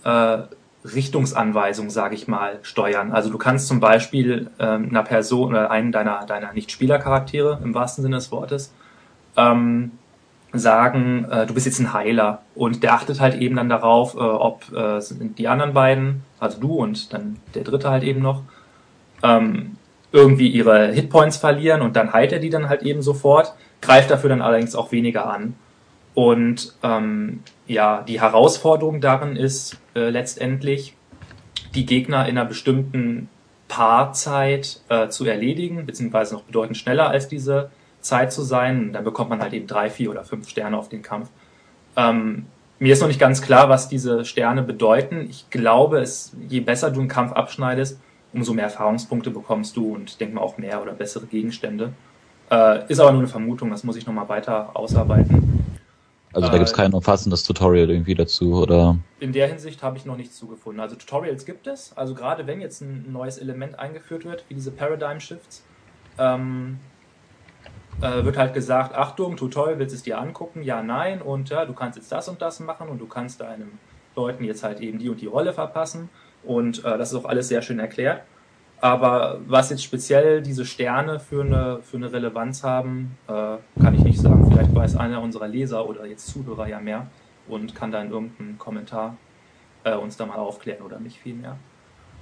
äh, 0.05 0.39
Richtungsanweisung, 0.95 1.91
sage 1.91 2.15
ich 2.15 2.29
mal, 2.29 2.59
steuern. 2.63 3.13
Also 3.13 3.31
du 3.31 3.39
kannst 3.39 3.69
zum 3.69 3.81
Beispiel 3.81 4.51
ähm, 4.59 4.89
einer 4.91 5.03
Person 5.03 5.51
oder 5.51 5.71
einen 5.71 5.93
deiner, 5.93 6.27
deiner 6.27 6.53
Nicht-Spieler-Charaktere 6.53 7.61
im 7.63 7.75
wahrsten 7.75 8.03
Sinne 8.03 8.17
des 8.17 8.31
Wortes 8.31 8.73
ähm, 9.37 9.93
sagen, 10.53 11.27
äh, 11.31 11.47
du 11.47 11.55
bist 11.55 11.67
jetzt 11.67 11.81
ein 11.81 11.93
Heiler 11.93 12.43
und 12.55 12.83
der 12.83 12.95
achtet 12.95 13.21
halt 13.21 13.35
eben 13.35 13.57
dann 13.57 13.69
darauf, 13.69 14.15
äh, 14.15 14.19
ob 14.19 14.73
äh, 14.73 15.01
die 15.39 15.49
anderen 15.49 15.75
beiden, 15.75 16.23
also 16.39 16.61
du 16.61 16.75
und 16.75 17.13
dann 17.13 17.37
der 17.55 17.65
dritte 17.65 17.91
halt 17.91 18.05
eben 18.05 18.23
noch, 18.23 18.43
ähm, 19.23 19.77
irgendwie 20.13 20.49
ihre 20.49 20.93
Hitpoints 20.93 21.37
verlieren 21.37 21.83
und 21.83 21.97
dann 21.97 22.13
heilt 22.13 22.33
er 22.33 22.39
die 22.39 22.51
dann 22.51 22.69
halt 22.69 22.83
eben 22.83 23.03
sofort, 23.03 23.55
greift 23.83 24.11
dafür 24.11 24.31
dann 24.31 24.43
allerdings 24.43 24.75
auch 24.75 24.93
weniger 24.93 25.31
an. 25.31 25.55
Und 26.17 26.73
ähm, 26.83 27.41
ja, 27.67 28.01
die 28.01 28.23
Herausforderung 28.23 29.03
darin 29.03 29.37
ist 29.37 29.77
äh, 29.95 30.09
letztendlich, 30.09 30.95
die 31.75 31.85
Gegner 31.85 32.27
in 32.27 32.39
einer 32.39 32.49
bestimmten 32.49 33.29
Paarzeit 33.69 34.81
äh, 34.89 35.09
zu 35.09 35.27
erledigen, 35.27 35.85
beziehungsweise 35.85 36.35
noch 36.35 36.45
bedeutend 36.45 36.79
schneller 36.79 37.11
als 37.11 37.29
diese 37.29 37.71
Zeit 38.01 38.33
zu 38.33 38.41
sein. 38.41 38.95
Dann 38.95 39.05
bekommt 39.05 39.29
man 39.29 39.43
halt 39.43 39.53
eben 39.53 39.67
drei, 39.67 39.91
vier 39.91 40.11
oder 40.11 40.25
fünf 40.25 40.49
Sterne 40.49 40.79
auf 40.79 40.89
den 40.89 41.03
Kampf. 41.03 41.29
Ähm, 41.99 42.47
mir 42.79 42.95
ist 42.95 43.03
noch 43.03 43.09
nicht 43.09 43.21
ganz 43.21 43.43
klar, 43.43 43.69
was 43.69 43.91
diese 43.91 44.25
Sterne 44.25 44.63
bedeuten. 44.63 45.27
Ich 45.29 45.51
glaube, 45.51 45.99
es, 45.99 46.33
je 46.49 46.61
besser 46.61 46.91
du 46.91 47.01
einen 47.01 47.11
Kampf 47.11 47.33
abschneidest, 47.33 48.01
umso 48.33 48.55
mehr 48.55 48.65
Erfahrungspunkte 48.65 49.31
bekommst 49.31 49.77
du 49.77 49.95
und 49.95 50.19
denk 50.19 50.33
mal 50.33 50.41
auch 50.41 50.57
mehr 50.57 50.81
oder 50.81 50.93
bessere 50.93 51.27
Gegenstände. 51.27 51.93
Äh, 52.51 52.91
ist 52.91 53.01
aber 53.01 53.13
nur 53.13 53.21
eine 53.21 53.29
Vermutung, 53.29 53.69
das 53.69 53.85
muss 53.85 53.97
ich 53.97 54.07
nochmal 54.07 54.31
weiter 54.31 54.71
ausarbeiten. 54.73 55.66
Also 56.33 56.49
da 56.49 56.55
gibt 56.55 56.67
es 56.67 56.73
äh, 56.73 56.77
kein 56.77 56.93
umfassendes 56.93 57.45
Tutorial 57.45 57.91
irgendwie 57.91 58.15
dazu, 58.15 58.55
oder? 58.55 58.99
In 59.21 59.33
der 59.33 59.49
Hinsicht 59.49 59.83
habe 59.83 59.97
ich 59.97 60.05
noch 60.05 60.17
nichts 60.17 60.37
zugefunden. 60.37 60.81
Also 60.81 60.97
Tutorials 60.97 61.47
gibt 61.47 61.67
es, 61.67 61.97
also 61.97 62.15
gerade 62.15 62.47
wenn 62.47 62.61
jetzt 62.61 62.83
ein 62.83 63.11
neues 63.11 63.39
Element 63.39 63.79
eingeführt 63.79 64.25
wird, 64.25 64.45
wie 64.49 64.55
diese 64.55 64.71
Paradigm 64.71 65.21
Shifts, 65.21 65.65
ähm, 66.19 66.79
äh, 68.01 68.25
wird 68.25 68.37
halt 68.37 68.53
gesagt, 68.53 68.95
Achtung, 68.95 69.37
Tutorial, 69.37 69.79
willst 69.79 69.95
du 69.95 69.97
es 69.97 70.03
dir 70.03 70.19
angucken? 70.19 70.63
Ja, 70.63 70.83
nein. 70.83 71.23
Und 71.23 71.49
ja, 71.49 71.65
du 71.65 71.73
kannst 71.73 71.97
jetzt 71.97 72.13
das 72.13 72.29
und 72.29 72.43
das 72.43 72.61
machen 72.61 72.89
und 72.89 72.99
du 72.99 73.07
kannst 73.07 73.41
deinen 73.41 73.79
Leuten 74.15 74.45
jetzt 74.45 74.63
halt 74.63 74.81
eben 74.81 74.99
die 74.99 75.09
und 75.09 75.21
die 75.21 75.27
Rolle 75.27 75.53
verpassen. 75.53 76.11
Und 76.45 76.85
äh, 76.85 76.99
das 76.99 77.13
ist 77.13 77.19
auch 77.19 77.25
alles 77.25 77.49
sehr 77.49 77.63
schön 77.63 77.79
erklärt. 77.79 78.23
Aber 78.81 79.41
was 79.47 79.71
jetzt 79.71 79.83
speziell 79.83 80.43
diese 80.43 80.65
Sterne 80.65 81.19
für 81.19 81.43
eine, 81.43 81.81
für 81.83 81.97
eine 81.97 82.13
Relevanz 82.13 82.63
haben, 82.63 83.17
äh, 83.27 83.57
kann 83.81 83.95
ich 83.95 84.05
nicht 84.05 84.21
sagen. 84.21 84.51
Vielleicht 84.51 84.75
weiß 84.75 84.97
einer 84.97 85.23
unserer 85.23 85.49
Leser 85.49 85.89
oder 85.89 86.05
jetzt 86.07 86.27
Zuhörer 86.27 86.69
ja 86.69 86.79
mehr 86.79 87.07
und 87.49 87.75
kann 87.75 87.91
da 87.91 88.03
in 88.03 88.11
irgendeinem 88.11 88.59
Kommentar 88.59 89.17
äh, 89.85 89.95
uns 89.95 90.17
da 90.17 90.27
mal 90.27 90.37
aufklären 90.37 90.83
oder 90.83 90.99
mich 90.99 91.19
vielmehr. 91.19 91.57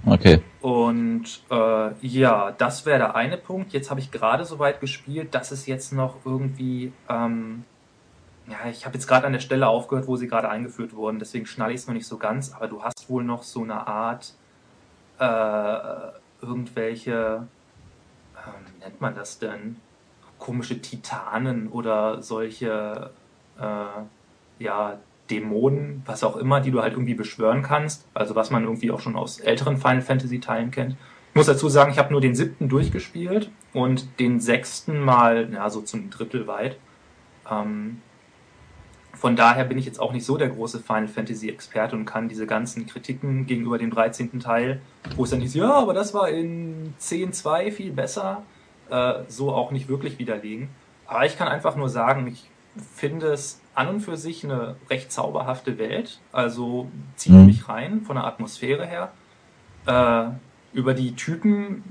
Okay. 0.05 0.41
Und 0.61 1.41
äh, 1.49 1.91
ja, 2.01 2.51
das 2.51 2.85
wäre 2.85 2.99
der 2.99 3.15
eine 3.15 3.37
Punkt. 3.37 3.73
Jetzt 3.73 3.89
habe 3.89 3.99
ich 3.99 4.11
gerade 4.11 4.45
so 4.45 4.59
weit 4.59 4.79
gespielt, 4.79 5.33
dass 5.33 5.51
es 5.51 5.65
jetzt 5.65 5.93
noch 5.93 6.17
irgendwie, 6.25 6.93
ähm, 7.09 7.63
ja, 8.47 8.69
ich 8.69 8.85
habe 8.85 8.95
jetzt 8.95 9.07
gerade 9.07 9.25
an 9.25 9.33
der 9.33 9.39
Stelle 9.39 9.67
aufgehört, 9.67 10.07
wo 10.07 10.15
sie 10.15 10.27
gerade 10.27 10.49
eingeführt 10.49 10.93
wurden, 10.93 11.17
deswegen 11.17 11.47
schnalle 11.47 11.73
ich 11.73 11.81
es 11.81 11.87
noch 11.87 11.95
nicht 11.95 12.07
so 12.07 12.17
ganz, 12.17 12.53
aber 12.53 12.67
du 12.67 12.83
hast 12.83 13.09
wohl 13.09 13.23
noch 13.23 13.41
so 13.43 13.63
eine 13.63 13.87
Art, 13.87 14.33
äh, 15.17 16.19
irgendwelche, 16.45 17.47
ähm, 18.35 18.53
wie 18.65 18.83
nennt 18.83 19.01
man 19.01 19.15
das 19.15 19.39
denn? 19.39 19.77
Komische 20.39 20.81
Titanen 20.81 21.69
oder 21.69 22.21
solche, 22.21 23.11
äh, 23.59 24.63
ja, 24.63 24.99
Dämonen, 25.29 26.03
was 26.05 26.23
auch 26.23 26.35
immer, 26.35 26.61
die 26.61 26.71
du 26.71 26.81
halt 26.81 26.93
irgendwie 26.93 27.15
beschwören 27.15 27.63
kannst. 27.63 28.07
Also 28.13 28.35
was 28.35 28.51
man 28.51 28.63
irgendwie 28.63 28.91
auch 28.91 28.99
schon 28.99 29.15
aus 29.15 29.39
älteren 29.39 29.77
Final 29.77 30.01
Fantasy 30.01 30.39
Teilen 30.39 30.71
kennt. 30.71 30.91
Ich 30.91 31.35
muss 31.35 31.47
dazu 31.47 31.67
sagen, 31.67 31.91
ich 31.91 31.97
habe 31.97 32.11
nur 32.11 32.21
den 32.21 32.35
siebten 32.35 32.69
durchgespielt 32.69 33.49
und 33.73 34.19
den 34.19 34.39
sechsten 34.39 34.99
mal, 34.99 35.51
ja, 35.51 35.69
so 35.69 35.81
zum 35.81 36.09
Drittel 36.09 36.47
weit. 36.47 36.77
Ähm, 37.49 38.01
von 39.15 39.35
daher 39.35 39.63
bin 39.63 39.77
ich 39.77 39.85
jetzt 39.85 39.99
auch 39.99 40.13
nicht 40.13 40.25
so 40.25 40.37
der 40.37 40.49
große 40.49 40.79
Final 40.79 41.07
Fantasy 41.07 41.49
Experte 41.49 41.95
und 41.95 42.05
kann 42.05 42.27
diese 42.27 42.45
ganzen 42.45 42.85
Kritiken 42.85 43.45
gegenüber 43.45 43.77
dem 43.77 43.91
13. 43.91 44.39
Teil, 44.39 44.81
wo 45.15 45.23
es 45.23 45.29
dann 45.29 45.41
hieß, 45.41 45.55
ja, 45.55 45.73
aber 45.73 45.93
das 45.93 46.13
war 46.13 46.29
in 46.29 46.93
10.2 46.99 47.71
viel 47.71 47.91
besser, 47.91 48.43
äh, 48.89 49.23
so 49.27 49.53
auch 49.53 49.71
nicht 49.71 49.87
wirklich 49.87 50.19
widerlegen. 50.19 50.69
Aber 51.07 51.25
ich 51.25 51.37
kann 51.37 51.47
einfach 51.47 51.75
nur 51.75 51.89
sagen, 51.89 52.27
ich 52.27 52.49
finde 52.93 53.27
es 53.27 53.61
an 53.73 53.87
und 53.87 54.01
für 54.01 54.17
sich 54.17 54.43
eine 54.43 54.75
recht 54.89 55.11
zauberhafte 55.11 55.77
Welt. 55.77 56.19
Also 56.31 56.89
zieht 57.15 57.33
mhm. 57.33 57.45
mich 57.45 57.69
rein 57.69 58.01
von 58.01 58.15
der 58.15 58.25
Atmosphäre 58.25 58.85
her. 58.85 59.11
Äh, 59.85 60.77
über 60.77 60.93
die 60.93 61.15
Typen 61.15 61.83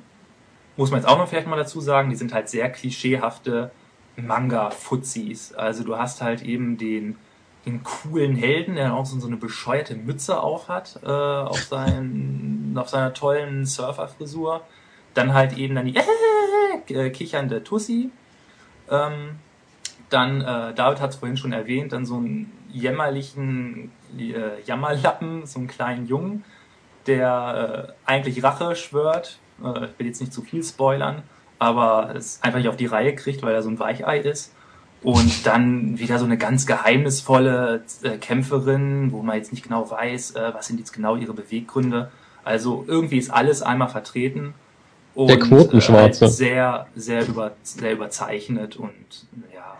muss 0.76 0.90
man 0.90 1.00
jetzt 1.00 1.08
auch 1.08 1.18
noch 1.18 1.28
vielleicht 1.28 1.46
mal 1.46 1.56
dazu 1.56 1.80
sagen, 1.80 2.10
die 2.10 2.16
sind 2.16 2.34
halt 2.34 2.48
sehr 2.48 2.70
klischeehafte 2.70 3.70
Manga-Fuzis. 4.16 5.54
Also 5.54 5.84
du 5.84 5.96
hast 5.96 6.22
halt 6.22 6.42
eben 6.42 6.76
den, 6.76 7.16
den 7.66 7.82
coolen 7.82 8.36
Helden, 8.36 8.76
der 8.76 8.94
auch 8.94 9.06
so, 9.06 9.18
so 9.18 9.26
eine 9.26 9.36
bescheuerte 9.36 9.94
Mütze 9.94 10.40
auf 10.40 10.68
hat, 10.68 11.00
äh, 11.02 11.08
auf, 11.08 11.62
seinen, 11.62 12.74
auf 12.78 12.88
seiner 12.88 13.14
tollen 13.14 13.66
Surferfrisur. 13.66 14.62
Dann 15.14 15.32
halt 15.32 15.56
eben 15.56 15.74
dann 15.74 15.86
die 15.86 15.96
äh, 16.94 17.10
kichernde 17.10 17.62
Tussi. 17.62 18.10
Ähm, 18.90 19.38
dann, 20.10 20.40
äh, 20.40 20.74
David 20.74 21.00
hat 21.00 21.10
es 21.10 21.16
vorhin 21.16 21.36
schon 21.36 21.52
erwähnt, 21.52 21.92
dann 21.92 22.04
so 22.04 22.16
einen 22.16 22.52
jämmerlichen 22.70 23.90
äh, 24.18 24.60
Jammerlappen, 24.64 25.46
so 25.46 25.58
einen 25.58 25.68
kleinen 25.68 26.06
Jungen, 26.06 26.44
der 27.06 27.94
äh, 28.06 28.10
eigentlich 28.10 28.42
Rache 28.42 28.76
schwört. 28.76 29.38
Äh, 29.62 29.86
ich 29.86 29.98
will 29.98 30.06
jetzt 30.06 30.20
nicht 30.20 30.32
zu 30.32 30.42
viel 30.42 30.62
spoilern, 30.62 31.22
aber 31.64 32.14
es 32.14 32.38
einfach 32.42 32.58
nicht 32.58 32.68
auf 32.68 32.76
die 32.76 32.86
Reihe 32.86 33.14
kriegt, 33.14 33.42
weil 33.42 33.54
er 33.54 33.62
so 33.62 33.70
ein 33.70 33.78
Weichei 33.78 34.18
ist. 34.18 34.52
Und 35.02 35.46
dann 35.46 35.98
wieder 35.98 36.18
so 36.18 36.24
eine 36.24 36.38
ganz 36.38 36.66
geheimnisvolle 36.66 37.82
äh, 38.02 38.16
Kämpferin, 38.16 39.12
wo 39.12 39.22
man 39.22 39.36
jetzt 39.36 39.52
nicht 39.52 39.62
genau 39.62 39.90
weiß, 39.90 40.32
äh, 40.32 40.54
was 40.54 40.66
sind 40.66 40.78
jetzt 40.78 40.92
genau 40.92 41.16
ihre 41.16 41.34
Beweggründe. 41.34 42.10
Also 42.42 42.84
irgendwie 42.86 43.18
ist 43.18 43.30
alles 43.30 43.62
einmal 43.62 43.88
vertreten. 43.88 44.54
Und, 45.14 45.28
Der 45.28 45.38
Quotenschwarze. 45.38 46.24
Äh, 46.24 46.28
sehr, 46.28 46.86
sehr, 46.96 47.26
über, 47.26 47.52
sehr 47.62 47.92
überzeichnet 47.92 48.76
und 48.76 48.90
ja. 49.54 49.76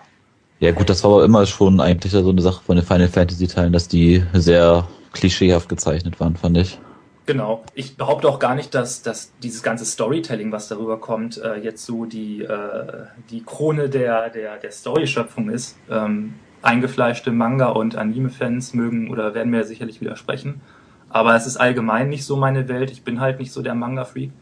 Ja 0.61 0.73
gut, 0.73 0.89
das 0.89 1.03
war 1.05 1.13
aber 1.13 1.25
immer 1.25 1.47
schon 1.47 1.81
eigentlich 1.81 2.13
so 2.13 2.29
eine 2.29 2.43
Sache 2.43 2.63
von 2.63 2.77
den 2.77 2.85
Final 2.85 3.09
Fantasy 3.09 3.47
Teilen, 3.47 3.73
dass 3.73 3.89
die 3.89 4.23
sehr 4.33 4.87
klischeehaft 5.13 5.69
gezeichnet 5.69 6.21
waren, 6.21 6.37
fand 6.37 6.59
ich. 6.59 6.79
Genau. 7.27 7.65
Ich 7.75 7.97
behaupte 7.97 8.29
auch 8.29 8.39
gar 8.39 8.55
nicht, 8.55 8.75
dass, 8.75 9.03
dass 9.03 9.33
dieses 9.43 9.63
ganze 9.63 9.87
Storytelling, 9.87 10.53
was 10.53 10.69
darüber 10.69 11.01
kommt, 11.01 11.39
äh, 11.39 11.57
jetzt 11.57 11.87
so 11.87 12.05
die, 12.05 12.43
äh, 12.43 13.07
die 13.31 13.43
Krone 13.43 13.89
der, 13.89 14.29
der, 14.29 14.59
der 14.59 14.71
Story-Schöpfung 14.71 15.49
ist. 15.49 15.77
Ähm, 15.91 16.35
eingefleischte 16.61 17.31
Manga- 17.31 17.71
und 17.71 17.97
Anime-Fans 17.97 18.75
mögen 18.75 19.11
oder 19.11 19.35
werden 19.35 19.51
mir 19.51 19.65
sicherlich 19.65 20.01
widersprechen. 20.01 20.61
Aber 21.09 21.35
es 21.35 21.47
ist 21.47 21.57
allgemein 21.57 22.09
nicht 22.09 22.25
so 22.25 22.37
meine 22.37 22.69
Welt. 22.69 22.91
Ich 22.91 23.05
bin 23.05 23.21
halt 23.21 23.39
nicht 23.39 23.53
so 23.53 23.63
der 23.63 23.75
Manga-Freak. 23.75 24.33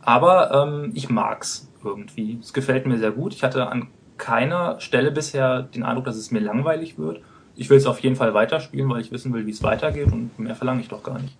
Aber 0.00 0.66
ähm, 0.66 0.90
ich 0.94 1.10
mag's 1.10 1.70
irgendwie. 1.84 2.38
Es 2.40 2.52
gefällt 2.52 2.86
mir 2.86 2.98
sehr 2.98 3.12
gut. 3.12 3.34
Ich 3.34 3.44
hatte 3.44 3.68
an 3.68 3.88
keiner 4.16 4.80
Stelle 4.80 5.12
bisher 5.12 5.62
den 5.62 5.82
Eindruck, 5.84 6.06
dass 6.06 6.16
es 6.16 6.30
mir 6.30 6.40
langweilig 6.40 6.98
wird. 6.98 7.20
Ich 7.54 7.70
will 7.70 7.76
es 7.76 7.86
auf 7.86 8.00
jeden 8.00 8.16
Fall 8.16 8.34
weiterspielen, 8.34 8.88
weil 8.88 9.00
ich 9.00 9.12
wissen 9.12 9.32
will, 9.32 9.46
wie 9.46 9.50
es 9.50 9.62
weitergeht 9.62 10.10
und 10.10 10.36
mehr 10.38 10.54
verlange 10.54 10.80
ich 10.80 10.88
doch 10.88 11.02
gar 11.02 11.18
nicht. 11.18 11.36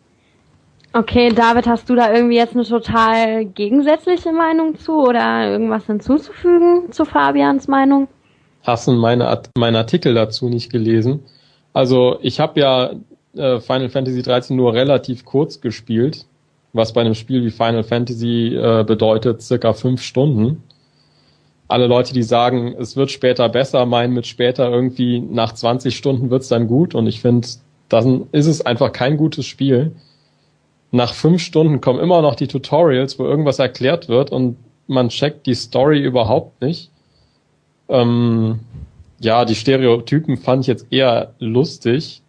Okay, 0.95 1.31
David, 1.31 1.67
hast 1.67 1.89
du 1.89 1.95
da 1.95 2.13
irgendwie 2.13 2.37
jetzt 2.37 2.55
eine 2.55 2.65
total 2.65 3.47
gegensätzliche 3.47 4.31
Meinung 4.31 4.77
zu 4.77 4.93
oder 4.93 5.51
irgendwas 5.51 5.87
hinzuzufügen 5.87 6.93
zu 6.93 7.07
Fabians 7.07 7.67
Meinung? 7.67 8.09
Hast 8.63 8.87
du 8.87 8.93
meine, 8.93 9.41
meinen 9.57 9.77
Artikel 9.77 10.13
dazu 10.13 10.51
nicht 10.51 10.71
gelesen? 10.71 11.21
Also 11.73 12.19
ich 12.21 12.41
habe 12.41 12.61
ja 12.61 12.91
äh, 13.35 13.59
Final 13.61 13.89
Fantasy 13.89 14.21
13 14.23 14.55
nur 14.55 14.75
relativ 14.75 15.25
kurz 15.25 15.63
gespielt, 15.63 16.27
was 16.75 16.93
bei 16.93 17.01
einem 17.01 17.15
Spiel 17.15 17.43
wie 17.43 17.51
Final 17.51 17.85
Fantasy 17.85 18.55
äh, 18.55 18.85
bedeutet 18.85 19.41
circa 19.41 19.73
fünf 19.73 20.03
Stunden. 20.03 20.63
Alle 21.69 21.87
Leute, 21.87 22.13
die 22.13 22.23
sagen, 22.23 22.75
es 22.79 22.99
wird 22.99 23.11
später 23.11 23.49
besser, 23.49 23.87
meinen 23.87 24.13
mit 24.13 24.27
später 24.27 24.71
irgendwie 24.71 25.21
nach 25.21 25.55
20 25.55 25.97
Stunden 25.97 26.29
wird's 26.29 26.49
dann 26.49 26.69
gut 26.69 26.95
und 26.95 27.07
ich 27.07 27.23
finde, 27.23 27.49
dann 27.89 28.27
ist 28.33 28.47
es 28.47 28.61
einfach 28.61 28.93
kein 28.93 29.17
gutes 29.17 29.47
Spiel 29.47 29.93
nach 30.93 31.15
fünf 31.15 31.43
Stunden 31.43 31.81
kommen 31.81 32.01
immer 32.01 32.23
noch 32.23 32.35
die 32.35 32.47
Tutorials, 32.47 33.19
wo 33.19 33.25
irgendwas 33.25 33.59
erklärt 33.59 34.09
wird 34.09 34.31
und 34.31 34.59
man 34.87 35.09
checkt 35.09 35.47
die 35.47 35.55
Story 35.55 36.01
überhaupt 36.01 36.61
nicht. 36.61 36.91
Ähm, 37.89 38.61
ja, 39.19 39.45
die 39.45 39.55
Stereotypen 39.55 40.37
fand 40.37 40.63
ich 40.63 40.67
jetzt 40.67 40.87
eher 40.91 41.33
lustig. 41.39 42.23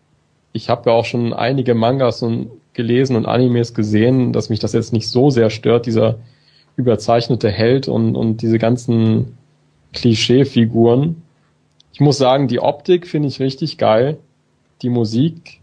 Ich 0.54 0.70
habe 0.70 0.90
ja 0.90 0.96
auch 0.96 1.06
schon 1.06 1.34
einige 1.34 1.76
Mangas 1.76 2.24
und 2.24 2.52
gelesen 2.74 3.18
und 3.18 3.26
Animes 3.26 3.74
gesehen, 3.74 4.32
dass 4.32 4.50
mich 4.50 4.60
das 4.60 4.74
jetzt 4.74 4.94
nicht 4.94 5.10
so 5.10 5.30
sehr 5.30 5.50
stört, 5.50 5.86
dieser 5.86 6.20
überzeichnete 6.78 7.52
Held 7.52 7.88
und, 7.88 8.16
und 8.16 8.42
diese 8.42 8.60
ganzen 8.60 9.38
Klischeefiguren. 9.92 11.22
Ich 11.92 12.00
muss 12.00 12.18
sagen, 12.18 12.48
die 12.48 12.60
Optik 12.60 13.08
finde 13.08 13.28
ich 13.28 13.40
richtig 13.40 13.78
geil. 13.78 14.18
Die 14.82 14.90
Musik 14.90 15.60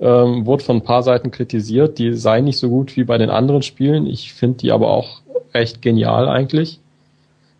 ähm, 0.00 0.46
wurde 0.46 0.64
von 0.64 0.76
ein 0.76 0.84
paar 0.84 1.02
Seiten 1.02 1.30
kritisiert, 1.30 1.98
die 1.98 2.14
sei 2.14 2.40
nicht 2.40 2.58
so 2.58 2.68
gut 2.68 2.96
wie 2.96 3.04
bei 3.04 3.18
den 3.18 3.30
anderen 3.30 3.62
Spielen. 3.62 4.06
Ich 4.06 4.32
finde 4.32 4.58
die 4.58 4.72
aber 4.72 4.90
auch 4.90 5.20
recht 5.52 5.82
genial 5.82 6.28
eigentlich. 6.28 6.80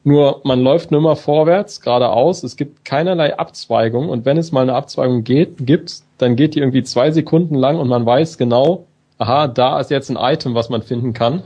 Nur 0.03 0.41
man 0.45 0.63
läuft 0.63 0.91
nur 0.91 1.01
immer 1.01 1.17
vorwärts, 1.17 1.83
geradeaus. 1.83 2.43
Es 2.43 2.57
gibt 2.57 2.85
keinerlei 2.87 3.39
Abzweigung 3.39 4.09
und 4.09 4.25
wenn 4.25 4.39
es 4.39 4.51
mal 4.51 4.63
eine 4.63 4.75
Abzweigung 4.75 5.25
geht, 5.25 5.67
gibt, 5.67 6.01
dann 6.17 6.37
geht 6.37 6.55
die 6.55 6.61
irgendwie 6.61 6.83
zwei 6.83 7.11
Sekunden 7.11 7.55
lang 7.55 7.79
und 7.79 7.89
man 7.89 8.07
weiß 8.07 8.39
genau, 8.39 8.87
aha, 9.19 9.47
da 9.47 9.79
ist 9.79 9.91
jetzt 9.91 10.11
ein 10.11 10.17
Item, 10.17 10.55
was 10.55 10.71
man 10.71 10.83
finden 10.83 11.13
kann. 11.13 11.43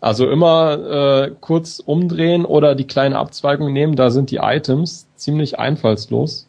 Also 0.00 0.28
immer 0.28 1.26
äh, 1.26 1.30
kurz 1.40 1.78
umdrehen 1.78 2.44
oder 2.44 2.74
die 2.74 2.88
kleine 2.88 3.16
Abzweigung 3.16 3.72
nehmen, 3.72 3.94
da 3.94 4.10
sind 4.10 4.32
die 4.32 4.40
Items 4.42 5.06
ziemlich 5.14 5.60
einfallslos. 5.60 6.48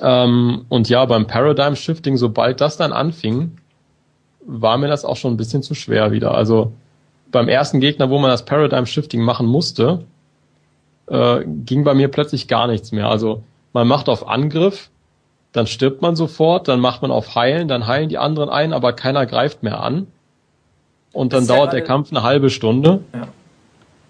Ähm, 0.00 0.64
und 0.68 0.88
ja, 0.88 1.04
beim 1.04 1.26
Paradigm 1.26 1.76
Shifting, 1.76 2.16
sobald 2.16 2.60
das 2.60 2.76
dann 2.76 2.92
anfing, 2.92 3.58
war 4.46 4.76
mir 4.78 4.88
das 4.88 5.04
auch 5.04 5.16
schon 5.16 5.34
ein 5.34 5.36
bisschen 5.36 5.62
zu 5.62 5.74
schwer 5.74 6.12
wieder. 6.12 6.34
Also 6.34 6.72
beim 7.30 7.48
ersten 7.48 7.80
Gegner, 7.80 8.10
wo 8.10 8.18
man 8.18 8.30
das 8.30 8.44
Paradigm 8.44 8.86
Shifting 8.86 9.22
machen 9.22 9.46
musste, 9.46 10.04
äh, 11.06 11.44
ging 11.44 11.84
bei 11.84 11.94
mir 11.94 12.08
plötzlich 12.08 12.48
gar 12.48 12.66
nichts 12.66 12.92
mehr. 12.92 13.08
Also 13.08 13.42
man 13.72 13.88
macht 13.88 14.08
auf 14.08 14.28
Angriff, 14.28 14.90
dann 15.52 15.66
stirbt 15.66 16.02
man 16.02 16.16
sofort, 16.16 16.68
dann 16.68 16.80
macht 16.80 17.02
man 17.02 17.10
auf 17.10 17.34
Heilen, 17.34 17.68
dann 17.68 17.86
heilen 17.86 18.08
die 18.08 18.18
anderen 18.18 18.48
ein, 18.48 18.72
aber 18.72 18.92
keiner 18.92 19.26
greift 19.26 19.62
mehr 19.62 19.82
an. 19.82 20.06
Und 21.12 21.32
dann 21.32 21.46
dauert 21.46 21.72
der 21.72 21.82
Kampf 21.82 22.10
eine 22.10 22.24
halbe 22.24 22.50
Stunde. 22.50 23.00
Ja 23.12 23.28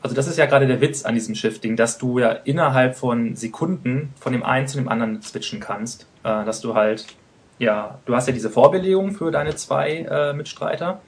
also 0.04 0.14
das 0.14 0.26
ist 0.26 0.36
ja 0.36 0.44
gerade 0.44 0.66
der 0.66 0.82
Witz 0.82 1.06
an 1.06 1.14
diesem 1.14 1.34
Shifting, 1.34 1.76
dass 1.76 1.96
du 1.96 2.18
ja 2.18 2.28
innerhalb 2.30 2.94
von 2.94 3.36
Sekunden 3.36 4.12
von 4.20 4.34
dem 4.34 4.42
einen 4.42 4.68
zu 4.68 4.76
dem 4.76 4.86
anderen 4.86 5.22
switchen 5.22 5.60
kannst. 5.60 6.06
Äh, 6.22 6.44
dass 6.44 6.60
du 6.60 6.74
halt, 6.74 7.06
ja, 7.58 7.98
du 8.04 8.14
hast 8.14 8.26
ja 8.26 8.34
diese 8.34 8.50
Vorbelegung 8.50 9.12
für 9.12 9.30
deine 9.30 9.56
zwei 9.56 10.06
äh, 10.10 10.34
Mitstreiter 10.34 11.00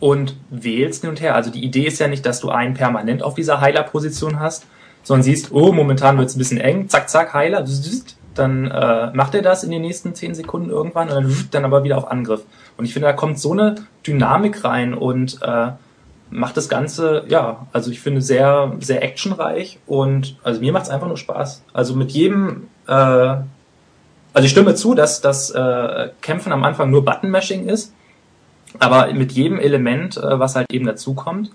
und 0.00 0.36
wählst 0.50 1.00
hin 1.00 1.08
und 1.08 1.22
her. 1.22 1.34
Also 1.34 1.50
die 1.50 1.64
Idee 1.64 1.86
ist 1.86 1.98
ja 1.98 2.06
nicht, 2.06 2.26
dass 2.26 2.40
du 2.40 2.50
einen 2.50 2.74
permanent 2.74 3.22
auf 3.22 3.36
dieser 3.36 3.62
Heiler-Position 3.62 4.38
hast, 4.38 4.66
sondern 5.02 5.22
siehst, 5.22 5.52
oh, 5.52 5.72
momentan 5.72 6.18
wird 6.18 6.28
es 6.28 6.36
ein 6.36 6.38
bisschen 6.38 6.60
eng, 6.60 6.90
zack, 6.90 7.08
zack, 7.08 7.32
Heiler, 7.32 7.64
dann 8.34 8.70
äh, 8.70 9.12
macht 9.14 9.34
er 9.34 9.40
das 9.40 9.64
in 9.64 9.70
den 9.70 9.80
nächsten 9.80 10.14
zehn 10.14 10.34
Sekunden 10.34 10.68
irgendwann 10.68 11.08
und 11.08 11.14
dann, 11.14 11.48
dann 11.52 11.64
aber 11.64 11.84
wieder 11.84 11.96
auf 11.96 12.10
Angriff. 12.10 12.42
Und 12.76 12.84
ich 12.84 12.92
finde, 12.92 13.08
da 13.08 13.14
kommt 13.14 13.38
so 13.38 13.52
eine 13.52 13.76
Dynamik 14.06 14.62
rein 14.62 14.92
und 14.92 15.38
äh, 15.40 15.68
macht 16.34 16.56
das 16.56 16.68
Ganze, 16.68 17.24
ja, 17.28 17.66
also 17.72 17.92
ich 17.92 18.00
finde 18.00 18.20
sehr, 18.20 18.72
sehr 18.80 19.04
actionreich 19.04 19.78
und 19.86 20.36
also 20.42 20.60
mir 20.60 20.72
macht 20.72 20.82
es 20.84 20.90
einfach 20.90 21.06
nur 21.06 21.16
Spaß. 21.16 21.62
Also 21.72 21.94
mit 21.94 22.10
jedem, 22.10 22.66
äh, 22.88 22.92
also 22.92 23.46
ich 24.42 24.50
stimme 24.50 24.74
zu, 24.74 24.94
dass 24.94 25.20
das 25.20 25.50
äh, 25.50 26.08
Kämpfen 26.22 26.52
am 26.52 26.64
Anfang 26.64 26.90
nur 26.90 27.04
Button-Mashing 27.04 27.68
ist, 27.68 27.94
aber 28.80 29.12
mit 29.12 29.30
jedem 29.30 29.60
Element, 29.60 30.16
äh, 30.16 30.40
was 30.40 30.56
halt 30.56 30.72
eben 30.72 30.86
dazukommt, 30.86 31.52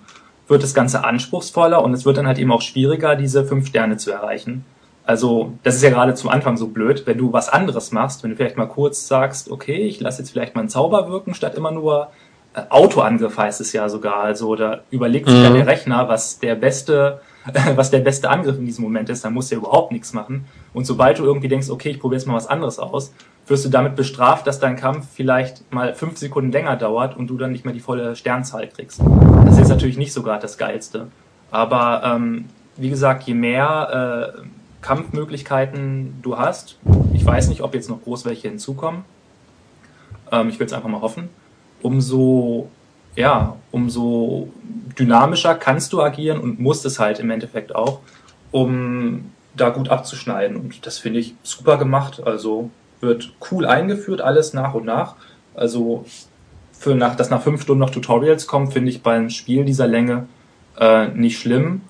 wird 0.48 0.64
das 0.64 0.74
Ganze 0.74 1.04
anspruchsvoller 1.04 1.84
und 1.84 1.94
es 1.94 2.06
wird 2.06 2.16
dann 2.16 2.26
halt 2.26 2.40
eben 2.40 2.54
auch 2.54 2.62
schwieriger, 2.62 3.18
diese 3.18 3.44
fünf 3.44 3.68
Sterne 3.68 3.98
zu 3.98 4.12
erreichen. 4.12 4.64
Also 5.04 5.54
das 5.64 5.76
ist 5.76 5.84
ja 5.84 5.90
gerade 5.90 6.14
zum 6.14 6.30
Anfang 6.30 6.56
so 6.56 6.68
blöd, 6.68 7.04
wenn 7.06 7.18
du 7.18 7.34
was 7.34 7.50
anderes 7.50 7.92
machst, 7.92 8.24
wenn 8.24 8.30
du 8.30 8.38
vielleicht 8.38 8.58
mal 8.58 8.68
kurz 8.68 9.08
sagst, 9.08 9.52
okay, 9.52 9.88
ich 9.88 10.00
lasse 10.00 10.22
jetzt 10.22 10.32
vielleicht 10.32 10.56
mal 10.56 10.62
einen 10.62 10.70
Zauber 10.70 11.10
wirken, 11.10 11.34
statt 11.34 11.56
immer 11.56 11.72
nur 11.72 12.12
Autoangriff 12.70 13.38
heißt 13.38 13.62
es 13.62 13.74
ja 13.74 13.90
sogar. 13.90 14.18
Also 14.18 14.56
da 14.56 14.82
überlegt 14.92 15.28
sich 15.28 15.38
mhm. 15.38 15.44
ja 15.44 15.50
der 15.52 15.68
Rechner, 15.68 16.08
was 16.08 16.40
der 16.40 16.56
beste, 16.56 17.22
was 17.76 17.92
der 17.92 18.00
beste 18.00 18.30
Angriff 18.30 18.58
in 18.58 18.66
diesem 18.66 18.84
Moment 18.84 19.10
ist. 19.10 19.24
Da 19.24 19.30
muss 19.30 19.52
er 19.52 19.60
überhaupt 19.60 19.92
nichts 19.92 20.14
machen. 20.14 20.46
Und 20.74 20.86
sobald 20.86 21.20
du 21.20 21.24
irgendwie 21.24 21.48
denkst, 21.48 21.70
okay, 21.70 21.90
ich 21.90 22.00
probiere 22.00 22.20
jetzt 22.20 22.28
mal 22.28 22.36
was 22.36 22.48
anderes 22.48 22.80
aus, 22.80 23.14
wirst 23.48 23.66
du 23.66 23.70
damit 23.70 23.96
bestraft, 23.96 24.46
dass 24.48 24.60
dein 24.60 24.76
Kampf 24.76 25.08
vielleicht 25.14 25.72
mal 25.74 25.94
fünf 25.94 26.18
Sekunden 26.18 26.52
länger 26.52 26.76
dauert 26.76 27.18
und 27.18 27.28
du 27.28 27.38
dann 27.38 27.52
nicht 27.52 27.66
mehr 27.66 27.74
die 27.74 27.80
volle 27.80 28.16
Sternzahl 28.16 28.68
kriegst. 28.68 29.02
Das 29.46 29.58
ist 29.58 29.70
natürlich 29.70 29.98
nicht 29.98 30.14
so 30.14 30.22
gerade 30.22 30.42
das 30.42 30.58
Geilste. 30.58 31.08
Aber 31.52 32.04
ähm, 32.04 32.46
wie 32.78 32.90
gesagt, 32.90 33.24
je 33.24 33.34
mehr 33.34 34.34
äh, 34.38 34.42
Kampfmöglichkeiten 34.82 36.20
du 36.22 36.38
hast. 36.38 36.78
Ich 37.14 37.26
weiß 37.26 37.50
nicht, 37.50 37.62
ob 37.62 37.74
jetzt 37.74 37.90
noch 37.90 38.02
groß 38.04 38.26
welche 38.26 38.50
hinzukommen. 38.50 39.04
Ähm, 40.32 40.50
ich 40.50 40.60
will 40.60 40.68
es 40.68 40.74
einfach 40.74 40.90
mal 40.90 41.02
hoffen. 41.02 41.30
Umso, 41.82 42.70
ja, 43.16 43.56
umso 43.72 44.50
dynamischer 44.98 45.56
kannst 45.56 45.94
du 45.94 46.02
agieren 46.02 46.40
und 46.40 46.60
musst 46.60 46.86
es 46.86 47.00
halt 47.00 47.20
im 47.20 47.30
Endeffekt 47.32 47.74
auch, 47.74 48.00
um 48.52 49.32
da 49.56 49.70
gut 49.70 49.90
abzuschneiden. 49.90 50.58
Und 50.58 50.86
das 50.86 50.98
finde 50.98 51.20
ich 51.20 51.36
super 51.44 51.78
gemacht. 51.78 52.22
Also 52.26 52.70
wird 53.02 53.32
cool 53.52 53.66
eingeführt, 53.66 54.22
alles 54.22 54.54
nach 54.54 54.74
und 54.74 54.86
nach. 54.86 55.16
Also 55.56 56.06
für 56.72 56.96
nach, 56.96 57.16
dass 57.16 57.30
nach 57.30 57.42
fünf 57.42 57.62
Stunden 57.62 57.82
noch 57.82 57.90
Tutorials 57.90 58.48
kommen, 58.48 58.72
finde 58.72 58.90
ich 58.90 59.04
beim 59.04 59.30
Spiel 59.30 59.66
dieser 59.66 59.88
Länge 59.88 60.28
äh, 60.80 61.08
nicht 61.10 61.40
schlimm. 61.40 61.82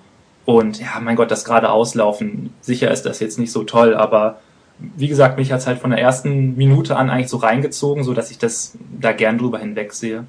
Und 0.46 0.80
ja, 0.80 1.00
mein 1.00 1.16
Gott, 1.16 1.30
das 1.30 1.46
gerade 1.46 1.70
auslaufen, 1.70 2.54
sicher 2.62 2.90
ist 2.90 3.04
das 3.04 3.20
jetzt 3.20 3.38
nicht 3.38 3.52
so 3.52 3.64
toll, 3.64 3.94
aber 3.94 4.40
wie 4.80 5.08
gesagt, 5.08 5.38
mich 5.38 5.52
hat's 5.52 5.68
halt 5.68 5.80
von 5.80 5.92
der 5.92 6.00
ersten 6.00 6.56
Minute 6.56 6.96
an 6.96 7.10
eigentlich 7.10 7.30
so 7.30 7.38
reingezogen, 7.38 8.04
so 8.04 8.14
dass 8.14 8.32
ich 8.32 8.38
das 8.38 8.78
da 9.00 9.12
gern 9.12 9.38
drüber 9.38 9.60
hinwegsehe. 9.60 10.26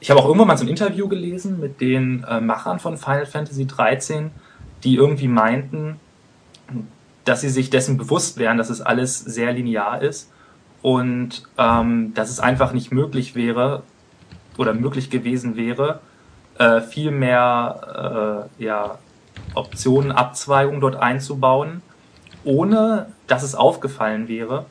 Ich 0.00 0.10
habe 0.10 0.20
auch 0.20 0.26
irgendwann 0.26 0.48
mal 0.48 0.58
so 0.58 0.64
ein 0.64 0.68
Interview 0.68 1.08
gelesen 1.08 1.60
mit 1.60 1.80
den 1.80 2.24
äh, 2.28 2.40
Machern 2.40 2.78
von 2.78 2.96
Final 2.96 3.26
Fantasy 3.26 3.66
13, 3.66 4.30
die 4.84 4.96
irgendwie 4.96 5.28
meinten, 5.28 5.98
dass 7.24 7.40
sie 7.40 7.48
sich 7.48 7.70
dessen 7.70 7.96
bewusst 7.96 8.38
wären, 8.38 8.58
dass 8.58 8.70
es 8.70 8.80
alles 8.80 9.18
sehr 9.18 9.52
linear 9.52 10.02
ist 10.02 10.30
und 10.82 11.42
ähm, 11.56 12.14
dass 12.14 12.30
es 12.30 12.40
einfach 12.40 12.72
nicht 12.72 12.92
möglich 12.92 13.34
wäre 13.34 13.82
oder 14.56 14.74
möglich 14.74 15.10
gewesen 15.10 15.56
wäre, 15.56 16.00
äh, 16.58 16.80
viel 16.80 17.10
mehr 17.10 18.48
äh, 18.58 18.64
ja, 18.64 18.98
Optionen, 19.54 20.12
Abzweigungen 20.12 20.80
dort 20.80 20.96
einzubauen, 20.96 21.82
ohne 22.48 23.12
dass 23.26 23.42
es 23.42 23.54
aufgefallen 23.54 24.26
wäre. 24.26 24.64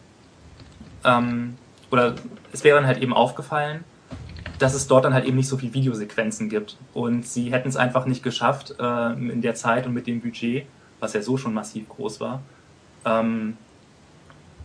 Ähm, 1.06 1.58
oder 1.92 2.16
es 2.52 2.64
wäre 2.64 2.76
dann 2.76 2.88
halt 2.88 3.04
eben 3.04 3.14
aufgefallen, 3.14 3.84
dass 4.58 4.74
es 4.74 4.88
dort 4.88 5.06
dann 5.06 5.14
halt 5.14 5.26
eben 5.26 5.38
nicht 5.38 5.48
so 5.48 5.58
viel 5.58 5.76
Videosequenzen 5.76 6.50
gibt. 6.50 6.76
Und 6.96 7.28
sie 7.28 7.52
hätten 7.52 7.70
es 7.70 7.76
einfach 7.76 8.08
nicht 8.08 8.24
geschafft, 8.24 8.74
äh, 8.80 9.14
in 9.14 9.44
der 9.44 9.54
Zeit 9.54 9.86
und 9.86 9.94
mit 9.94 10.08
dem 10.08 10.22
Budget, 10.22 10.66
was 11.00 11.14
ja 11.14 11.22
so 11.22 11.38
schon 11.38 11.54
massiv 11.54 11.88
groß 11.88 12.20
war, 12.20 12.42
ähm, 13.06 13.58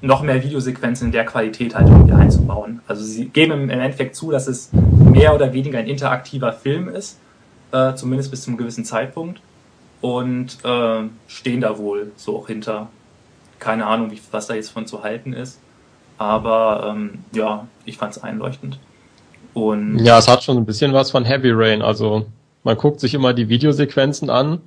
noch 0.01 0.23
mehr 0.23 0.43
Videosequenzen 0.43 1.09
in 1.09 1.13
der 1.13 1.27
Qualität 1.27 1.75
halt 1.75 1.89
irgendwie 1.89 2.15
einzubauen. 2.15 2.81
Also 2.89 3.05
sie 3.05 3.27
geben 3.27 3.53
im 3.53 3.69
Endeffekt 3.71 4.17
zu, 4.17 4.31
dass 4.31 4.49
es 4.49 4.71
mehr 4.73 5.35
oder 5.35 5.53
weniger 5.53 5.79
ein 5.79 5.87
interaktiver 5.87 6.55
Film 6.55 6.89
ist, 6.89 7.19
äh, 7.73 7.95
zumindest 7.95 8.31
bis 8.31 8.43
zum 8.43 8.57
gewissen 8.57 8.87
Zeitpunkt. 8.87 9.43
Und 10.01 10.65
äh, 10.65 11.03
stehen 11.29 11.61
da 11.61 11.77
wohl 11.77 12.11
so 12.17 12.39
auch 12.39 12.47
hinter. 12.47 12.89
Keine 13.63 13.87
Ahnung, 13.87 14.11
wie, 14.11 14.21
was 14.33 14.49
da 14.49 14.55
jetzt 14.55 14.71
von 14.71 14.87
zu 14.87 15.05
halten 15.05 15.33
ist. 15.33 15.61
Aber 16.19 16.93
ähm, 16.93 17.21
ja, 17.33 17.69
ich 17.85 17.97
fand 17.97 18.17
es 18.17 18.23
einleuchtend. 18.23 18.81
Und 19.55 20.01
ja, 20.01 20.19
es 20.19 20.27
hat 20.27 20.43
schon 20.43 20.57
ein 20.57 20.67
bisschen 20.67 20.93
was 20.93 21.13
von 21.13 21.25
Heavy 21.25 21.53
Rain. 21.53 21.81
Also 21.81 22.27
man 22.65 22.77
guckt 22.77 22.99
sich 22.99 23.15
immer 23.15 23.33
die 23.35 23.49
Videosequenzen 23.49 24.31
an, 24.31 24.61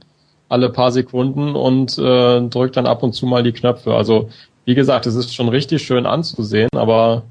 alle 0.47 0.69
paar 0.69 0.93
Sekunden 0.93 1.55
und 1.55 1.97
äh, 1.97 2.41
drückt 2.47 2.77
dann 2.77 2.85
ab 2.85 3.03
und 3.03 3.11
zu 3.11 3.25
mal 3.25 3.43
die 3.43 3.51
Knöpfe. 3.51 3.93
Also 3.93 4.29
wie 4.63 4.75
gesagt, 4.75 5.07
es 5.07 5.15
ist 5.15 5.35
schon 5.35 5.49
richtig 5.49 5.83
schön 5.83 6.05
anzusehen, 6.05 6.69
aber 6.73 7.23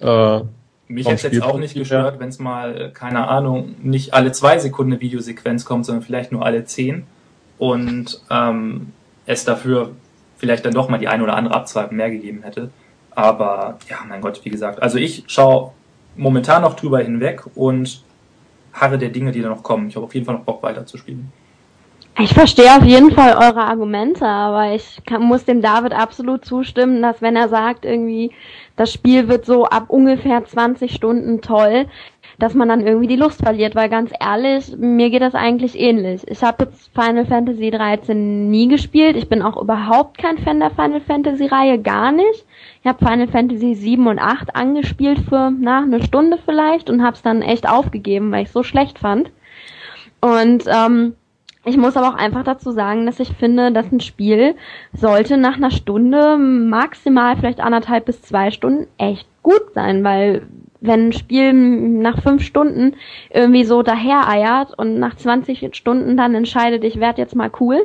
äh, 0.00 0.40
mich 0.88 1.06
hätte 1.06 1.26
es 1.26 1.34
jetzt 1.34 1.42
auch 1.42 1.58
nicht 1.58 1.74
gestört, 1.74 2.20
wenn 2.20 2.30
es 2.30 2.38
mal, 2.38 2.90
keine 2.94 3.28
Ahnung, 3.28 3.74
nicht 3.82 4.14
alle 4.14 4.32
zwei 4.32 4.58
Sekunden 4.58 4.92
eine 4.92 5.00
Videosequenz 5.02 5.66
kommt, 5.66 5.84
sondern 5.84 6.02
vielleicht 6.02 6.32
nur 6.32 6.46
alle 6.46 6.64
zehn 6.64 7.04
und 7.58 8.22
ähm, 8.30 8.94
es 9.26 9.44
dafür 9.44 9.90
vielleicht 10.38 10.64
dann 10.64 10.72
doch 10.72 10.88
mal 10.88 10.98
die 10.98 11.08
eine 11.08 11.22
oder 11.22 11.36
andere 11.36 11.54
Abzweigung 11.54 11.96
mehr 11.96 12.10
gegeben 12.10 12.42
hätte. 12.42 12.70
Aber 13.10 13.78
ja, 13.88 13.98
mein 14.08 14.20
Gott, 14.20 14.40
wie 14.44 14.50
gesagt, 14.50 14.80
also 14.82 14.96
ich 14.96 15.24
schaue 15.26 15.72
momentan 16.16 16.62
noch 16.62 16.74
drüber 16.74 17.00
hinweg 17.00 17.44
und 17.54 18.02
harre 18.72 18.98
der 18.98 19.10
Dinge, 19.10 19.32
die 19.32 19.42
da 19.42 19.48
noch 19.48 19.62
kommen. 19.62 19.88
Ich 19.88 19.96
habe 19.96 20.06
auf 20.06 20.14
jeden 20.14 20.24
Fall 20.24 20.36
noch 20.36 20.44
Bock 20.44 20.62
weiterzuspielen. 20.62 21.30
Ich 22.20 22.34
verstehe 22.34 22.76
auf 22.76 22.82
jeden 22.82 23.12
Fall 23.12 23.34
eure 23.34 23.62
Argumente, 23.62 24.26
aber 24.26 24.74
ich 24.74 24.98
kann, 25.06 25.22
muss 25.22 25.44
dem 25.44 25.62
David 25.62 25.92
absolut 25.92 26.44
zustimmen, 26.44 27.00
dass 27.00 27.22
wenn 27.22 27.36
er 27.36 27.48
sagt, 27.48 27.84
irgendwie, 27.84 28.32
das 28.74 28.92
Spiel 28.92 29.28
wird 29.28 29.46
so 29.46 29.66
ab 29.66 29.84
ungefähr 29.86 30.44
20 30.44 30.92
Stunden 30.92 31.42
toll, 31.42 31.86
dass 32.38 32.54
man 32.54 32.68
dann 32.68 32.86
irgendwie 32.86 33.08
die 33.08 33.16
Lust 33.16 33.42
verliert, 33.42 33.74
weil 33.74 33.88
ganz 33.88 34.12
ehrlich, 34.20 34.76
mir 34.78 35.10
geht 35.10 35.22
das 35.22 35.34
eigentlich 35.34 35.78
ähnlich. 35.78 36.22
Ich 36.28 36.42
habe 36.42 36.64
jetzt 36.64 36.90
Final 36.94 37.26
Fantasy 37.26 37.70
13 37.70 38.48
nie 38.48 38.68
gespielt, 38.68 39.16
ich 39.16 39.28
bin 39.28 39.42
auch 39.42 39.60
überhaupt 39.60 40.18
kein 40.18 40.38
Fan 40.38 40.60
der 40.60 40.70
Final 40.70 41.00
Fantasy 41.00 41.46
Reihe, 41.46 41.80
gar 41.80 42.12
nicht. 42.12 42.46
Ich 42.82 42.88
habe 42.88 43.04
Final 43.04 43.26
Fantasy 43.26 43.74
7 43.74 44.06
und 44.06 44.20
8 44.20 44.54
angespielt 44.54 45.18
für 45.28 45.50
nach 45.50 45.82
eine 45.82 46.02
Stunde 46.02 46.38
vielleicht 46.44 46.90
und 46.90 47.02
habe 47.02 47.16
es 47.16 47.22
dann 47.22 47.42
echt 47.42 47.68
aufgegeben, 47.68 48.30
weil 48.30 48.44
ich 48.44 48.52
so 48.52 48.62
schlecht 48.62 49.00
fand. 49.00 49.30
Und 50.20 50.64
ähm, 50.66 51.14
ich 51.64 51.76
muss 51.76 51.96
aber 51.96 52.08
auch 52.08 52.14
einfach 52.14 52.44
dazu 52.44 52.70
sagen, 52.70 53.04
dass 53.04 53.18
ich 53.20 53.32
finde, 53.32 53.72
dass 53.72 53.90
ein 53.90 54.00
Spiel 54.00 54.54
sollte 54.92 55.36
nach 55.36 55.56
einer 55.56 55.72
Stunde, 55.72 56.38
maximal 56.38 57.36
vielleicht 57.36 57.60
anderthalb 57.60 58.04
bis 58.04 58.22
zwei 58.22 58.52
Stunden 58.52 58.86
echt 58.96 59.28
gut 59.42 59.74
sein, 59.74 60.04
weil 60.04 60.46
wenn 60.80 61.08
ein 61.08 61.12
Spiel 61.12 61.52
nach 61.52 62.22
fünf 62.22 62.42
Stunden 62.42 62.94
irgendwie 63.30 63.64
so 63.64 63.82
daher 63.82 64.28
eiert 64.28 64.78
und 64.78 64.98
nach 64.98 65.16
20 65.16 65.74
Stunden 65.74 66.16
dann 66.16 66.34
entscheidet, 66.34 66.84
ich 66.84 67.00
werde 67.00 67.20
jetzt 67.20 67.34
mal 67.34 67.50
cool, 67.60 67.80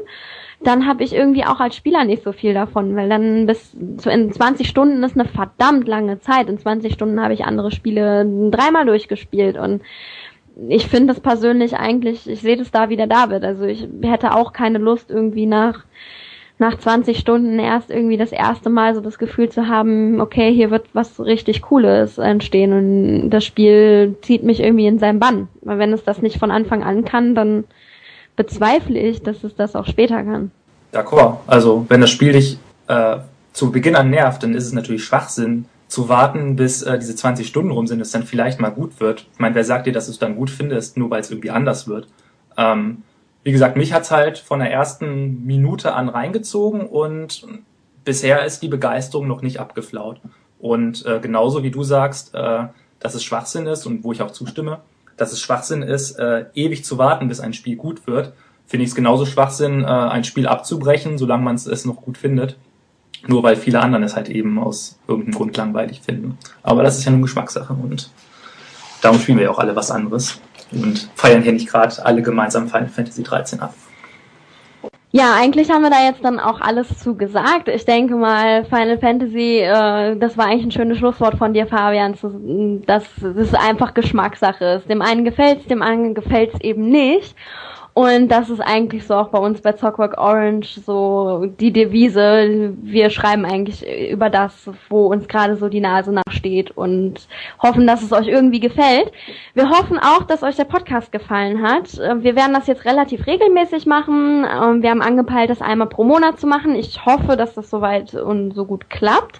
dann 0.61 0.87
habe 0.87 1.03
ich 1.03 1.13
irgendwie 1.13 1.43
auch 1.43 1.59
als 1.59 1.75
Spieler 1.75 2.05
nicht 2.05 2.23
so 2.23 2.31
viel 2.31 2.53
davon, 2.53 2.95
weil 2.95 3.09
dann 3.09 3.45
bis 3.45 3.73
in 4.05 4.31
20 4.31 4.67
Stunden 4.67 5.03
ist 5.03 5.19
eine 5.19 5.27
verdammt 5.27 5.87
lange 5.87 6.19
Zeit. 6.19 6.47
In 6.49 6.57
20 6.57 6.93
Stunden 6.93 7.21
habe 7.21 7.33
ich 7.33 7.45
andere 7.45 7.71
Spiele 7.71 8.25
dreimal 8.49 8.85
durchgespielt 8.85 9.57
und 9.57 9.81
ich 10.69 10.87
finde 10.87 11.13
das 11.13 11.19
persönlich 11.19 11.75
eigentlich, 11.75 12.29
ich 12.29 12.41
sehe 12.41 12.57
das 12.57 12.71
da 12.71 12.89
wie 12.89 12.95
der 12.95 13.07
David. 13.07 13.43
Also 13.43 13.65
ich 13.65 13.87
hätte 14.03 14.35
auch 14.35 14.53
keine 14.53 14.77
Lust 14.77 15.09
irgendwie 15.09 15.47
nach 15.47 15.83
nach 16.64 16.80
20 16.80 17.20
Stunden 17.20 17.59
erst 17.59 17.89
irgendwie 17.89 18.16
das 18.16 18.32
erste 18.32 18.70
Mal 18.70 18.95
so 18.95 19.01
das 19.01 19.18
Gefühl 19.18 19.49
zu 19.49 19.68
haben, 19.68 20.22
okay, 20.22 20.53
hier 20.53 20.72
wird 20.72 20.86
was 20.93 21.20
richtig 21.20 21.61
Cooles 21.61 22.18
entstehen 22.18 22.72
und 22.72 23.30
das 23.30 23.43
Spiel 23.43 24.16
zieht 24.22 24.43
mich 24.43 24.61
irgendwie 24.61 24.88
in 24.88 24.97
seinen 24.97 25.20
Bann. 25.20 25.49
Weil 25.61 25.78
wenn 25.78 25.91
es 25.91 26.05
das 26.05 26.22
nicht 26.22 26.39
von 26.39 26.51
Anfang 26.51 26.82
an 26.82 27.03
kann, 27.03 27.36
dann 27.36 27.66
bezweifle 28.38 28.97
ich, 28.97 29.22
dass 29.22 29.43
es 29.43 29.55
das 29.55 29.76
auch 29.76 29.86
später 29.86 30.24
kann. 30.24 30.51
D'accord. 30.93 31.39
Also 31.47 31.86
wenn 31.89 31.99
das 31.99 32.11
Spiel 32.11 32.32
dich 32.32 32.57
äh, 32.88 33.18
zu 33.51 33.72
Beginn 33.72 33.97
an 33.97 34.09
nervt, 34.09 34.41
dann 34.41 34.55
ist 34.55 34.66
es 34.66 34.72
natürlich 34.72 35.03
Schwachsinn, 35.03 35.66
zu 35.89 36.07
warten, 36.07 36.55
bis 36.55 36.82
äh, 36.82 36.97
diese 36.97 37.16
20 37.16 37.45
Stunden 37.45 37.72
rum 37.72 37.88
sind, 37.88 37.99
es 37.99 38.11
dann 38.11 38.24
vielleicht 38.24 38.59
mal 38.59 38.70
gut 38.70 38.99
wird. 39.01 39.28
Ich 39.34 39.39
meine, 39.39 39.53
wer 39.53 39.66
sagt 39.66 39.86
dir, 39.86 39.93
dass 39.93 40.05
du 40.05 40.11
es 40.11 40.18
dann 40.18 40.38
gut 40.38 40.49
findest, 40.49 40.97
nur 40.97 41.09
weil 41.11 41.20
es 41.20 41.30
irgendwie 41.30 41.51
anders 41.51 41.88
wird? 41.88 42.07
Ähm, 42.57 43.03
wie 43.43 43.51
gesagt, 43.51 43.75
mich 43.75 43.93
hat's 43.93 44.11
halt 44.11 44.37
von 44.37 44.59
der 44.59 44.71
ersten 44.71 45.45
Minute 45.45 45.93
an 45.93 46.09
reingezogen 46.09 46.81
und 46.81 47.45
bisher 48.05 48.45
ist 48.45 48.61
die 48.61 48.69
Begeisterung 48.69 49.27
noch 49.27 49.41
nicht 49.41 49.59
abgeflaut. 49.59 50.21
Und 50.59 51.05
äh, 51.05 51.19
genauso 51.19 51.61
wie 51.61 51.71
du 51.71 51.83
sagst, 51.83 52.33
äh, 52.33 52.63
dass 52.99 53.15
es 53.15 53.23
Schwachsinn 53.23 53.67
ist 53.67 53.85
und 53.85 54.03
wo 54.05 54.13
ich 54.13 54.21
auch 54.21 54.31
zustimme, 54.31 54.79
dass 55.17 55.33
es 55.33 55.41
Schwachsinn 55.41 55.81
ist, 55.81 56.17
äh, 56.17 56.45
ewig 56.53 56.85
zu 56.85 56.97
warten, 56.97 57.27
bis 57.27 57.41
ein 57.41 57.53
Spiel 57.53 57.75
gut 57.75 58.07
wird, 58.07 58.33
finde 58.65 58.85
ich 58.85 58.91
es 58.91 58.95
genauso 58.95 59.25
Schwachsinn, 59.25 59.83
äh, 59.83 59.87
ein 59.87 60.23
Spiel 60.23 60.47
abzubrechen, 60.47 61.17
solange 61.17 61.43
man 61.43 61.55
es 61.55 61.85
noch 61.85 62.01
gut 62.01 62.17
findet. 62.17 62.55
Nur 63.27 63.43
weil 63.43 63.57
viele 63.57 63.81
anderen 63.81 64.03
es 64.03 64.15
halt 64.15 64.29
eben 64.29 64.57
aus 64.57 64.97
irgendeinem 65.07 65.35
Grund 65.35 65.57
langweilig 65.57 66.01
finden. 66.01 66.37
Aber 66.61 66.83
das 66.83 66.97
ist 66.97 67.05
ja 67.05 67.11
nur 67.11 67.21
Geschmackssache 67.21 67.73
und 67.73 68.09
darum 69.01 69.19
spielen 69.19 69.37
wir 69.37 69.45
ja 69.45 69.51
auch 69.51 69.59
alle 69.59 69.75
was 69.75 69.91
anderes 69.91 70.39
und 70.76 71.09
feiern 71.15 71.41
hier 71.41 71.53
nicht 71.53 71.69
gerade 71.69 71.93
alle 72.05 72.21
gemeinsam 72.21 72.67
Final 72.67 72.89
Fantasy 72.89 73.24
13 73.24 73.59
ab. 73.59 73.74
Ja, 75.15 75.36
eigentlich 75.36 75.69
haben 75.69 75.84
wir 75.84 75.91
da 75.91 76.03
jetzt 76.03 76.26
dann 76.26 76.39
auch 76.39 76.59
alles 76.59 76.97
zu 76.97 77.15
gesagt. 77.15 77.67
Ich 77.67 77.86
denke 77.86 78.15
mal, 78.15 78.65
Final 78.65 78.97
Fantasy, 78.97 79.59
äh, 79.59 80.15
das 80.15 80.39
war 80.39 80.47
eigentlich 80.47 80.63
ein 80.63 80.71
schönes 80.71 80.97
Schlusswort 80.97 81.38
von 81.38 81.53
dir, 81.53 81.67
Fabian, 81.67 82.15
dass 82.88 83.03
es 83.21 83.53
einfach 83.53 83.93
Geschmackssache 83.93 84.65
ist. 84.65 84.89
Dem 84.89 85.03
einen 85.03 85.24
gefällt's, 85.24 85.67
dem 85.67 85.84
anderen 85.84 86.15
gefällt's 86.15 86.59
eben 86.61 86.89
nicht. 86.89 87.36
Und 87.93 88.29
das 88.29 88.49
ist 88.49 88.59
eigentlich 88.59 89.05
so 89.05 89.13
auch 89.13 89.29
bei 89.29 89.37
uns 89.37 89.61
bei 89.61 89.73
Zockwork 89.73 90.17
Orange 90.17 90.79
so 90.83 91.45
die 91.59 91.71
Devise. 91.71 92.73
Wir 92.81 93.11
schreiben 93.11 93.45
eigentlich 93.45 93.85
über 94.09 94.31
das, 94.31 94.67
wo 94.89 95.07
uns 95.07 95.27
gerade 95.27 95.57
so 95.57 95.69
die 95.69 95.79
Nase 95.79 96.11
nachsteht 96.11 96.71
und 96.71 97.27
hoffen, 97.61 97.85
dass 97.85 98.01
es 98.01 98.11
euch 98.11 98.27
irgendwie 98.27 98.59
gefällt. 98.59 99.11
Wir 99.53 99.69
hoffen 99.69 99.99
auch, 99.99 100.23
dass 100.23 100.41
euch 100.41 100.55
der 100.55 100.63
Podcast 100.63 101.11
gefallen 101.11 101.61
hat. 101.61 101.95
Wir 102.23 102.35
werden 102.35 102.53
das 102.53 102.65
jetzt 102.65 102.85
relativ 102.85 103.27
regelmäßig 103.27 103.85
machen. 103.85 104.43
Ähm, 104.43 104.81
wir 104.81 104.89
haben 104.89 105.03
angepeilt, 105.03 105.51
das 105.51 105.61
einmal 105.61 105.87
pro 105.87 106.03
Monat 106.03 106.39
zu 106.39 106.47
machen. 106.47 106.73
Ich 106.73 107.05
hoffe, 107.05 107.37
dass 107.37 107.53
das 107.53 107.69
soweit 107.69 108.15
und 108.15 108.55
so 108.55 108.65
gut 108.65 108.89
klappt. 108.89 109.39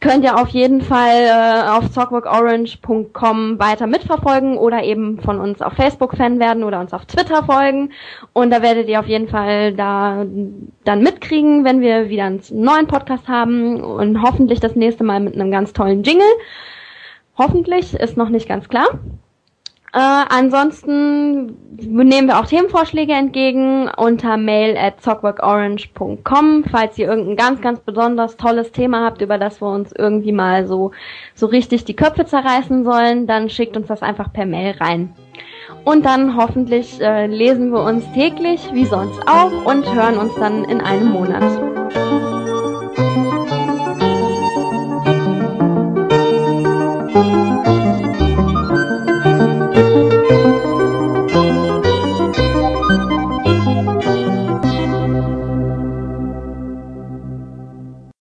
Könnt 0.00 0.24
ihr 0.24 0.38
auf 0.38 0.48
jeden 0.48 0.80
Fall 0.80 1.24
äh, 1.26 1.68
auf 1.68 1.88
talkworkorange.com 1.92 3.58
weiter 3.58 3.86
mitverfolgen 3.86 4.56
oder 4.56 4.84
eben 4.84 5.20
von 5.20 5.40
uns 5.40 5.60
auf 5.60 5.72
Facebook 5.72 6.16
Fan 6.16 6.38
werden 6.38 6.62
oder 6.62 6.80
uns 6.80 6.92
auf 6.92 7.04
Twitter 7.06 7.42
folgen. 7.42 7.90
Und 8.32 8.50
da 8.50 8.62
werdet 8.62 8.88
ihr 8.88 9.00
auf 9.00 9.06
jeden 9.06 9.28
Fall 9.28 9.74
da 9.74 10.24
dann 10.84 11.02
mitkriegen, 11.02 11.64
wenn 11.64 11.80
wir 11.80 12.08
wieder 12.08 12.24
einen 12.24 12.42
neuen 12.52 12.86
Podcast 12.86 13.26
haben 13.26 13.82
und 13.82 14.22
hoffentlich 14.22 14.60
das 14.60 14.76
nächste 14.76 15.02
Mal 15.02 15.20
mit 15.20 15.34
einem 15.34 15.50
ganz 15.50 15.72
tollen 15.72 16.04
Jingle. 16.04 16.26
Hoffentlich, 17.36 17.94
ist 17.94 18.16
noch 18.16 18.28
nicht 18.28 18.48
ganz 18.48 18.68
klar. 18.68 18.86
Äh, 19.92 19.98
ansonsten 20.00 21.56
nehmen 21.78 22.28
wir 22.28 22.38
auch 22.38 22.46
Themenvorschläge 22.46 23.12
entgegen 23.12 23.88
unter 23.96 24.36
mail 24.36 24.76
at 24.76 25.00
zockworkorange.com, 25.00 26.64
falls 26.70 26.98
ihr 26.98 27.08
irgendein 27.08 27.36
ganz, 27.36 27.60
ganz 27.62 27.80
besonders 27.80 28.36
tolles 28.36 28.70
Thema 28.72 29.04
habt, 29.04 29.22
über 29.22 29.38
das 29.38 29.62
wir 29.62 29.68
uns 29.68 29.92
irgendwie 29.96 30.32
mal 30.32 30.66
so, 30.66 30.92
so 31.34 31.46
richtig 31.46 31.86
die 31.86 31.96
Köpfe 31.96 32.26
zerreißen 32.26 32.84
sollen, 32.84 33.26
dann 33.26 33.48
schickt 33.48 33.76
uns 33.76 33.86
das 33.86 34.02
einfach 34.02 34.32
per 34.32 34.44
Mail 34.44 34.74
rein. 34.78 35.14
Und 35.84 36.04
dann 36.04 36.36
hoffentlich 36.36 37.00
äh, 37.00 37.26
lesen 37.26 37.72
wir 37.72 37.82
uns 37.82 38.04
täglich, 38.12 38.60
wie 38.72 38.84
sonst 38.84 39.20
auch, 39.26 39.64
und 39.64 39.90
hören 39.94 40.18
uns 40.18 40.34
dann 40.34 40.64
in 40.64 40.80
einem 40.80 41.08
Monat. 41.08 41.42